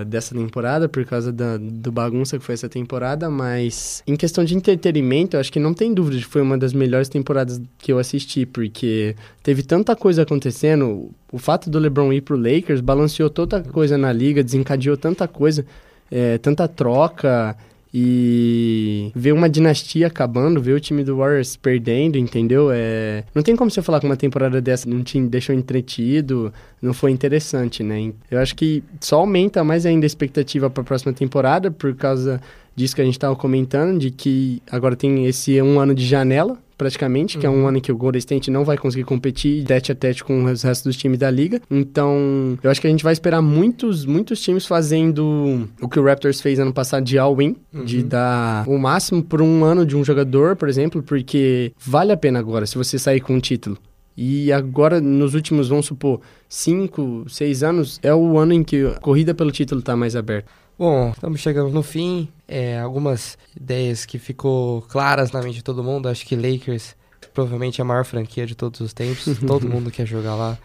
dessa 0.08 0.36
temporada, 0.36 0.90
por 0.90 1.06
causa 1.06 1.32
da, 1.32 1.58
do 1.58 1.92
bagunça 1.92 2.38
que 2.38 2.44
foi 2.44 2.54
essa 2.54 2.68
temporada, 2.68 3.30
mas 3.30 4.04
em 4.06 4.16
questão 4.16 4.44
de 4.44 4.56
entretenimento, 4.56 5.36
eu 5.36 5.40
acho 5.40 5.52
que 5.52 5.60
não 5.60 5.74
tem 5.74 5.94
dúvida 5.94 6.18
de 6.18 6.24
que 6.24 6.30
foi 6.30 6.42
uma 6.42 6.58
das 6.58 6.74
melhores 6.74 7.08
temporadas 7.08 7.62
que 7.78 7.92
eu 7.92 8.00
assisti, 8.00 8.46
porque 8.46 9.16
teve 9.42 9.64
tanta 9.64 9.96
coisa 9.96 10.24
acontecendo, 10.24 11.12
o 11.32 11.38
fato 11.38 11.70
do 11.70 11.80
LeBron 11.80 12.12
ir 12.12 12.22
pro 12.22 12.38
Lakers 12.38 12.82
balanceou 12.82 13.30
tanta 13.30 13.62
coisa 13.62 13.98
na 13.98 14.12
liga, 14.12 14.44
desencadeou 14.44 14.98
tanta 14.98 15.28
coisa, 15.28 15.66
é, 16.12 16.38
tanta 16.38 16.68
troca, 16.68 17.56
e 17.94 19.12
ver 19.14 19.34
uma 19.34 19.48
dinastia 19.48 20.08
acabando, 20.08 20.60
ver 20.60 20.74
o 20.74 20.80
time 20.80 21.04
do 21.04 21.18
Warriors 21.18 21.56
perdendo, 21.56 22.18
entendeu? 22.18 22.70
É... 22.72 23.24
Não 23.36 23.44
tem 23.44 23.56
como 23.56 23.70
você 23.70 23.84
falar 23.84 24.00
que 24.00 24.06
uma 24.08 24.18
temporada 24.18 24.60
dessa 24.60 24.90
não 24.90 25.04
te 25.04 25.22
deixou 25.22 25.54
entretido, 25.54 26.52
não 26.82 26.92
foi 26.92 27.12
interessante, 27.12 27.84
né? 27.84 28.12
Eu 28.32 28.40
acho 28.40 28.56
que 28.56 28.84
só 29.00 29.18
aumenta 29.20 29.64
mais 29.64 29.86
ainda 29.86 30.06
a 30.06 30.08
expectativa 30.08 30.72
para 30.72 30.82
a 30.82 30.86
próxima 30.86 31.14
temporada 31.14 31.70
por 31.70 31.94
causa 31.96 32.42
disso 32.76 32.96
que 32.96 33.02
a 33.02 33.06
gente 33.06 33.16
estava 33.16 33.36
comentando, 33.36 34.00
de 34.00 34.12
que 34.12 34.62
agora 34.70 34.96
tem 34.96 35.26
esse 35.26 35.62
um 35.62 35.80
ano 35.80 35.94
de 35.94 36.06
janela 36.06 36.58
praticamente, 36.78 37.36
uhum. 37.36 37.42
que 37.42 37.48
é 37.48 37.50
um 37.50 37.62
uhum. 37.62 37.68
ano 37.68 37.78
em 37.78 37.82
que 37.82 37.92
o 37.92 37.98
Golden 37.98 38.20
State 38.20 38.52
não 38.52 38.66
vai 38.66 38.78
conseguir 38.78 39.04
competir 39.04 39.64
tete 39.64 39.92
a 39.92 39.96
tete 39.96 40.24
com 40.24 40.44
os 40.46 40.64
restos 40.64 40.84
dos 40.84 40.98
times 40.98 41.18
da 41.18 41.30
liga. 41.30 41.62
Então, 41.70 42.58
eu 42.62 42.70
acho 42.70 42.82
que 42.82 42.88
a 42.88 42.90
gente 42.90 43.04
vai 43.04 43.14
esperar 43.14 43.42
muitos, 43.42 44.06
muitos 44.06 44.42
times 44.42 44.66
fazendo 44.66 45.70
o 45.82 45.88
que 45.88 46.00
o 46.00 46.04
Raptors 46.04 46.42
fez 46.42 46.60
ano 46.60 46.74
passado 46.74 47.04
de 47.04 47.18
all-in, 47.18 47.56
uhum. 47.74 47.86
de 47.86 48.04
dar 48.04 48.68
o 48.68 48.78
máximo 48.78 49.24
por 49.24 49.42
um 49.42 49.64
ano 49.64 49.86
de 49.86 49.96
um 49.96 50.04
jogador, 50.04 50.56
por 50.56 50.68
exemplo, 50.68 51.02
porque 51.02 51.72
vale 51.80 52.12
a 52.12 52.18
pena 52.18 52.40
agora 52.40 52.66
se 52.66 52.78
você 52.78 53.00
sair 53.00 53.22
com 53.22 53.36
um 53.36 53.40
título. 53.40 53.78
E 54.16 54.52
agora, 54.52 55.02
nos 55.02 55.34
últimos, 55.34 55.70
vamos 55.70 55.88
supor, 55.88 56.22
cinco, 56.48 57.26
seis 57.28 57.64
anos, 57.64 58.00
é 58.04 58.14
o 58.14 58.38
ano 58.38 58.54
em 58.54 58.64
que 58.64 58.86
a 58.86 59.00
corrida 59.00 59.34
pelo 59.34 59.52
título 59.52 59.80
está 59.80 59.96
mais 59.96 60.16
aberta. 60.16 60.52
Bom, 60.78 61.12
estamos 61.12 61.40
chegando 61.40 61.70
no 61.70 61.84
fim. 61.84 62.28
É, 62.48 62.80
algumas 62.80 63.38
ideias 63.56 64.06
que 64.06 64.18
ficou 64.18 64.82
claras 64.84 65.32
na 65.32 65.42
mente 65.42 65.56
de 65.56 65.64
todo 65.64 65.84
mundo. 65.84 66.10
Acho 66.10 66.26
que 66.26 66.36
Lakers 66.36 66.96
provavelmente 67.34 67.80
é 67.80 67.84
a 67.84 67.86
maior 67.86 68.06
franquia 68.06 68.46
de 68.46 68.56
todos 68.56 68.80
os 68.80 68.94
tempos. 68.94 69.38
todo 69.46 69.70
mundo 69.70 69.92
quer 69.92 70.06
jogar 70.06 70.36
lá. 70.36 70.58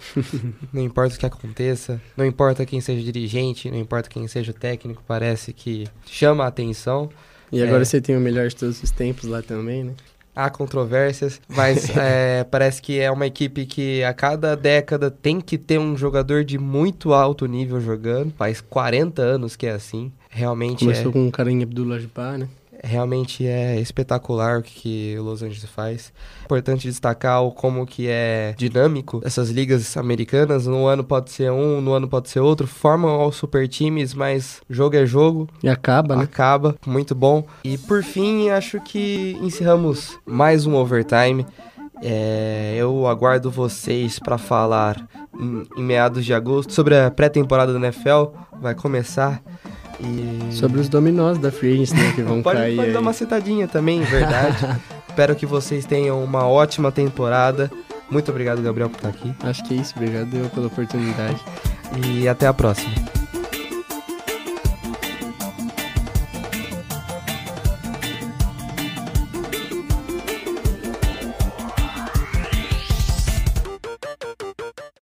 Não 0.72 0.82
importa 0.82 1.14
o 1.14 1.18
que 1.18 1.26
aconteça, 1.26 2.00
não 2.16 2.24
importa 2.24 2.66
quem 2.66 2.80
seja 2.80 3.02
dirigente, 3.02 3.70
não 3.70 3.78
importa 3.78 4.08
quem 4.08 4.26
seja 4.28 4.50
o 4.50 4.54
técnico, 4.54 5.02
parece 5.06 5.52
que 5.52 5.86
chama 6.06 6.44
a 6.44 6.48
atenção. 6.48 7.10
E 7.50 7.62
agora 7.62 7.82
é... 7.82 7.84
você 7.84 8.00
tem 8.00 8.16
o 8.16 8.20
melhor 8.20 8.48
de 8.48 8.56
todos 8.56 8.82
os 8.82 8.90
tempos 8.90 9.24
lá 9.24 9.40
também, 9.42 9.84
né? 9.84 9.94
Há 10.38 10.48
controvérsias, 10.48 11.40
mas 11.48 11.90
é, 11.98 12.44
parece 12.44 12.80
que 12.80 13.00
é 13.00 13.10
uma 13.10 13.26
equipe 13.26 13.66
que 13.66 14.04
a 14.04 14.14
cada 14.14 14.54
década 14.54 15.10
tem 15.10 15.40
que 15.40 15.58
ter 15.58 15.78
um 15.78 15.96
jogador 15.96 16.44
de 16.44 16.56
muito 16.56 17.12
alto 17.12 17.44
nível 17.46 17.80
jogando. 17.80 18.32
Faz 18.38 18.60
40 18.60 19.20
anos 19.20 19.56
que 19.56 19.66
é 19.66 19.72
assim. 19.72 20.12
Realmente 20.30 20.84
Começou 20.84 21.10
é... 21.10 21.12
com 21.12 21.26
o 21.26 21.32
Karim 21.32 21.62
Abdul-Jabbar, 21.62 22.38
né? 22.38 22.48
Realmente 22.82 23.46
é 23.46 23.80
espetacular 23.80 24.58
o 24.58 24.62
que 24.62 25.16
o 25.18 25.22
Los 25.22 25.42
Angeles 25.42 25.64
faz. 25.64 26.12
Importante 26.44 26.88
destacar 26.88 27.42
o 27.42 27.52
como 27.52 27.86
que 27.86 28.08
é 28.08 28.54
dinâmico 28.56 29.20
essas 29.24 29.50
ligas 29.50 29.96
americanas. 29.96 30.66
No 30.66 30.86
ano 30.86 31.04
pode 31.04 31.30
ser 31.30 31.50
um, 31.50 31.80
no 31.80 31.92
ano 31.92 32.08
pode 32.08 32.28
ser 32.28 32.40
outro. 32.40 32.66
Formam 32.66 33.26
os 33.26 33.36
super 33.36 33.68
times, 33.68 34.14
mas 34.14 34.60
jogo 34.68 34.96
é 34.96 35.04
jogo. 35.04 35.48
E 35.62 35.68
acaba, 35.68 36.16
né? 36.16 36.24
Acaba. 36.24 36.76
Muito 36.86 37.14
bom. 37.14 37.44
E 37.64 37.76
por 37.78 38.02
fim, 38.02 38.50
acho 38.50 38.80
que 38.80 39.36
encerramos 39.40 40.18
mais 40.24 40.66
um 40.66 40.74
overtime. 40.74 41.46
É, 42.00 42.76
eu 42.78 43.06
aguardo 43.08 43.50
vocês 43.50 44.18
para 44.20 44.38
falar 44.38 45.04
em, 45.38 45.64
em 45.76 45.82
meados 45.82 46.24
de 46.24 46.32
agosto 46.32 46.72
sobre 46.72 46.96
a 46.96 47.10
pré-temporada 47.10 47.72
do 47.72 47.78
NFL. 47.78 48.26
Vai 48.60 48.74
começar. 48.74 49.42
E... 50.00 50.54
Sobre 50.54 50.80
os 50.80 50.88
dominós 50.88 51.38
da 51.38 51.50
Free 51.50 51.80
né, 51.80 52.12
que 52.14 52.22
vão 52.22 52.40
pode, 52.42 52.58
cair. 52.58 52.76
Pode 52.76 52.88
aí. 52.88 52.94
dar 52.94 53.00
uma 53.00 53.12
citadinha 53.12 53.66
também, 53.66 54.00
verdade. 54.02 54.78
Espero 55.08 55.34
que 55.34 55.46
vocês 55.46 55.84
tenham 55.84 56.22
uma 56.22 56.46
ótima 56.46 56.92
temporada. 56.92 57.70
Muito 58.10 58.30
obrigado, 58.30 58.62
Gabriel, 58.62 58.88
por 58.88 58.96
estar 58.96 59.08
aqui. 59.08 59.34
Acho 59.40 59.64
que 59.64 59.74
é 59.74 59.78
isso. 59.78 59.94
Obrigado 59.96 60.50
pela 60.50 60.66
oportunidade. 60.68 61.42
E 62.06 62.28
até 62.28 62.46
a 62.46 62.54
próxima. 62.54 63.17